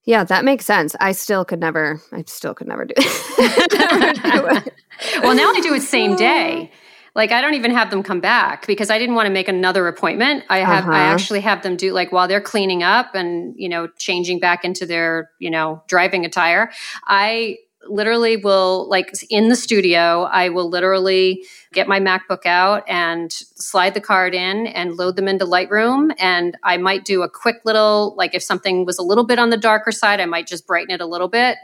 yeah, 0.05 0.25
that 0.25 0.43
makes 0.43 0.65
sense. 0.65 0.95
I 0.99 1.13
still 1.13 1.45
could 1.45 1.61
never, 1.61 2.01
I 2.11 2.23
still 2.27 2.53
could 2.53 2.67
never 2.67 2.83
do 2.83 2.93
it. 2.97 4.73
well, 5.23 5.33
now 5.33 5.51
I 5.53 5.61
do 5.61 5.73
it 5.73 5.81
same 5.81 6.15
day. 6.15 6.71
Like 7.15 7.31
I 7.31 7.41
don't 7.41 7.53
even 7.53 7.71
have 7.71 7.89
them 7.91 8.01
come 8.01 8.19
back 8.19 8.65
because 8.65 8.89
I 8.89 8.97
didn't 8.97 9.15
want 9.15 9.27
to 9.27 9.33
make 9.33 9.47
another 9.47 9.87
appointment. 9.87 10.43
I 10.49 10.59
have, 10.59 10.85
uh-huh. 10.85 10.93
I 10.93 10.99
actually 10.99 11.41
have 11.41 11.61
them 11.61 11.75
do 11.75 11.93
like 11.93 12.11
while 12.11 12.27
they're 12.27 12.41
cleaning 12.41 12.81
up 12.81 13.13
and, 13.13 13.53
you 13.55 13.69
know, 13.69 13.87
changing 13.97 14.39
back 14.39 14.65
into 14.65 14.85
their, 14.85 15.29
you 15.39 15.51
know, 15.51 15.83
driving 15.87 16.25
attire. 16.25 16.71
I 17.05 17.57
literally 17.87 18.37
will 18.37 18.87
like 18.89 19.11
in 19.29 19.49
the 19.49 19.55
studio 19.55 20.23
i 20.31 20.49
will 20.49 20.69
literally 20.69 21.43
get 21.73 21.87
my 21.87 21.99
macbook 21.99 22.45
out 22.45 22.83
and 22.87 23.31
slide 23.31 23.93
the 23.93 24.01
card 24.01 24.33
in 24.33 24.67
and 24.67 24.95
load 24.95 25.15
them 25.15 25.27
into 25.27 25.45
lightroom 25.45 26.13
and 26.17 26.57
i 26.63 26.77
might 26.77 27.03
do 27.05 27.23
a 27.23 27.29
quick 27.29 27.57
little 27.65 28.15
like 28.17 28.33
if 28.33 28.41
something 28.41 28.85
was 28.85 28.97
a 28.97 29.03
little 29.03 29.25
bit 29.25 29.39
on 29.39 29.49
the 29.49 29.57
darker 29.57 29.91
side 29.91 30.19
i 30.19 30.25
might 30.25 30.47
just 30.47 30.65
brighten 30.65 30.91
it 30.91 31.01
a 31.01 31.05
little 31.05 31.27
bit 31.27 31.57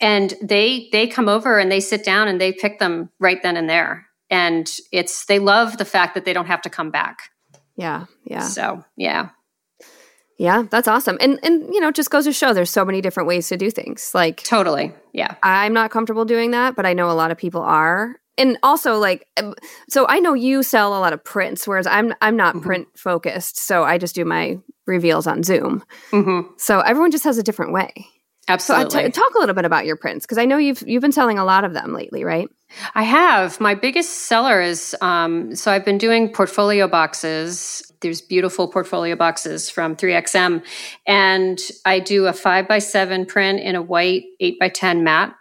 and 0.00 0.34
they 0.42 0.88
they 0.92 1.06
come 1.06 1.28
over 1.28 1.58
and 1.58 1.70
they 1.70 1.80
sit 1.80 2.04
down 2.04 2.28
and 2.28 2.40
they 2.40 2.52
pick 2.52 2.78
them 2.78 3.10
right 3.18 3.42
then 3.42 3.56
and 3.56 3.68
there 3.68 4.07
and 4.30 4.76
it's 4.92 5.24
they 5.26 5.38
love 5.38 5.78
the 5.78 5.84
fact 5.84 6.14
that 6.14 6.24
they 6.24 6.32
don't 6.32 6.46
have 6.46 6.62
to 6.62 6.70
come 6.70 6.90
back 6.90 7.30
yeah 7.76 8.06
yeah 8.24 8.42
so 8.42 8.84
yeah 8.96 9.30
yeah, 10.38 10.62
that's 10.70 10.86
awesome. 10.86 11.18
And 11.20 11.40
and 11.42 11.62
you 11.74 11.80
know, 11.80 11.90
just 11.90 12.10
goes 12.10 12.24
to 12.24 12.32
show 12.32 12.54
there's 12.54 12.70
so 12.70 12.84
many 12.84 13.00
different 13.00 13.26
ways 13.26 13.48
to 13.48 13.56
do 13.56 13.70
things. 13.70 14.12
Like 14.14 14.42
Totally. 14.44 14.94
Yeah. 15.12 15.34
I'm 15.42 15.72
not 15.72 15.90
comfortable 15.90 16.24
doing 16.24 16.52
that, 16.52 16.76
but 16.76 16.86
I 16.86 16.92
know 16.92 17.10
a 17.10 17.12
lot 17.12 17.32
of 17.32 17.36
people 17.36 17.60
are. 17.60 18.16
And 18.38 18.56
also 18.62 18.98
like 18.98 19.26
um, 19.36 19.54
so 19.88 20.06
I 20.08 20.20
know 20.20 20.34
you 20.34 20.62
sell 20.62 20.96
a 20.96 21.00
lot 21.00 21.12
of 21.12 21.24
prints 21.24 21.66
whereas 21.66 21.88
I'm 21.88 22.14
I'm 22.22 22.36
not 22.36 22.54
mm-hmm. 22.54 22.66
print 22.66 22.88
focused, 22.96 23.58
so 23.58 23.82
I 23.82 23.98
just 23.98 24.14
do 24.14 24.24
my 24.24 24.58
reveals 24.86 25.26
on 25.26 25.42
Zoom. 25.42 25.82
Mm-hmm. 26.12 26.52
So 26.56 26.80
everyone 26.80 27.10
just 27.10 27.24
has 27.24 27.36
a 27.36 27.42
different 27.42 27.72
way. 27.72 27.92
Absolutely. 28.46 28.90
So 28.90 29.02
t- 29.02 29.10
talk 29.10 29.34
a 29.34 29.40
little 29.40 29.56
bit 29.56 29.64
about 29.64 29.86
your 29.86 29.96
prints 29.96 30.24
because 30.24 30.38
I 30.38 30.44
know 30.44 30.56
you've 30.56 30.84
you've 30.86 31.02
been 31.02 31.10
selling 31.10 31.40
a 31.40 31.44
lot 31.44 31.64
of 31.64 31.74
them 31.74 31.92
lately, 31.92 32.22
right? 32.22 32.48
I 32.94 33.02
have. 33.02 33.60
My 33.60 33.74
biggest 33.74 34.10
seller 34.10 34.60
is 34.60 34.94
um, 35.00 35.54
so 35.54 35.70
I've 35.70 35.84
been 35.84 35.98
doing 35.98 36.32
portfolio 36.32 36.86
boxes 36.86 37.88
there's 38.00 38.20
beautiful 38.20 38.68
portfolio 38.68 39.16
boxes 39.16 39.70
from 39.70 39.96
3XM. 39.96 40.64
And 41.06 41.58
I 41.84 42.00
do 42.00 42.26
a 42.26 42.32
five 42.32 42.68
by 42.68 42.78
seven 42.78 43.26
print 43.26 43.60
in 43.60 43.74
a 43.74 43.82
white 43.82 44.24
eight 44.40 44.58
by 44.58 44.68
10 44.68 45.02
matte. 45.02 45.34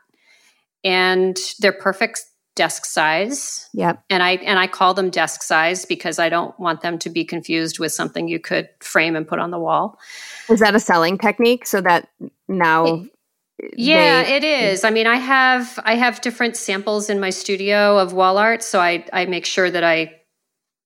And 0.84 1.38
they're 1.60 1.74
perfect 1.74 2.24
desk 2.56 2.86
size. 2.86 3.70
Yep. 3.74 4.04
And 4.10 4.24
I 4.24 4.32
and 4.38 4.58
I 4.58 4.68
call 4.68 4.94
them 4.96 5.12
desk 5.12 5.44
size 5.44 5.86
because 5.86 6.18
I 6.18 6.30
don't 6.30 6.60
want 6.60 6.82
them 6.82 6.98
to 7.00 7.10
be 7.10 7.24
confused 7.24 7.78
with 7.78 7.92
something 7.92 8.28
you 8.28 8.40
could 8.40 8.70
frame 8.80 9.16
and 9.16 9.28
put 9.28 9.38
on 9.38 9.52
the 9.52 9.60
wall. 9.60 10.00
Is 10.50 10.60
that 10.62 10.76
a 10.76 10.80
selling 10.80 11.18
technique 11.20 11.68
so 11.68 11.82
that 11.82 12.10
now 12.48 13.06
yeah, 13.76 14.24
they, 14.24 14.36
it 14.36 14.44
is. 14.44 14.84
I 14.84 14.92
mean, 14.92 15.08
I 15.08 15.16
have 15.16 15.80
I 15.84 15.96
have 15.96 16.22
different 16.22 16.58
samples 16.58 17.10
in 17.10 17.20
my 17.20 17.30
studio 17.30 17.98
of 17.98 18.14
wall 18.14 18.38
art, 18.38 18.64
so 18.64 18.80
I 18.80 19.06
I 19.12 19.26
make 19.26 19.46
sure 19.46 19.70
that 19.70 19.84
I 19.84 20.14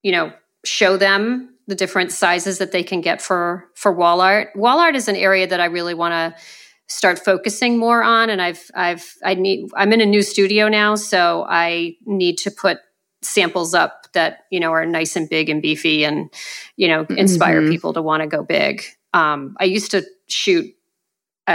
you 0.03 0.11
know 0.11 0.33
show 0.63 0.97
them 0.97 1.55
the 1.67 1.75
different 1.75 2.11
sizes 2.11 2.57
that 2.59 2.71
they 2.71 2.83
can 2.83 3.01
get 3.01 3.21
for 3.21 3.65
for 3.75 3.91
wall 3.91 4.21
art. 4.21 4.49
Wall 4.55 4.79
art 4.79 4.95
is 4.95 5.07
an 5.07 5.15
area 5.15 5.47
that 5.47 5.59
I 5.59 5.65
really 5.65 5.93
want 5.93 6.13
to 6.13 6.41
start 6.87 7.19
focusing 7.19 7.77
more 7.77 8.03
on 8.03 8.29
and 8.29 8.41
I've 8.41 8.69
I've 8.75 9.15
I 9.23 9.33
need 9.33 9.69
I'm 9.75 9.93
in 9.93 10.01
a 10.01 10.05
new 10.05 10.21
studio 10.21 10.67
now 10.67 10.95
so 10.95 11.45
I 11.47 11.95
need 12.05 12.37
to 12.39 12.51
put 12.51 12.79
samples 13.21 13.73
up 13.73 14.07
that 14.13 14.39
you 14.49 14.59
know 14.59 14.71
are 14.71 14.85
nice 14.85 15.15
and 15.15 15.29
big 15.29 15.49
and 15.49 15.61
beefy 15.61 16.03
and 16.03 16.29
you 16.75 16.89
know 16.89 17.05
inspire 17.09 17.61
mm-hmm. 17.61 17.71
people 17.71 17.93
to 17.93 18.01
want 18.01 18.21
to 18.21 18.27
go 18.27 18.43
big. 18.43 18.83
Um, 19.13 19.55
I 19.59 19.65
used 19.65 19.91
to 19.91 20.03
shoot 20.27 20.73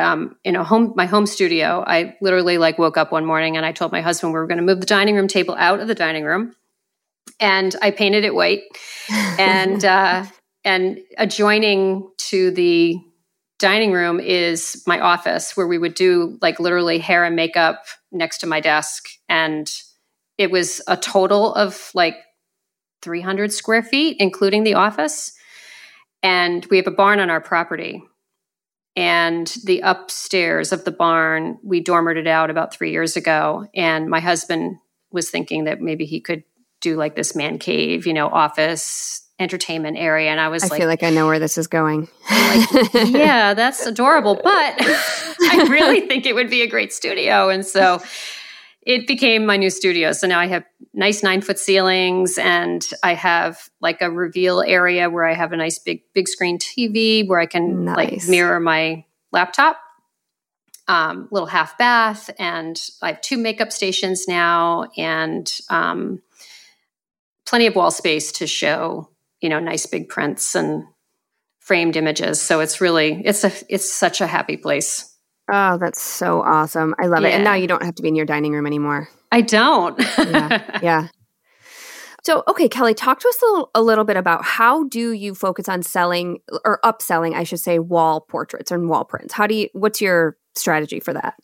um, 0.00 0.36
in 0.44 0.56
a 0.56 0.64
home 0.64 0.92
my 0.96 1.06
home 1.06 1.26
studio. 1.26 1.84
I 1.86 2.16
literally 2.20 2.58
like 2.58 2.78
woke 2.78 2.96
up 2.96 3.12
one 3.12 3.24
morning 3.24 3.56
and 3.56 3.66
I 3.66 3.72
told 3.72 3.92
my 3.92 4.00
husband 4.00 4.32
we 4.32 4.38
were 4.38 4.46
going 4.46 4.58
to 4.58 4.64
move 4.64 4.80
the 4.80 4.86
dining 4.86 5.16
room 5.16 5.28
table 5.28 5.54
out 5.58 5.80
of 5.80 5.88
the 5.88 5.94
dining 5.94 6.24
room 6.24 6.54
and 7.40 7.74
I 7.82 7.90
painted 7.90 8.24
it 8.24 8.34
white. 8.34 8.62
and 9.38 9.84
uh, 9.84 10.24
and 10.64 10.98
adjoining 11.18 12.10
to 12.18 12.50
the 12.50 12.98
dining 13.58 13.92
room 13.92 14.20
is 14.20 14.82
my 14.86 15.00
office 15.00 15.56
where 15.56 15.66
we 15.66 15.78
would 15.78 15.94
do 15.94 16.38
like 16.42 16.60
literally 16.60 16.98
hair 16.98 17.24
and 17.24 17.36
makeup 17.36 17.84
next 18.12 18.38
to 18.38 18.46
my 18.46 18.60
desk, 18.60 19.08
and 19.28 19.70
it 20.38 20.50
was 20.50 20.80
a 20.86 20.96
total 20.96 21.54
of 21.54 21.90
like 21.94 22.16
300 23.02 23.52
square 23.52 23.82
feet, 23.82 24.16
including 24.18 24.64
the 24.64 24.74
office. 24.74 25.32
And 26.22 26.66
we 26.66 26.76
have 26.78 26.86
a 26.86 26.92
barn 26.92 27.20
on 27.20 27.30
our 27.30 27.40
property. 27.40 28.02
And 28.96 29.46
the 29.64 29.80
upstairs 29.80 30.72
of 30.72 30.84
the 30.84 30.90
barn, 30.90 31.58
we 31.62 31.82
dormered 31.82 32.16
it 32.16 32.26
out 32.26 32.48
about 32.48 32.72
three 32.72 32.92
years 32.92 33.16
ago. 33.16 33.68
And 33.74 34.08
my 34.08 34.20
husband 34.20 34.78
was 35.12 35.28
thinking 35.28 35.64
that 35.64 35.80
maybe 35.80 36.06
he 36.06 36.20
could 36.20 36.44
do 36.80 36.96
like 36.96 37.14
this 37.14 37.36
man 37.36 37.58
cave, 37.58 38.06
you 38.06 38.14
know, 38.14 38.28
office 38.28 39.22
entertainment 39.38 39.98
area. 39.98 40.30
And 40.30 40.40
I 40.40 40.48
was 40.48 40.64
I 40.64 40.66
like, 40.66 40.72
i 40.72 40.78
feel 40.78 40.88
like 40.88 41.02
I 41.02 41.10
know 41.10 41.26
where 41.26 41.38
this 41.38 41.58
is 41.58 41.66
going. 41.66 42.08
like, 42.30 42.94
yeah, 43.08 43.52
that's 43.52 43.84
adorable. 43.84 44.34
But 44.34 44.44
I 44.80 45.66
really 45.68 46.00
think 46.06 46.24
it 46.24 46.34
would 46.34 46.48
be 46.48 46.62
a 46.62 46.66
great 46.66 46.92
studio. 46.92 47.50
And 47.50 47.66
so 47.66 48.00
it 48.86 49.08
became 49.08 49.44
my 49.44 49.56
new 49.56 49.68
studio. 49.68 50.12
So 50.12 50.28
now 50.28 50.38
I 50.38 50.46
have 50.46 50.64
nice 50.94 51.22
nine 51.22 51.40
foot 51.40 51.58
ceilings 51.58 52.38
and 52.38 52.88
I 53.02 53.14
have 53.14 53.68
like 53.80 54.00
a 54.00 54.10
reveal 54.10 54.62
area 54.62 55.10
where 55.10 55.24
I 55.24 55.34
have 55.34 55.52
a 55.52 55.56
nice 55.56 55.80
big, 55.80 56.02
big 56.14 56.28
screen 56.28 56.58
TV 56.58 57.26
where 57.26 57.40
I 57.40 57.46
can 57.46 57.84
nice. 57.84 57.96
like 57.96 58.28
mirror 58.28 58.60
my 58.60 59.04
laptop. 59.32 59.78
Um, 60.88 61.26
little 61.32 61.48
half 61.48 61.76
bath, 61.78 62.30
and 62.38 62.80
I 63.02 63.08
have 63.08 63.20
two 63.20 63.38
makeup 63.38 63.72
stations 63.72 64.28
now, 64.28 64.84
and 64.96 65.52
um, 65.68 66.22
plenty 67.44 67.66
of 67.66 67.74
wall 67.74 67.90
space 67.90 68.30
to 68.30 68.46
show, 68.46 69.10
you 69.40 69.48
know, 69.48 69.58
nice 69.58 69.86
big 69.86 70.08
prints 70.08 70.54
and 70.54 70.84
framed 71.58 71.96
images. 71.96 72.40
So 72.40 72.60
it's 72.60 72.80
really 72.80 73.20
it's 73.24 73.42
a 73.42 73.50
it's 73.68 73.92
such 73.92 74.20
a 74.20 74.28
happy 74.28 74.56
place. 74.56 75.15
Oh, 75.48 75.78
that's 75.78 76.02
so 76.02 76.42
awesome. 76.42 76.94
I 76.98 77.06
love 77.06 77.22
yeah. 77.22 77.28
it. 77.28 77.34
And 77.34 77.44
now 77.44 77.54
you 77.54 77.66
don't 77.66 77.82
have 77.82 77.94
to 77.96 78.02
be 78.02 78.08
in 78.08 78.16
your 78.16 78.26
dining 78.26 78.52
room 78.52 78.66
anymore. 78.66 79.08
I 79.32 79.40
don't. 79.40 79.98
yeah. 80.18 80.78
Yeah. 80.82 81.08
So, 82.22 82.42
okay, 82.48 82.68
Kelley, 82.68 82.92
talk 82.92 83.20
to 83.20 83.28
us 83.28 83.40
a 83.40 83.46
little, 83.46 83.70
a 83.76 83.82
little, 83.82 84.04
bit 84.04 84.16
about 84.16 84.44
how 84.44 84.82
do 84.88 85.12
you 85.12 85.32
focus 85.32 85.68
on 85.68 85.84
selling 85.84 86.40
or 86.64 86.80
upselling, 86.84 87.34
I 87.34 87.44
should 87.44 87.60
say, 87.60 87.78
wall 87.78 88.20
portraits 88.20 88.72
and 88.72 88.88
wall 88.88 89.04
prints? 89.04 89.32
How 89.32 89.46
do 89.46 89.54
you, 89.54 89.68
what's 89.74 90.00
your 90.00 90.36
strategy 90.56 90.98
for 90.98 91.12
that? 91.12 91.34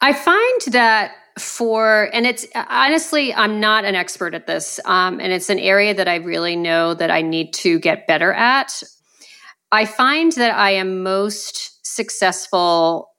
I 0.00 0.12
find 0.12 0.60
that 0.72 1.12
for 1.38 2.10
and 2.12 2.26
it's 2.26 2.46
honestly 2.54 3.32
i'm 3.32 3.58
not 3.58 3.86
an 3.86 3.94
expert 3.94 4.34
at 4.34 4.46
this 4.46 4.78
um, 4.84 5.18
and 5.18 5.32
it's 5.32 5.48
an 5.48 5.58
area 5.58 5.94
that 5.94 6.06
i 6.06 6.16
really 6.16 6.56
know 6.56 6.92
that 6.92 7.10
i 7.10 7.22
need 7.22 7.54
to 7.54 7.78
get 7.78 8.06
better 8.06 8.34
at 8.34 8.82
i 9.70 9.86
find 9.86 10.32
that 10.32 10.54
i 10.54 10.70
am 10.72 11.02
most 11.02 11.86
successful 11.86 13.11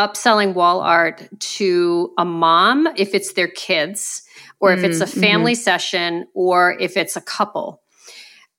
upselling 0.00 0.54
wall 0.54 0.80
art 0.80 1.28
to 1.38 2.12
a 2.16 2.24
mom 2.24 2.88
if 2.96 3.14
it's 3.14 3.34
their 3.34 3.48
kids 3.48 4.22
or 4.60 4.72
if 4.72 4.82
it's 4.82 5.00
a 5.00 5.04
mm-hmm. 5.04 5.20
family 5.20 5.52
mm-hmm. 5.52 5.62
session 5.62 6.26
or 6.34 6.76
if 6.78 6.96
it's 6.96 7.16
a 7.16 7.20
couple. 7.20 7.82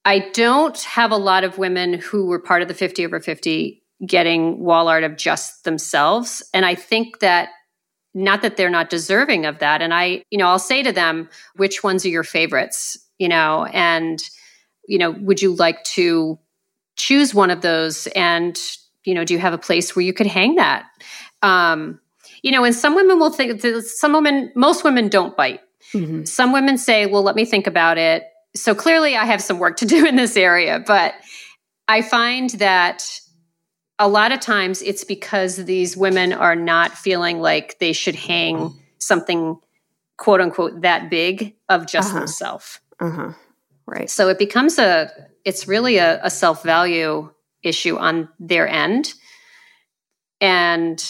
I 0.05 0.29
don't 0.33 0.79
have 0.81 1.11
a 1.11 1.17
lot 1.17 1.43
of 1.43 1.57
women 1.57 1.93
who 1.93 2.25
were 2.25 2.39
part 2.39 2.61
of 2.61 2.67
the 2.67 2.73
50 2.73 3.05
over 3.05 3.19
50 3.19 3.83
getting 4.05 4.59
wall 4.59 4.87
art 4.87 5.03
of 5.03 5.15
just 5.15 5.63
themselves. 5.63 6.43
And 6.53 6.65
i 6.65 6.75
think 6.75 7.19
that 7.19 7.49
not 8.13 8.41
that 8.41 8.57
they're 8.57 8.69
not 8.69 8.89
deserving 8.89 9.45
of 9.45 9.59
that. 9.59 9.81
And 9.81 9.93
i 9.93 10.23
you 10.31 10.37
know 10.37 10.47
i'll 10.47 10.59
say 10.59 10.81
to 10.83 10.91
them 10.91 11.29
which 11.55 11.83
ones 11.83 12.05
are 12.05 12.09
your 12.09 12.23
favorites? 12.23 12.97
You 13.19 13.29
know 13.29 13.65
and 13.65 14.19
you 14.87 14.97
know 14.97 15.11
would 15.11 15.41
you 15.41 15.53
like 15.53 15.83
to 15.95 16.39
choose 16.95 17.33
one 17.33 17.51
of 17.51 17.61
those? 17.61 18.07
And 18.07 18.59
you 19.05 19.13
know 19.13 19.23
do 19.23 19.35
you 19.35 19.39
have 19.39 19.53
a 19.53 19.59
place 19.59 19.95
where 19.95 20.03
you 20.03 20.13
could 20.13 20.27
hang 20.27 20.55
that 20.55 20.85
um 21.41 21.99
you 22.41 22.51
know 22.51 22.63
and 22.63 22.75
some 22.75 22.95
women 22.95 23.19
will 23.19 23.31
think 23.31 23.61
some 23.81 24.13
women 24.13 24.51
most 24.55 24.83
women 24.83 25.07
don't 25.07 25.35
bite 25.35 25.61
mm-hmm. 25.93 26.23
some 26.23 26.51
women 26.51 26.77
say 26.77 27.05
well 27.05 27.23
let 27.23 27.35
me 27.35 27.45
think 27.45 27.67
about 27.67 27.97
it 27.97 28.23
so 28.55 28.75
clearly 28.75 29.15
i 29.15 29.25
have 29.25 29.41
some 29.41 29.59
work 29.59 29.77
to 29.77 29.85
do 29.85 30.05
in 30.07 30.15
this 30.15 30.37
area 30.37 30.83
but 30.85 31.13
i 31.87 32.01
find 32.01 32.51
that 32.51 33.21
a 33.99 34.07
lot 34.07 34.31
of 34.31 34.39
times 34.39 34.81
it's 34.81 35.03
because 35.03 35.57
these 35.57 35.95
women 35.95 36.33
are 36.33 36.55
not 36.55 36.97
feeling 36.97 37.39
like 37.39 37.77
they 37.77 37.93
should 37.93 38.15
hang 38.15 38.73
something 38.97 39.59
quote 40.21 40.41
unquote 40.41 40.81
that 40.81 41.09
big 41.09 41.55
of 41.67 41.87
just 41.87 42.09
uh-huh. 42.09 42.19
themselves. 42.19 42.79
Uh-huh. 42.99 43.33
Right. 43.87 44.09
So 44.09 44.27
it 44.29 44.39
becomes 44.39 44.79
a 44.79 45.11
it's 45.45 45.67
really 45.67 45.97
a, 45.97 46.23
a 46.23 46.29
self 46.29 46.63
value 46.63 47.31
issue 47.63 47.97
on 47.97 48.29
their 48.39 48.67
end. 48.67 49.13
And 50.39 51.03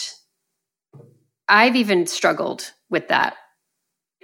I've 1.48 1.76
even 1.76 2.06
struggled 2.06 2.72
with 2.90 3.08
that. 3.08 3.36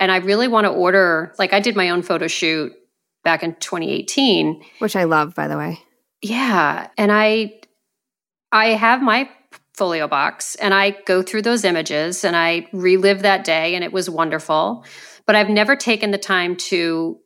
And 0.01 0.13
I 0.13 0.19
really 0.19 0.49
want 0.49 0.65
to 0.67 0.71
order, 0.71 1.35
like, 1.39 1.53
I 1.53 1.61
did 1.61 1.75
my 1.75 1.91
own 1.91 2.03
photo 2.03 2.29
shoot 2.29 2.73
back 3.25 3.43
in 3.43 3.55
2018, 3.57 4.63
which 4.79 4.95
I 4.95 5.05
love, 5.05 5.35
by 5.35 5.49
the 5.49 5.59
way. 5.59 5.81
Yeah. 6.23 6.89
And 6.97 7.11
I 7.13 7.59
I 8.53 8.69
have 8.69 9.03
my 9.03 9.29
folio 9.77 10.09
box 10.09 10.55
and 10.57 10.75
I 10.75 10.91
go 11.07 11.23
through 11.23 11.43
those 11.43 11.65
images 11.65 12.25
and 12.25 12.35
I 12.35 12.67
relive 12.73 13.23
that 13.23 13.45
day 13.45 13.75
and 13.75 13.85
it 13.85 13.93
was 13.93 14.11
wonderful. 14.11 14.85
But 15.27 15.37
I've 15.37 15.51
never 15.51 15.77
taken 15.77 16.11
the 16.11 16.19
time 16.19 16.57
to 16.57 17.19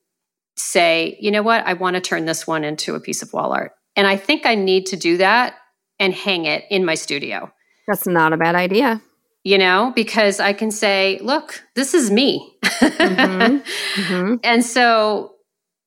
say, 0.57 1.17
you 1.21 1.31
know 1.31 1.43
what, 1.43 1.65
I 1.67 1.73
want 1.75 1.95
to 1.95 2.01
turn 2.01 2.27
this 2.27 2.47
one 2.47 2.65
into 2.65 2.95
a 2.95 3.01
piece 3.01 3.23
of 3.23 3.33
wall 3.33 3.53
art. 3.53 3.73
And 3.97 4.07
I 4.07 4.17
think 4.17 4.45
I 4.45 4.55
need 4.55 4.87
to 4.87 4.97
do 4.97 5.17
that 5.19 5.55
and 5.99 6.13
hang 6.13 6.45
it 6.45 6.65
in 6.69 6.85
my 6.85 6.95
studio. 6.95 7.51
That's 7.87 8.07
not 8.07 8.33
a 8.33 8.37
bad 8.37 8.55
idea. 8.55 9.01
You 9.45 9.59
know, 9.59 9.93
because 9.97 10.39
I 10.39 10.53
can 10.53 10.71
say, 10.71 11.19
look, 11.21 11.65
this 11.75 11.95
is 11.95 12.11
me. 12.11 12.57
mm-hmm. 12.63 13.57
Mm-hmm. 14.01 14.35
And 14.45 14.65
so 14.65 15.35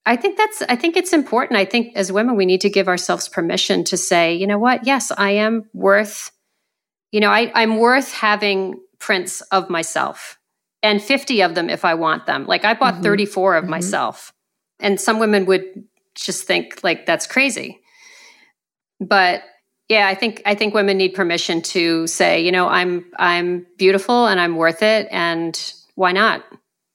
I 0.05 0.17
think 0.17 0.37
that's, 0.37 0.61
I 0.63 0.75
think 0.75 0.97
it's 0.97 1.13
important. 1.13 1.57
I 1.57 1.65
think 1.65 1.95
as 1.95 2.11
women, 2.11 2.35
we 2.35 2.45
need 2.45 2.61
to 2.61 2.69
give 2.69 2.87
ourselves 2.87 3.29
permission 3.29 3.83
to 3.85 3.97
say, 3.97 4.35
you 4.35 4.45
know 4.45 4.59
what? 4.59 4.85
Yes, 4.85 5.11
I 5.17 5.31
am 5.31 5.69
worth, 5.73 6.31
you 7.11 7.21
know, 7.21 7.29
I, 7.29 7.51
I'm 7.55 7.77
worth 7.77 8.11
having 8.11 8.79
prints 8.99 9.41
of 9.51 9.69
myself 9.69 10.37
and 10.83 11.01
50 11.01 11.41
of 11.41 11.55
them 11.55 11.69
if 11.69 11.83
I 11.83 11.95
want 11.95 12.25
them. 12.25 12.45
Like 12.45 12.65
I 12.65 12.73
bought 12.75 12.95
mm-hmm. 12.95 13.03
34 13.03 13.55
of 13.55 13.63
mm-hmm. 13.63 13.71
myself. 13.71 14.33
And 14.79 14.99
some 14.99 15.19
women 15.19 15.45
would 15.45 15.85
just 16.13 16.45
think 16.45 16.81
like 16.83 17.05
that's 17.05 17.25
crazy. 17.25 17.79
But 18.99 19.43
yeah, 19.89 20.07
I 20.07 20.15
think 20.15 20.41
I 20.45 20.55
think 20.55 20.73
women 20.73 20.97
need 20.97 21.13
permission 21.13 21.61
to 21.63 22.07
say, 22.07 22.43
you 22.43 22.51
know, 22.51 22.67
I'm 22.67 23.05
I'm 23.17 23.67
beautiful 23.77 24.25
and 24.25 24.39
I'm 24.39 24.55
worth 24.55 24.81
it 24.81 25.07
and 25.11 25.73
why 25.95 26.11
not? 26.11 26.43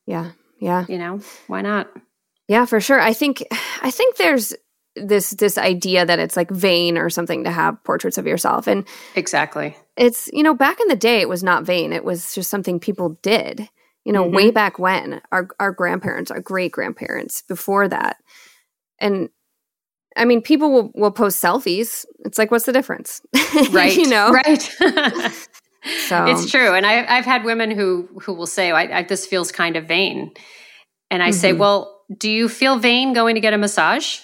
Yeah. 0.07 0.32
Yeah. 0.61 0.84
You 0.88 0.99
know, 0.99 1.20
why 1.47 1.62
not? 1.62 1.88
Yeah, 2.49 2.66
for 2.66 2.80
sure. 2.80 3.01
I 3.01 3.12
think 3.12 3.45
I 3.82 3.91
think 3.91 4.16
there's 4.16 4.55
this 4.97 5.30
this 5.30 5.57
idea 5.57 6.05
that 6.05 6.18
it's 6.18 6.36
like 6.36 6.51
vain 6.51 6.99
or 6.99 7.11
something 7.11 7.45
to 7.45 7.51
have 7.51 7.82
portraits 7.84 8.18
of 8.18 8.26
yourself 8.26 8.66
and 8.66 8.86
exactly 9.14 9.76
it's 9.97 10.28
you 10.32 10.43
know 10.43 10.53
back 10.53 10.80
in 10.80 10.88
the 10.88 10.97
day 10.97 11.20
it 11.20 11.28
was 11.28 11.45
not 11.45 11.62
vain 11.62 11.93
it 11.93 12.05
was 12.05 12.34
just 12.34 12.51
something 12.51 12.80
people 12.80 13.16
did 13.22 13.68
you 14.05 14.12
know 14.12 14.24
mm-hmm. 14.24 14.34
way 14.34 14.51
back 14.51 14.80
when 14.80 15.20
our 15.30 15.49
our 15.61 15.70
grandparents 15.70 16.30
our 16.30 16.41
great 16.41 16.72
grandparents 16.72 17.43
before 17.43 17.86
that 17.86 18.16
and 18.99 19.28
i 20.21 20.25
mean 20.25 20.41
people 20.41 20.71
will 20.71 20.93
will 20.95 21.11
post 21.11 21.43
selfies 21.43 22.07
it's 22.21 22.39
like 22.39 22.51
what's 22.51 22.66
the 22.66 22.73
difference 22.73 23.21
right 23.71 23.97
you 23.97 24.09
know 24.09 24.31
right 24.31 24.62
so 26.07 26.27
it's 26.27 26.51
true 26.51 26.75
and 26.75 26.87
I, 26.87 27.05
i've 27.16 27.25
had 27.25 27.45
women 27.45 27.71
who 27.71 28.09
who 28.23 28.33
will 28.35 28.47
say 28.47 28.71
I, 28.71 28.99
I, 28.99 29.03
this 29.03 29.27
feels 29.27 29.51
kind 29.51 29.77
of 29.77 29.89
vain 29.89 30.33
and 31.11 31.23
i 31.23 31.31
mm-hmm. 31.31 31.39
say 31.39 31.53
well 31.53 32.01
do 32.16 32.31
you 32.31 32.49
feel 32.49 32.79
vain 32.79 33.12
going 33.12 33.35
to 33.35 33.41
get 33.41 33.53
a 33.53 33.59
massage? 33.59 34.18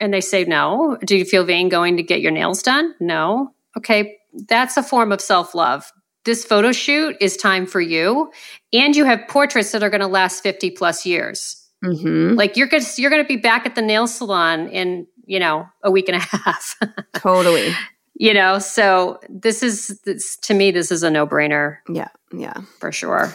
And 0.00 0.12
they 0.12 0.20
say, 0.20 0.44
no. 0.44 0.96
Do 1.04 1.16
you 1.16 1.24
feel 1.24 1.44
vain 1.44 1.68
going 1.68 1.96
to 1.96 2.02
get 2.02 2.20
your 2.20 2.32
nails 2.32 2.62
done? 2.62 2.94
No. 3.00 3.54
Okay, 3.76 4.18
that's 4.48 4.76
a 4.76 4.82
form 4.82 5.12
of 5.12 5.20
self 5.20 5.54
love. 5.54 5.90
This 6.24 6.44
photo 6.44 6.72
shoot 6.72 7.16
is 7.20 7.36
time 7.36 7.66
for 7.66 7.80
you. 7.80 8.30
And 8.72 8.94
you 8.94 9.04
have 9.04 9.26
portraits 9.28 9.72
that 9.72 9.82
are 9.82 9.90
going 9.90 10.02
to 10.02 10.06
last 10.06 10.42
50 10.42 10.70
plus 10.70 11.04
years. 11.04 11.61
Mm-hmm. 11.82 12.36
Like 12.36 12.56
you're 12.56 12.68
to, 12.68 12.84
you're 12.96 13.10
to 13.10 13.24
be 13.24 13.36
back 13.36 13.66
at 13.66 13.74
the 13.74 13.82
nail 13.82 14.06
salon 14.06 14.68
in, 14.68 15.06
you 15.24 15.40
know, 15.40 15.68
a 15.82 15.90
week 15.90 16.08
and 16.08 16.16
a 16.16 16.20
half. 16.36 16.76
totally. 17.14 17.72
You 18.14 18.34
know, 18.34 18.58
so 18.58 19.18
this 19.28 19.62
is, 19.62 20.00
this, 20.04 20.36
to 20.38 20.54
me, 20.54 20.70
this 20.70 20.92
is 20.92 21.02
a 21.02 21.10
no 21.10 21.26
brainer. 21.26 21.78
Yeah. 21.88 22.08
Yeah. 22.32 22.60
For 22.78 22.92
sure. 22.92 23.34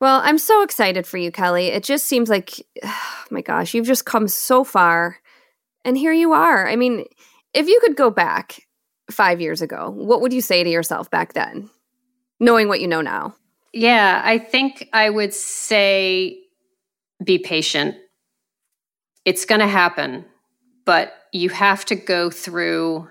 Well, 0.00 0.20
I'm 0.24 0.38
so 0.38 0.62
excited 0.62 1.06
for 1.06 1.18
you, 1.18 1.30
Kelley. 1.30 1.66
It 1.66 1.84
just 1.84 2.06
seems 2.06 2.28
like, 2.28 2.64
oh 2.84 3.24
my 3.30 3.42
gosh, 3.42 3.74
you've 3.74 3.86
just 3.86 4.04
come 4.04 4.28
so 4.28 4.64
far. 4.64 5.18
And 5.84 5.96
here 5.96 6.12
you 6.12 6.32
are. 6.32 6.68
I 6.68 6.76
mean, 6.76 7.04
if 7.54 7.68
you 7.68 7.80
could 7.80 7.96
go 7.96 8.10
back 8.10 8.66
five 9.10 9.40
years 9.40 9.62
ago, 9.62 9.90
what 9.90 10.20
would 10.20 10.32
you 10.32 10.40
say 10.40 10.62
to 10.62 10.70
yourself 10.70 11.10
back 11.10 11.32
then, 11.32 11.70
knowing 12.38 12.68
what 12.68 12.80
you 12.80 12.88
know 12.88 13.00
now? 13.00 13.34
Yeah, 13.72 14.20
I 14.24 14.38
think 14.38 14.88
I 14.92 15.10
would 15.10 15.32
say 15.32 16.38
be 17.22 17.38
patient. 17.38 17.96
It's 19.24 19.44
going 19.44 19.60
to 19.60 19.66
happen, 19.66 20.24
but 20.86 21.12
you 21.32 21.50
have 21.50 21.84
to 21.86 21.94
go 21.94 22.30
through 22.30 23.08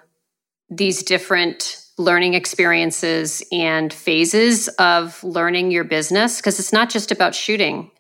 these 0.70 1.04
different 1.04 1.84
learning 1.98 2.34
experiences 2.34 3.44
and 3.52 3.92
phases 3.92 4.68
of 4.80 5.22
learning 5.24 5.72
your 5.72 5.84
business 5.84 6.38
because 6.38 6.60
it's 6.60 6.74
not 6.74 6.90
just 6.90 7.12
about 7.12 7.36
shooting 7.36 7.92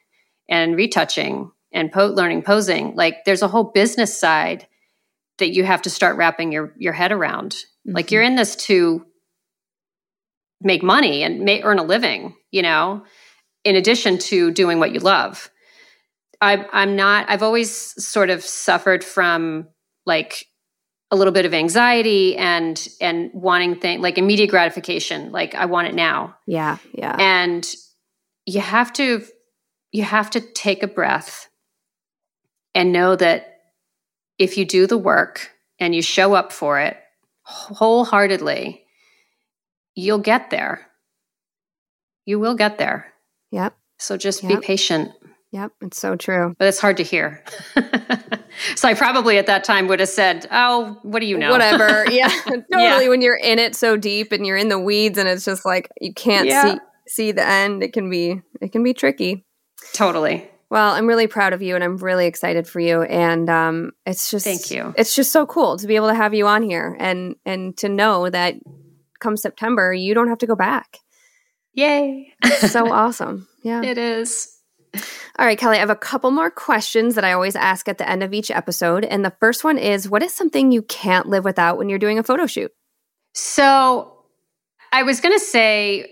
and 0.49 0.75
retouching 0.75 1.51
and 1.73 1.91
po- 1.91 2.05
learning 2.05 2.41
posing 2.41 2.95
like 2.95 3.25
there's 3.25 3.41
a 3.41 3.47
whole 3.47 3.65
business 3.65 4.17
side 4.17 4.65
that 5.37 5.51
you 5.51 5.65
have 5.65 5.81
to 5.81 5.89
start 5.89 6.15
wrapping 6.15 6.51
your 6.51 6.73
your 6.77 6.93
head 6.93 7.11
around 7.11 7.51
mm-hmm. 7.51 7.95
like 7.95 8.09
you're 8.09 8.23
in 8.23 8.35
this 8.35 8.55
to 8.55 9.05
make 10.61 10.81
money 10.81 11.23
and 11.23 11.41
may 11.41 11.61
earn 11.61 11.77
a 11.77 11.83
living 11.83 12.35
you 12.51 12.61
know 12.61 13.03
in 13.65 13.75
addition 13.75 14.17
to 14.17 14.49
doing 14.51 14.79
what 14.79 14.93
you 14.93 14.99
love 15.01 15.49
I, 16.41 16.65
i'm 16.71 16.95
not 16.95 17.29
i've 17.29 17.43
always 17.43 17.71
sort 18.03 18.29
of 18.29 18.43
suffered 18.43 19.03
from 19.03 19.67
like 20.05 20.45
a 21.11 21.15
little 21.15 21.33
bit 21.33 21.45
of 21.45 21.53
anxiety 21.53 22.37
and 22.37 22.87
and 23.01 23.31
wanting 23.33 23.75
things 23.79 24.01
like 24.01 24.17
immediate 24.17 24.49
gratification 24.49 25.31
like 25.31 25.55
i 25.55 25.65
want 25.65 25.87
it 25.87 25.95
now. 25.95 26.35
Yeah 26.45 26.77
yeah. 26.93 27.15
And 27.19 27.67
you 28.45 28.61
have 28.61 28.93
to 28.93 29.23
you 29.91 30.03
have 30.03 30.29
to 30.31 30.39
take 30.39 30.83
a 30.83 30.87
breath 30.87 31.49
and 32.75 32.91
know 32.91 33.15
that 33.15 33.55
if 34.37 34.57
you 34.57 34.65
do 34.65 34.85
the 34.85 34.97
work 34.97 35.51
and 35.79 35.95
you 35.95 36.01
show 36.01 36.33
up 36.33 36.51
for 36.51 36.79
it 36.79 36.97
wholeheartedly 37.41 38.83
you'll 39.95 40.19
get 40.19 40.49
there. 40.49 40.87
You 42.25 42.39
will 42.39 42.55
get 42.55 42.77
there. 42.77 43.13
Yep. 43.51 43.75
So 43.97 44.17
just 44.17 44.43
yep. 44.43 44.61
be 44.61 44.65
patient 44.65 45.11
Yep, 45.51 45.71
it's 45.81 45.99
so 45.99 46.15
true. 46.15 46.55
But 46.59 46.67
it's 46.67 46.79
hard 46.79 46.97
to 46.97 47.03
hear. 47.03 47.43
so 48.75 48.87
I 48.87 48.93
probably 48.93 49.39
at 49.39 49.47
that 49.47 49.63
time 49.63 49.87
would 49.87 49.99
have 49.99 50.09
said, 50.09 50.45
"Oh, 50.51 50.99
what 51.01 51.21
do 51.21 51.25
you 51.25 51.37
know?" 51.37 51.51
Whatever. 51.51 52.05
Yeah, 52.11 52.29
totally. 52.45 52.65
Yeah. 52.69 53.07
When 53.07 53.21
you're 53.21 53.37
in 53.37 53.57
it 53.57 53.75
so 53.75 53.97
deep 53.97 54.31
and 54.31 54.45
you're 54.45 54.57
in 54.57 54.69
the 54.69 54.79
weeds, 54.79 55.17
and 55.17 55.27
it's 55.27 55.45
just 55.45 55.65
like 55.65 55.89
you 55.99 56.13
can't 56.13 56.47
yeah. 56.47 56.73
see 56.73 56.79
see 57.07 57.31
the 57.31 57.45
end. 57.45 57.83
It 57.83 57.93
can 57.93 58.09
be 58.09 58.41
it 58.61 58.71
can 58.71 58.83
be 58.83 58.93
tricky. 58.93 59.45
Totally. 59.93 60.49
Well, 60.69 60.93
I'm 60.93 61.07
really 61.07 61.25
proud 61.25 61.53
of 61.53 61.63
you, 61.63 61.73
and 61.73 61.83
I'm 61.83 61.97
really 61.97 62.27
excited 62.27 62.67
for 62.67 62.79
you. 62.79 63.01
And 63.01 63.49
um, 63.49 63.91
it's 64.05 64.29
just 64.29 64.45
thank 64.45 64.69
you. 64.69 64.93
It's 64.97 65.15
just 65.15 65.31
so 65.31 65.47
cool 65.47 65.77
to 65.77 65.87
be 65.87 65.95
able 65.95 66.09
to 66.09 66.15
have 66.15 66.35
you 66.35 66.45
on 66.45 66.61
here, 66.61 66.95
and 66.99 67.35
and 67.43 67.75
to 67.77 67.89
know 67.89 68.29
that 68.29 68.55
come 69.19 69.35
September, 69.35 69.93
you 69.93 70.13
don't 70.13 70.29
have 70.29 70.37
to 70.39 70.47
go 70.47 70.55
back. 70.55 70.99
Yay. 71.73 72.33
so 72.67 72.87
awesome. 72.91 73.47
Yeah. 73.63 73.81
It 73.83 73.97
is. 73.97 74.58
All 74.95 75.45
right, 75.45 75.57
Kelley, 75.57 75.77
I 75.77 75.79
have 75.79 75.89
a 75.89 75.95
couple 75.95 76.31
more 76.31 76.51
questions 76.51 77.15
that 77.15 77.23
I 77.23 77.33
always 77.33 77.55
ask 77.55 77.87
at 77.87 77.97
the 77.97 78.09
end 78.09 78.23
of 78.23 78.33
each 78.33 78.51
episode. 78.51 79.05
And 79.05 79.23
the 79.23 79.33
first 79.39 79.63
one 79.63 79.77
is 79.77 80.09
what 80.09 80.23
is 80.23 80.33
something 80.33 80.71
you 80.71 80.81
can't 80.81 81.27
live 81.27 81.45
without 81.45 81.77
when 81.77 81.89
you're 81.89 81.99
doing 81.99 82.19
a 82.19 82.23
photo 82.23 82.45
shoot? 82.45 82.71
So 83.33 84.25
I 84.91 85.03
was 85.03 85.21
going 85.21 85.37
to 85.37 85.43
say, 85.43 86.11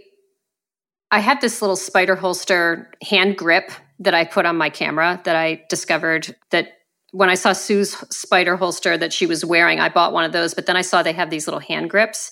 I 1.11 1.19
have 1.19 1.41
this 1.41 1.61
little 1.61 1.75
spider 1.75 2.15
holster 2.15 2.91
hand 3.03 3.37
grip 3.37 3.71
that 3.99 4.13
I 4.13 4.25
put 4.25 4.45
on 4.45 4.57
my 4.57 4.69
camera 4.69 5.21
that 5.25 5.35
I 5.35 5.63
discovered 5.69 6.35
that 6.51 6.69
when 7.11 7.29
I 7.29 7.35
saw 7.35 7.53
Sue's 7.53 7.97
spider 8.09 8.55
holster 8.55 8.97
that 8.97 9.13
she 9.13 9.25
was 9.25 9.43
wearing, 9.43 9.79
I 9.79 9.89
bought 9.89 10.13
one 10.13 10.25
of 10.25 10.33
those, 10.33 10.53
but 10.53 10.65
then 10.67 10.77
I 10.77 10.81
saw 10.81 11.01
they 11.01 11.13
have 11.13 11.29
these 11.29 11.47
little 11.47 11.59
hand 11.59 11.89
grips. 11.89 12.31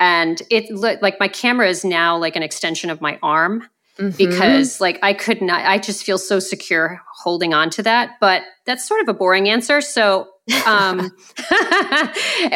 And 0.00 0.40
it 0.50 0.70
looked 0.70 1.02
like 1.02 1.20
my 1.20 1.28
camera 1.28 1.68
is 1.68 1.84
now 1.84 2.16
like 2.16 2.36
an 2.36 2.42
extension 2.42 2.90
of 2.90 3.00
my 3.00 3.18
arm 3.22 3.68
mm-hmm. 3.98 4.16
because 4.16 4.80
like 4.80 4.98
I 5.02 5.12
could 5.12 5.42
not, 5.42 5.64
I 5.64 5.78
just 5.78 6.04
feel 6.04 6.18
so 6.18 6.38
secure 6.38 7.00
holding 7.14 7.54
on 7.54 7.70
to 7.70 7.82
that. 7.82 8.12
But 8.20 8.42
that's 8.66 8.86
sort 8.86 9.00
of 9.00 9.08
a 9.08 9.14
boring 9.14 9.48
answer. 9.48 9.80
So 9.80 10.28
um, 10.66 10.98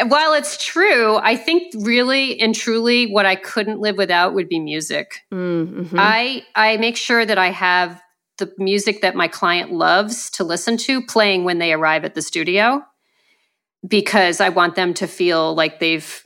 while 0.07 0.33
it's 0.33 0.63
true, 0.63 1.17
I 1.17 1.35
think 1.35 1.73
really 1.79 2.39
and 2.39 2.55
truly 2.55 3.11
what 3.11 3.25
I 3.25 3.35
couldn't 3.35 3.79
live 3.79 3.97
without 3.97 4.33
would 4.33 4.49
be 4.49 4.59
music. 4.59 5.19
Mm-hmm. 5.31 5.95
I 5.97 6.43
I 6.55 6.77
make 6.77 6.97
sure 6.97 7.25
that 7.25 7.37
I 7.37 7.49
have 7.51 8.01
the 8.37 8.51
music 8.57 9.01
that 9.01 9.15
my 9.15 9.27
client 9.27 9.71
loves 9.71 10.29
to 10.31 10.43
listen 10.43 10.77
to 10.77 11.05
playing 11.05 11.43
when 11.43 11.59
they 11.59 11.71
arrive 11.71 12.03
at 12.03 12.15
the 12.15 12.21
studio 12.21 12.83
because 13.87 14.41
I 14.41 14.49
want 14.49 14.75
them 14.75 14.93
to 14.95 15.07
feel 15.07 15.53
like 15.53 15.79
they've 15.79 16.25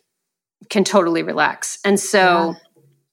can 0.69 0.83
totally 0.83 1.23
relax. 1.23 1.79
And 1.85 1.99
so 1.99 2.19
yeah. 2.19 2.53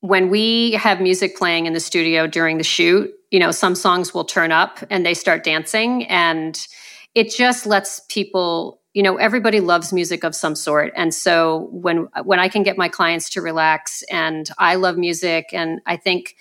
When 0.04 0.28
we 0.28 0.72
have 0.72 1.00
music 1.00 1.36
playing 1.36 1.66
in 1.66 1.72
the 1.72 1.80
studio 1.80 2.26
during 2.26 2.58
the 2.58 2.64
shoot, 2.64 3.10
you 3.30 3.38
know, 3.38 3.50
some 3.50 3.74
songs 3.74 4.12
will 4.12 4.24
turn 4.24 4.52
up 4.52 4.78
and 4.90 5.04
they 5.04 5.14
start 5.14 5.42
dancing 5.42 6.04
and 6.06 6.66
it 7.14 7.30
just 7.30 7.66
lets 7.66 8.00
people 8.08 8.80
you 8.92 9.02
know 9.02 9.16
everybody 9.16 9.58
loves 9.58 9.92
music 9.92 10.22
of 10.22 10.36
some 10.36 10.54
sort 10.54 10.92
and 10.94 11.12
so 11.12 11.68
when 11.72 12.06
when 12.22 12.38
i 12.38 12.48
can 12.48 12.62
get 12.62 12.78
my 12.78 12.88
clients 12.88 13.28
to 13.28 13.40
relax 13.40 14.04
and 14.08 14.50
i 14.56 14.76
love 14.76 14.96
music 14.96 15.46
and 15.52 15.80
i 15.84 15.96
think 15.96 16.36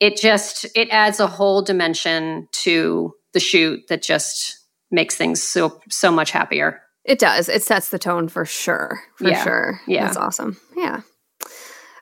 it 0.00 0.16
just 0.16 0.66
it 0.74 0.88
adds 0.90 1.20
a 1.20 1.26
whole 1.26 1.62
dimension 1.62 2.48
to 2.52 3.14
the 3.32 3.40
shoot 3.40 3.86
that 3.88 4.02
just 4.02 4.58
makes 4.90 5.16
things 5.16 5.42
so 5.42 5.80
so 5.90 6.10
much 6.10 6.30
happier. 6.30 6.80
It 7.04 7.18
does. 7.18 7.48
It 7.48 7.62
sets 7.62 7.90
the 7.90 7.98
tone 7.98 8.28
for 8.28 8.44
sure. 8.44 9.00
For 9.16 9.28
yeah. 9.28 9.44
sure. 9.44 9.80
Yeah. 9.86 10.06
That's 10.06 10.16
awesome. 10.16 10.56
Yeah. 10.76 11.02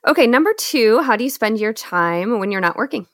Okay, 0.06 0.26
number 0.26 0.52
2, 0.52 1.00
how 1.00 1.16
do 1.16 1.24
you 1.24 1.30
spend 1.30 1.58
your 1.58 1.72
time 1.72 2.38
when 2.38 2.50
you're 2.50 2.60
not 2.60 2.76
working? 2.76 3.06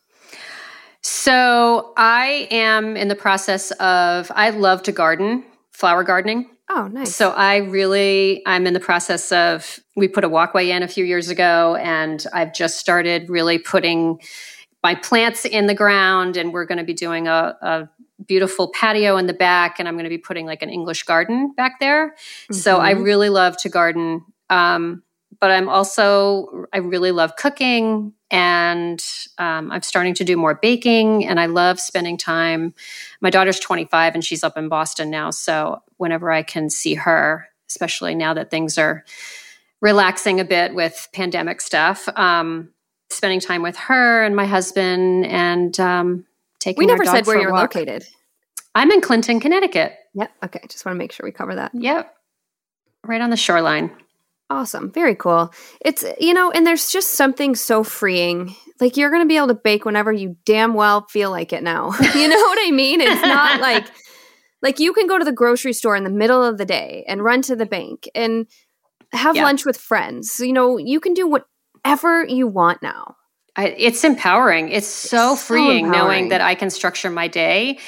So, 1.02 1.92
I 1.96 2.48
am 2.50 2.96
in 2.96 3.08
the 3.08 3.16
process 3.16 3.70
of 3.72 4.30
I 4.34 4.50
love 4.50 4.82
to 4.84 4.92
garden, 4.92 5.44
flower 5.70 6.04
gardening. 6.04 6.50
Oh, 6.68 6.88
nice. 6.88 7.14
So 7.14 7.30
I 7.30 7.56
really, 7.56 8.42
I'm 8.46 8.66
in 8.66 8.74
the 8.74 8.80
process 8.80 9.32
of, 9.32 9.80
we 9.96 10.06
put 10.06 10.22
a 10.22 10.28
walkway 10.28 10.70
in 10.70 10.82
a 10.84 10.88
few 10.88 11.04
years 11.04 11.28
ago, 11.28 11.74
and 11.76 12.24
I've 12.32 12.54
just 12.54 12.78
started 12.78 13.28
really 13.28 13.58
putting 13.58 14.20
my 14.82 14.94
plants 14.94 15.44
in 15.44 15.66
the 15.66 15.74
ground 15.74 16.36
and 16.36 16.52
we're 16.52 16.64
going 16.64 16.78
to 16.78 16.84
be 16.84 16.94
doing 16.94 17.28
a, 17.28 17.56
a, 17.60 17.88
beautiful 18.26 18.70
patio 18.72 19.16
in 19.16 19.26
the 19.26 19.32
back 19.32 19.78
and 19.78 19.88
i'm 19.88 19.94
going 19.94 20.04
to 20.04 20.10
be 20.10 20.18
putting 20.18 20.44
like 20.44 20.62
an 20.62 20.68
english 20.68 21.04
garden 21.04 21.54
back 21.56 21.80
there 21.80 22.08
mm-hmm. 22.08 22.54
so 22.54 22.78
i 22.78 22.92
mm-hmm. 22.92 23.02
really 23.02 23.30
love 23.30 23.56
to 23.56 23.70
garden 23.70 24.22
um, 24.50 25.02
but 25.40 25.50
i'm 25.50 25.68
also 25.68 26.66
i 26.72 26.78
really 26.78 27.12
love 27.12 27.34
cooking 27.36 28.12
and 28.30 29.04
um, 29.38 29.70
i'm 29.70 29.82
starting 29.82 30.14
to 30.14 30.24
do 30.24 30.36
more 30.36 30.54
baking 30.54 31.26
and 31.26 31.40
i 31.40 31.46
love 31.46 31.80
spending 31.80 32.16
time 32.16 32.74
my 33.20 33.30
daughter's 33.30 33.60
25 33.60 34.14
and 34.14 34.24
she's 34.24 34.44
up 34.44 34.56
in 34.56 34.68
boston 34.68 35.10
now 35.10 35.30
so 35.30 35.82
whenever 35.96 36.30
i 36.30 36.42
can 36.42 36.70
see 36.70 36.94
her 36.94 37.48
especially 37.68 38.14
now 38.14 38.34
that 38.34 38.50
things 38.50 38.78
are 38.78 39.04
relaxing 39.80 40.40
a 40.40 40.44
bit 40.44 40.74
with 40.74 41.08
pandemic 41.12 41.60
stuff 41.60 42.08
um, 42.16 42.70
spending 43.10 43.40
time 43.40 43.62
with 43.62 43.76
her 43.76 44.24
and 44.24 44.34
my 44.34 44.46
husband 44.46 45.26
and 45.26 45.78
um, 45.80 46.26
taking. 46.58 46.80
We 46.80 46.86
never 46.86 47.04
said 47.04 47.26
where 47.26 47.40
you're 47.40 47.54
located. 47.54 48.06
I'm 48.74 48.90
in 48.90 49.00
Clinton, 49.00 49.40
Connecticut. 49.40 49.96
Yep. 50.14 50.30
Okay. 50.44 50.60
Just 50.68 50.86
want 50.86 50.94
to 50.94 50.98
make 50.98 51.12
sure 51.12 51.24
we 51.24 51.32
cover 51.32 51.56
that. 51.56 51.72
Yep. 51.74 52.14
Right 53.04 53.20
on 53.20 53.30
the 53.30 53.36
shoreline. 53.36 53.90
Awesome. 54.50 54.90
Very 54.90 55.14
cool. 55.14 55.54
It's, 55.80 56.04
you 56.18 56.34
know, 56.34 56.50
and 56.50 56.66
there's 56.66 56.90
just 56.90 57.10
something 57.12 57.54
so 57.54 57.84
freeing. 57.84 58.56
Like 58.80 58.96
you're 58.96 59.10
going 59.10 59.22
to 59.22 59.28
be 59.28 59.36
able 59.36 59.46
to 59.48 59.54
bake 59.54 59.84
whenever 59.84 60.12
you 60.12 60.36
damn 60.44 60.74
well 60.74 61.06
feel 61.08 61.30
like 61.30 61.52
it 61.52 61.62
now. 61.62 61.92
you 62.14 62.28
know 62.28 62.36
what 62.36 62.58
I 62.60 62.72
mean? 62.72 63.00
It's 63.00 63.22
not 63.22 63.60
like, 63.62 63.86
like 64.60 64.80
you 64.80 64.92
can 64.92 65.06
go 65.06 65.18
to 65.18 65.24
the 65.24 65.32
grocery 65.32 65.72
store 65.72 65.94
in 65.94 66.02
the 66.02 66.10
middle 66.10 66.42
of 66.42 66.58
the 66.58 66.64
day 66.64 67.04
and 67.06 67.22
run 67.22 67.42
to 67.42 67.54
the 67.54 67.64
bank 67.64 68.08
and 68.12 68.48
have 69.12 69.36
yeah. 69.36 69.44
lunch 69.44 69.64
with 69.64 69.76
friends. 69.76 70.40
You 70.40 70.52
know, 70.52 70.78
you 70.78 70.98
can 70.98 71.14
do 71.14 71.28
whatever 71.28 72.24
you 72.24 72.48
want 72.48 72.82
now. 72.82 73.14
I, 73.56 73.68
it's 73.68 74.04
empowering. 74.04 74.70
It's 74.70 74.86
so 74.86 75.34
it's 75.34 75.44
freeing 75.44 75.86
so 75.86 75.92
knowing 75.92 76.28
that 76.30 76.40
I 76.40 76.54
can 76.54 76.70
structure 76.70 77.10
my 77.10 77.28
day 77.28 77.78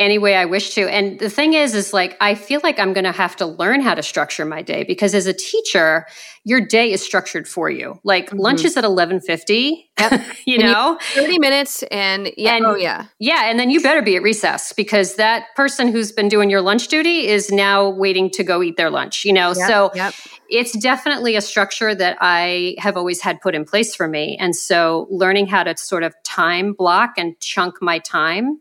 any 0.00 0.18
way 0.18 0.34
I 0.34 0.46
wish 0.46 0.74
to. 0.74 0.88
And 0.88 1.18
the 1.20 1.28
thing 1.28 1.52
is, 1.52 1.74
is 1.74 1.92
like, 1.92 2.16
I 2.20 2.34
feel 2.34 2.60
like 2.64 2.78
I'm 2.78 2.94
going 2.94 3.04
to 3.04 3.12
have 3.12 3.36
to 3.36 3.46
learn 3.46 3.82
how 3.82 3.94
to 3.94 4.02
structure 4.02 4.46
my 4.46 4.62
day 4.62 4.82
because 4.82 5.14
as 5.14 5.26
a 5.26 5.34
teacher, 5.34 6.06
your 6.42 6.60
day 6.60 6.90
is 6.90 7.02
structured 7.02 7.46
for 7.46 7.68
you. 7.68 8.00
Like 8.02 8.28
mm-hmm. 8.28 8.38
lunch 8.38 8.64
is 8.64 8.76
at 8.78 8.84
1150, 8.84 9.90
yep. 9.98 10.24
you 10.46 10.54
and 10.54 10.64
know, 10.64 10.98
you 11.14 11.22
30 11.22 11.38
minutes 11.38 11.82
and 11.90 12.32
yeah. 12.38 12.56
And, 12.56 12.64
oh 12.64 12.74
yeah. 12.76 13.06
Yeah. 13.18 13.50
And 13.50 13.60
then 13.60 13.68
you 13.68 13.82
better 13.82 14.00
be 14.00 14.16
at 14.16 14.22
recess 14.22 14.72
because 14.72 15.16
that 15.16 15.44
person 15.54 15.88
who's 15.88 16.12
been 16.12 16.28
doing 16.28 16.48
your 16.48 16.62
lunch 16.62 16.88
duty 16.88 17.28
is 17.28 17.50
now 17.50 17.90
waiting 17.90 18.30
to 18.30 18.42
go 18.42 18.62
eat 18.62 18.78
their 18.78 18.90
lunch, 18.90 19.26
you 19.26 19.34
know? 19.34 19.48
Yep. 19.48 19.68
So 19.68 19.90
yep. 19.94 20.14
it's 20.48 20.76
definitely 20.78 21.36
a 21.36 21.42
structure 21.42 21.94
that 21.94 22.16
I 22.22 22.74
have 22.78 22.96
always 22.96 23.20
had 23.20 23.38
put 23.42 23.54
in 23.54 23.66
place 23.66 23.94
for 23.94 24.08
me. 24.08 24.38
And 24.40 24.56
so 24.56 25.08
learning 25.10 25.46
how 25.46 25.62
to 25.62 25.76
sort 25.76 26.04
of 26.04 26.14
time 26.24 26.72
block 26.72 27.18
and 27.18 27.38
chunk 27.40 27.82
my 27.82 27.98
time 27.98 28.60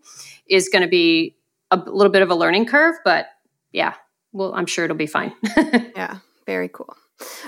is 0.50 0.70
going 0.70 0.82
to 0.82 0.88
be 0.88 1.36
a 1.72 1.78
little 1.78 2.12
bit 2.12 2.22
of 2.22 2.30
a 2.30 2.36
learning 2.36 2.66
curve, 2.66 2.96
but 3.04 3.28
yeah, 3.72 3.94
well, 4.32 4.54
I'm 4.54 4.66
sure 4.66 4.86
it'll 4.86 4.98
be 4.98 5.08
fine. 5.08 5.34
yeah, 5.96 6.18
very 6.46 6.70
cool. 6.70 6.96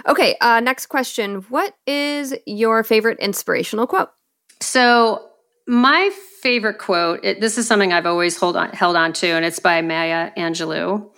Okay, 0.08 0.36
uh, 0.42 0.60
next 0.60 0.88
question. 0.88 1.46
What 1.50 1.76
is 1.88 2.36
your 2.46 2.84
favorite 2.84 3.20
inspirational 3.20 3.88
quote? 3.88 4.10
So, 4.60 5.28
my 5.68 6.12
favorite 6.42 6.78
quote, 6.78 7.22
it, 7.24 7.40
this 7.40 7.58
is 7.58 7.68
something 7.68 7.94
I've 7.94 8.06
always 8.06 8.38
hold 8.38 8.58
on, 8.58 8.70
held 8.72 8.96
on 8.96 9.14
to, 9.14 9.28
and 9.28 9.46
it's 9.46 9.60
by 9.60 9.82
Maya 9.82 10.32
Angelou. 10.38 11.10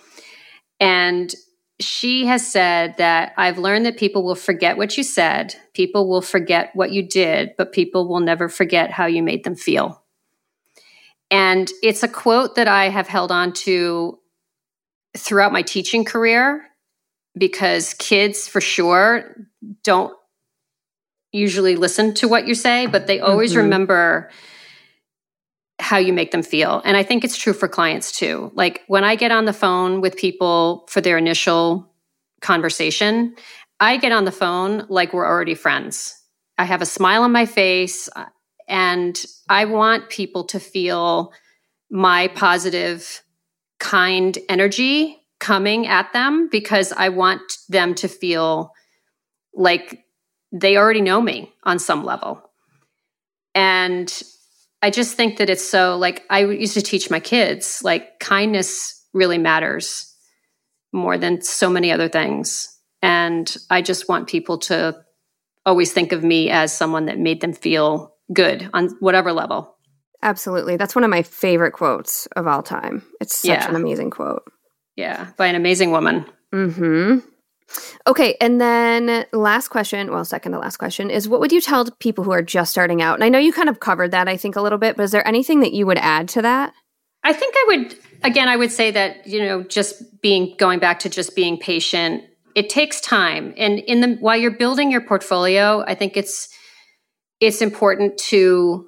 And 0.78 1.34
she 1.80 2.26
has 2.26 2.46
said 2.46 2.96
that 2.98 3.32
I've 3.36 3.58
learned 3.58 3.86
that 3.86 3.96
people 3.96 4.24
will 4.24 4.34
forget 4.34 4.76
what 4.76 4.96
you 4.96 5.02
said, 5.02 5.56
people 5.74 6.08
will 6.08 6.22
forget 6.22 6.70
what 6.74 6.92
you 6.92 7.06
did, 7.06 7.52
but 7.58 7.72
people 7.72 8.06
will 8.08 8.20
never 8.20 8.48
forget 8.48 8.90
how 8.90 9.06
you 9.06 9.22
made 9.22 9.44
them 9.44 9.56
feel. 9.56 10.03
And 11.30 11.70
it's 11.82 12.02
a 12.02 12.08
quote 12.08 12.56
that 12.56 12.68
I 12.68 12.88
have 12.88 13.08
held 13.08 13.32
on 13.32 13.52
to 13.52 14.18
throughout 15.16 15.52
my 15.52 15.62
teaching 15.62 16.04
career 16.04 16.64
because 17.36 17.94
kids, 17.94 18.46
for 18.46 18.60
sure, 18.60 19.36
don't 19.82 20.14
usually 21.32 21.76
listen 21.76 22.14
to 22.14 22.28
what 22.28 22.46
you 22.46 22.54
say, 22.54 22.86
but 22.86 23.06
they 23.06 23.20
always 23.20 23.50
mm-hmm. 23.50 23.62
remember 23.62 24.30
how 25.80 25.98
you 25.98 26.12
make 26.12 26.30
them 26.30 26.42
feel. 26.42 26.80
And 26.84 26.96
I 26.96 27.02
think 27.02 27.24
it's 27.24 27.36
true 27.36 27.52
for 27.52 27.66
clients 27.66 28.12
too. 28.12 28.52
Like 28.54 28.82
when 28.86 29.02
I 29.02 29.16
get 29.16 29.32
on 29.32 29.44
the 29.44 29.52
phone 29.52 30.00
with 30.00 30.16
people 30.16 30.86
for 30.88 31.00
their 31.00 31.18
initial 31.18 31.92
conversation, 32.40 33.34
I 33.80 33.96
get 33.96 34.12
on 34.12 34.24
the 34.24 34.32
phone 34.32 34.86
like 34.88 35.12
we're 35.12 35.26
already 35.26 35.54
friends. 35.56 36.16
I 36.56 36.64
have 36.64 36.80
a 36.80 36.86
smile 36.86 37.22
on 37.22 37.32
my 37.32 37.46
face. 37.46 38.08
And 38.68 39.22
I 39.48 39.66
want 39.66 40.10
people 40.10 40.44
to 40.44 40.60
feel 40.60 41.32
my 41.90 42.28
positive, 42.28 43.22
kind 43.78 44.38
energy 44.48 45.18
coming 45.38 45.86
at 45.86 46.12
them 46.12 46.48
because 46.50 46.92
I 46.92 47.10
want 47.10 47.42
them 47.68 47.94
to 47.96 48.08
feel 48.08 48.72
like 49.52 50.04
they 50.52 50.76
already 50.76 51.02
know 51.02 51.20
me 51.20 51.52
on 51.64 51.78
some 51.78 52.04
level. 52.04 52.42
And 53.54 54.22
I 54.80 54.90
just 54.90 55.16
think 55.16 55.38
that 55.38 55.50
it's 55.50 55.64
so 55.64 55.96
like 55.96 56.24
I 56.30 56.44
used 56.44 56.74
to 56.74 56.82
teach 56.82 57.10
my 57.10 57.20
kids 57.20 57.80
like 57.82 58.18
kindness 58.20 59.06
really 59.12 59.38
matters 59.38 60.14
more 60.92 61.18
than 61.18 61.42
so 61.42 61.68
many 61.68 61.90
other 61.92 62.08
things. 62.08 62.78
And 63.02 63.54
I 63.70 63.82
just 63.82 64.08
want 64.08 64.28
people 64.28 64.58
to 64.58 64.96
always 65.66 65.92
think 65.92 66.12
of 66.12 66.22
me 66.22 66.50
as 66.50 66.76
someone 66.76 67.06
that 67.06 67.18
made 67.18 67.40
them 67.40 67.52
feel 67.52 68.13
good 68.32 68.68
on 68.72 68.90
whatever 69.00 69.32
level. 69.32 69.76
Absolutely. 70.22 70.76
That's 70.76 70.94
one 70.94 71.04
of 71.04 71.10
my 71.10 71.22
favorite 71.22 71.72
quotes 71.72 72.26
of 72.28 72.46
all 72.46 72.62
time. 72.62 73.04
It's 73.20 73.38
such 73.38 73.48
yeah. 73.48 73.68
an 73.68 73.76
amazing 73.76 74.10
quote. 74.10 74.42
Yeah, 74.96 75.28
by 75.36 75.46
an 75.46 75.54
amazing 75.54 75.90
woman. 75.90 76.24
Mhm. 76.52 77.22
Okay, 78.06 78.36
and 78.40 78.60
then 78.60 79.26
last 79.32 79.68
question, 79.68 80.10
well, 80.10 80.24
second 80.24 80.52
to 80.52 80.58
last 80.58 80.76
question 80.76 81.10
is 81.10 81.28
what 81.28 81.40
would 81.40 81.52
you 81.52 81.60
tell 81.60 81.86
people 81.98 82.22
who 82.22 82.30
are 82.30 82.42
just 82.42 82.70
starting 82.70 83.02
out? 83.02 83.14
And 83.14 83.24
I 83.24 83.28
know 83.28 83.38
you 83.38 83.52
kind 83.52 83.68
of 83.68 83.80
covered 83.80 84.12
that, 84.12 84.28
I 84.28 84.36
think, 84.36 84.54
a 84.56 84.60
little 84.60 84.78
bit, 84.78 84.96
but 84.96 85.02
is 85.02 85.10
there 85.10 85.26
anything 85.26 85.60
that 85.60 85.72
you 85.72 85.86
would 85.86 85.98
add 85.98 86.28
to 86.30 86.42
that? 86.42 86.72
I 87.24 87.32
think 87.32 87.54
I 87.56 87.64
would, 87.68 87.96
again, 88.22 88.48
I 88.48 88.56
would 88.56 88.70
say 88.70 88.90
that, 88.90 89.26
you 89.26 89.40
know, 89.40 89.62
just 89.62 90.20
being, 90.20 90.54
going 90.58 90.78
back 90.78 91.00
to 91.00 91.08
just 91.08 91.34
being 91.34 91.58
patient, 91.58 92.22
it 92.54 92.68
takes 92.68 93.00
time. 93.00 93.54
And 93.56 93.78
in 93.80 94.00
the, 94.00 94.16
while 94.20 94.36
you're 94.36 94.56
building 94.56 94.92
your 94.92 95.00
portfolio, 95.00 95.82
I 95.86 95.94
think 95.94 96.16
it's, 96.16 96.48
it's 97.46 97.62
important 97.62 98.18
to 98.18 98.86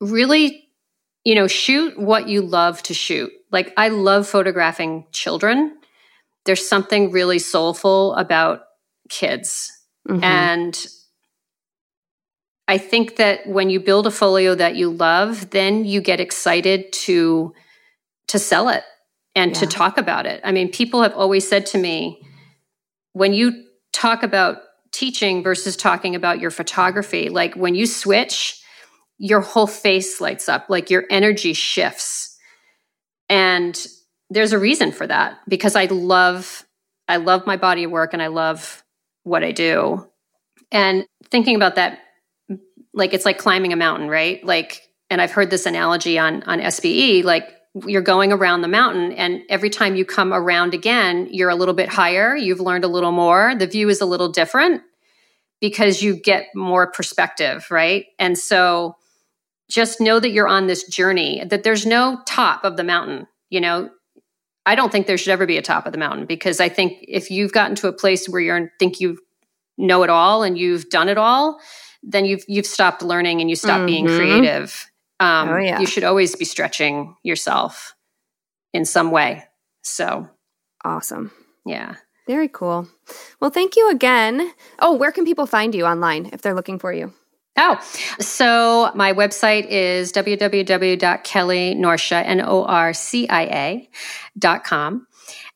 really, 0.00 0.68
you 1.24 1.34
know, 1.34 1.46
shoot 1.46 1.98
what 1.98 2.28
you 2.28 2.42
love 2.42 2.82
to 2.84 2.94
shoot. 2.94 3.30
Like 3.50 3.72
I 3.76 3.88
love 3.88 4.28
photographing 4.28 5.06
children 5.12 5.76
there's 6.44 6.66
something 6.66 7.10
really 7.10 7.38
soulful 7.38 8.14
about 8.14 8.62
kids. 9.08 9.72
Mm-hmm. 10.08 10.22
And 10.22 10.86
I 12.68 12.78
think 12.78 13.16
that 13.16 13.46
when 13.46 13.70
you 13.70 13.80
build 13.80 14.06
a 14.06 14.10
folio 14.10 14.54
that 14.54 14.76
you 14.76 14.90
love, 14.90 15.50
then 15.50 15.84
you 15.84 16.00
get 16.00 16.20
excited 16.20 16.92
to 16.92 17.52
to 18.28 18.38
sell 18.38 18.70
it 18.70 18.84
and 19.34 19.52
yeah. 19.52 19.60
to 19.60 19.66
talk 19.66 19.98
about 19.98 20.26
it. 20.26 20.40
I 20.44 20.52
mean, 20.52 20.70
people 20.70 21.02
have 21.02 21.14
always 21.14 21.46
said 21.46 21.66
to 21.66 21.78
me, 21.78 22.22
when 23.12 23.34
you 23.34 23.64
talk 23.92 24.22
about 24.22 24.58
teaching 24.94 25.42
versus 25.42 25.76
talking 25.76 26.14
about 26.14 26.38
your 26.38 26.50
photography, 26.50 27.28
like 27.28 27.54
when 27.56 27.74
you 27.74 27.84
switch, 27.84 28.62
your 29.18 29.40
whole 29.40 29.66
face 29.66 30.20
lights 30.20 30.48
up, 30.48 30.66
like 30.68 30.88
your 30.88 31.04
energy 31.10 31.52
shifts. 31.52 32.38
And 33.28 33.76
there's 34.30 34.52
a 34.52 34.58
reason 34.58 34.92
for 34.92 35.06
that 35.06 35.38
because 35.48 35.76
I 35.76 35.86
love 35.86 36.64
I 37.06 37.16
love 37.16 37.46
my 37.46 37.56
body 37.56 37.84
of 37.84 37.90
work 37.90 38.14
and 38.14 38.22
I 38.22 38.28
love 38.28 38.82
what 39.24 39.44
I 39.44 39.52
do. 39.52 40.08
And 40.72 41.04
thinking 41.26 41.56
about 41.56 41.74
that 41.74 41.98
like 42.94 43.12
it's 43.12 43.24
like 43.24 43.38
climbing 43.38 43.72
a 43.72 43.76
mountain, 43.76 44.08
right? 44.08 44.44
Like 44.44 44.80
and 45.10 45.20
I've 45.20 45.32
heard 45.32 45.50
this 45.50 45.66
analogy 45.66 46.18
on 46.18 46.42
on 46.44 46.60
SBE 46.60 47.24
like 47.24 47.53
you're 47.86 48.02
going 48.02 48.32
around 48.32 48.62
the 48.62 48.68
mountain 48.68 49.12
and 49.12 49.42
every 49.48 49.70
time 49.70 49.96
you 49.96 50.04
come 50.04 50.32
around 50.32 50.74
again, 50.74 51.28
you're 51.30 51.50
a 51.50 51.56
little 51.56 51.74
bit 51.74 51.88
higher, 51.88 52.36
you've 52.36 52.60
learned 52.60 52.84
a 52.84 52.88
little 52.88 53.12
more, 53.12 53.54
the 53.56 53.66
view 53.66 53.88
is 53.88 54.00
a 54.00 54.06
little 54.06 54.28
different 54.28 54.82
because 55.60 56.02
you 56.02 56.14
get 56.14 56.46
more 56.54 56.90
perspective, 56.90 57.66
right? 57.70 58.06
And 58.18 58.38
so 58.38 58.96
just 59.68 60.00
know 60.00 60.20
that 60.20 60.30
you're 60.30 60.46
on 60.46 60.66
this 60.66 60.84
journey, 60.84 61.42
that 61.44 61.64
there's 61.64 61.86
no 61.86 62.20
top 62.26 62.64
of 62.64 62.76
the 62.76 62.84
mountain. 62.84 63.26
You 63.50 63.60
know, 63.60 63.90
I 64.66 64.74
don't 64.74 64.92
think 64.92 65.06
there 65.06 65.18
should 65.18 65.32
ever 65.32 65.46
be 65.46 65.56
a 65.56 65.62
top 65.62 65.86
of 65.86 65.92
the 65.92 65.98
mountain 65.98 66.26
because 66.26 66.60
I 66.60 66.68
think 66.68 67.04
if 67.08 67.30
you've 67.30 67.52
gotten 67.52 67.76
to 67.76 67.88
a 67.88 67.92
place 67.92 68.28
where 68.28 68.40
you 68.40 68.68
think 68.78 69.00
you 69.00 69.18
know 69.76 70.02
it 70.02 70.10
all 70.10 70.42
and 70.42 70.56
you've 70.56 70.88
done 70.90 71.08
it 71.08 71.18
all, 71.18 71.60
then 72.02 72.24
you've 72.24 72.44
you've 72.46 72.66
stopped 72.66 73.02
learning 73.02 73.40
and 73.40 73.50
you 73.50 73.56
stop 73.56 73.78
mm-hmm. 73.78 73.86
being 73.86 74.06
creative. 74.06 74.90
Um, 75.20 75.48
oh, 75.48 75.58
yeah. 75.58 75.80
You 75.80 75.86
should 75.86 76.04
always 76.04 76.36
be 76.36 76.44
stretching 76.44 77.16
yourself 77.22 77.94
in 78.72 78.84
some 78.84 79.10
way. 79.10 79.44
So 79.82 80.28
awesome. 80.84 81.30
Yeah. 81.64 81.96
Very 82.26 82.48
cool. 82.48 82.88
Well, 83.40 83.50
thank 83.50 83.76
you 83.76 83.90
again. 83.90 84.52
Oh, 84.78 84.94
where 84.94 85.12
can 85.12 85.24
people 85.24 85.46
find 85.46 85.74
you 85.74 85.84
online 85.84 86.30
if 86.32 86.42
they're 86.42 86.54
looking 86.54 86.78
for 86.78 86.92
you? 86.92 87.12
Oh, 87.56 87.80
so 88.18 88.90
my 88.94 89.12
website 89.12 89.66
is 89.66 90.12
www.kellynorcia, 90.12 92.26
N-O-R-C-I-A 92.26 93.88
dot 94.36 94.64
com. 94.64 95.06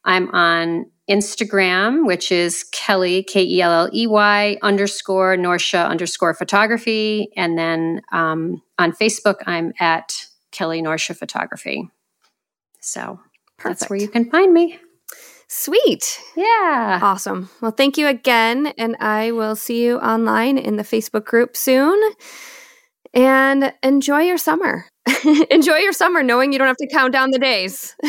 I'm 0.05 0.31
on 0.31 0.87
Instagram, 1.09 2.07
which 2.07 2.31
is 2.31 2.65
Kelley, 2.73 3.23
K-E-L-L-E-Y 3.23 4.59
underscore 4.63 5.37
Norcia 5.37 5.87
underscore 5.87 6.35
photography. 6.35 7.31
And 7.37 7.59
then 7.59 8.03
um, 8.13 8.63
on 8.79 8.93
Facebook, 8.93 9.37
I'm 9.47 9.73
at 9.81 10.27
Kelley 10.53 10.83
Norcia 10.83 11.17
Photography. 11.17 11.89
So 12.81 13.21
Perfect. 13.59 13.81
that's 13.81 13.91
where 13.91 13.99
you 13.99 14.09
can 14.09 14.31
find 14.31 14.53
me. 14.53 14.79
Sweet. 15.49 16.21
Yeah. 16.37 17.01
Awesome. 17.03 17.49
Well, 17.63 17.71
thank 17.71 17.97
you 17.97 18.07
again. 18.07 18.69
And 18.77 18.97
I 19.01 19.33
will 19.33 19.57
see 19.57 19.83
you 19.83 19.99
online 19.99 20.59
in 20.59 20.77
the 20.77 20.83
Facebook 20.83 21.25
group 21.25 21.57
soon. 21.57 21.99
And 23.15 23.73
enjoy 23.83 24.21
your 24.21 24.39
summer. 24.39 24.87
enjoy 25.51 25.77
your 25.77 25.93
summer 25.93 26.23
knowing 26.23 26.53
you 26.53 26.59
don't 26.59 26.69
have 26.69 26.77
to 26.77 26.87
count 26.87 27.13
down 27.13 27.31
the 27.31 27.39
days. 27.39 27.95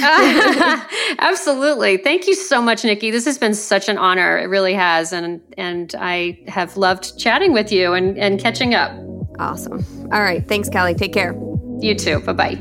Absolutely. 1.19 1.97
Thank 1.97 2.27
you 2.27 2.35
so 2.35 2.61
much, 2.61 2.83
Nikki. 2.83 3.11
This 3.11 3.25
has 3.25 3.37
been 3.37 3.53
such 3.53 3.89
an 3.89 3.97
honor. 3.97 4.37
It 4.37 4.45
really 4.45 4.73
has. 4.73 5.13
And 5.13 5.41
and 5.57 5.93
I 5.97 6.39
have 6.47 6.77
loved 6.77 7.17
chatting 7.17 7.53
with 7.53 7.71
you 7.71 7.93
and, 7.93 8.17
and 8.17 8.39
catching 8.39 8.75
up. 8.75 8.91
Awesome. 9.39 9.85
All 10.11 10.21
right. 10.21 10.45
Thanks, 10.47 10.69
Kelley. 10.69 10.95
Take 10.95 11.13
care. 11.13 11.33
You 11.79 11.95
too. 11.95 12.19
Bye 12.21 12.33
bye. 12.33 12.57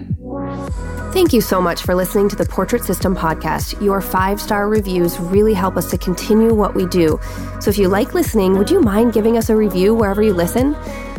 Thank 1.12 1.32
you 1.32 1.41
so 1.41 1.61
much 1.61 1.82
for 1.82 1.95
listening 1.95 2.28
to 2.28 2.36
the 2.36 2.45
Portrait 2.45 2.84
System 2.84 3.16
podcast. 3.16 3.82
Your 3.82 4.01
five 4.01 4.41
star 4.41 4.68
reviews 4.68 5.18
really 5.18 5.55
help 5.55 5.76
us 5.76 5.91
to 5.91 5.99
continue 5.99 6.55
what 6.55 6.74
we 6.74 6.86
do. 6.86 7.18
So 7.61 7.70
if 7.70 7.78
you 7.78 7.89
like 7.89 8.14
listening, 8.14 8.59
would 8.59 8.70
you 8.70 8.80
mind 8.80 9.14
giving 9.14 9.36
us 9.36 9.49
a 9.49 9.57
review 9.57 9.95
wherever 9.95 10.22
you 10.22 10.34
listen? 10.34 10.76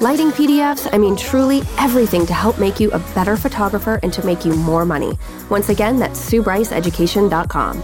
lighting 0.00 0.30
PDFs, 0.30 0.88
I 0.92 0.98
mean, 0.98 1.16
truly 1.16 1.62
everything 1.78 2.26
to 2.26 2.34
help 2.34 2.58
make 2.58 2.80
you 2.80 2.90
a 2.92 2.98
better 3.14 3.36
photographer 3.36 4.00
and 4.02 4.12
to 4.12 4.24
make 4.24 4.44
you 4.44 4.52
more 4.54 4.84
money. 4.84 5.18
Once 5.50 5.68
again, 5.68 5.98
that's 5.98 6.20
SueBryceEducation.com. 6.30 7.82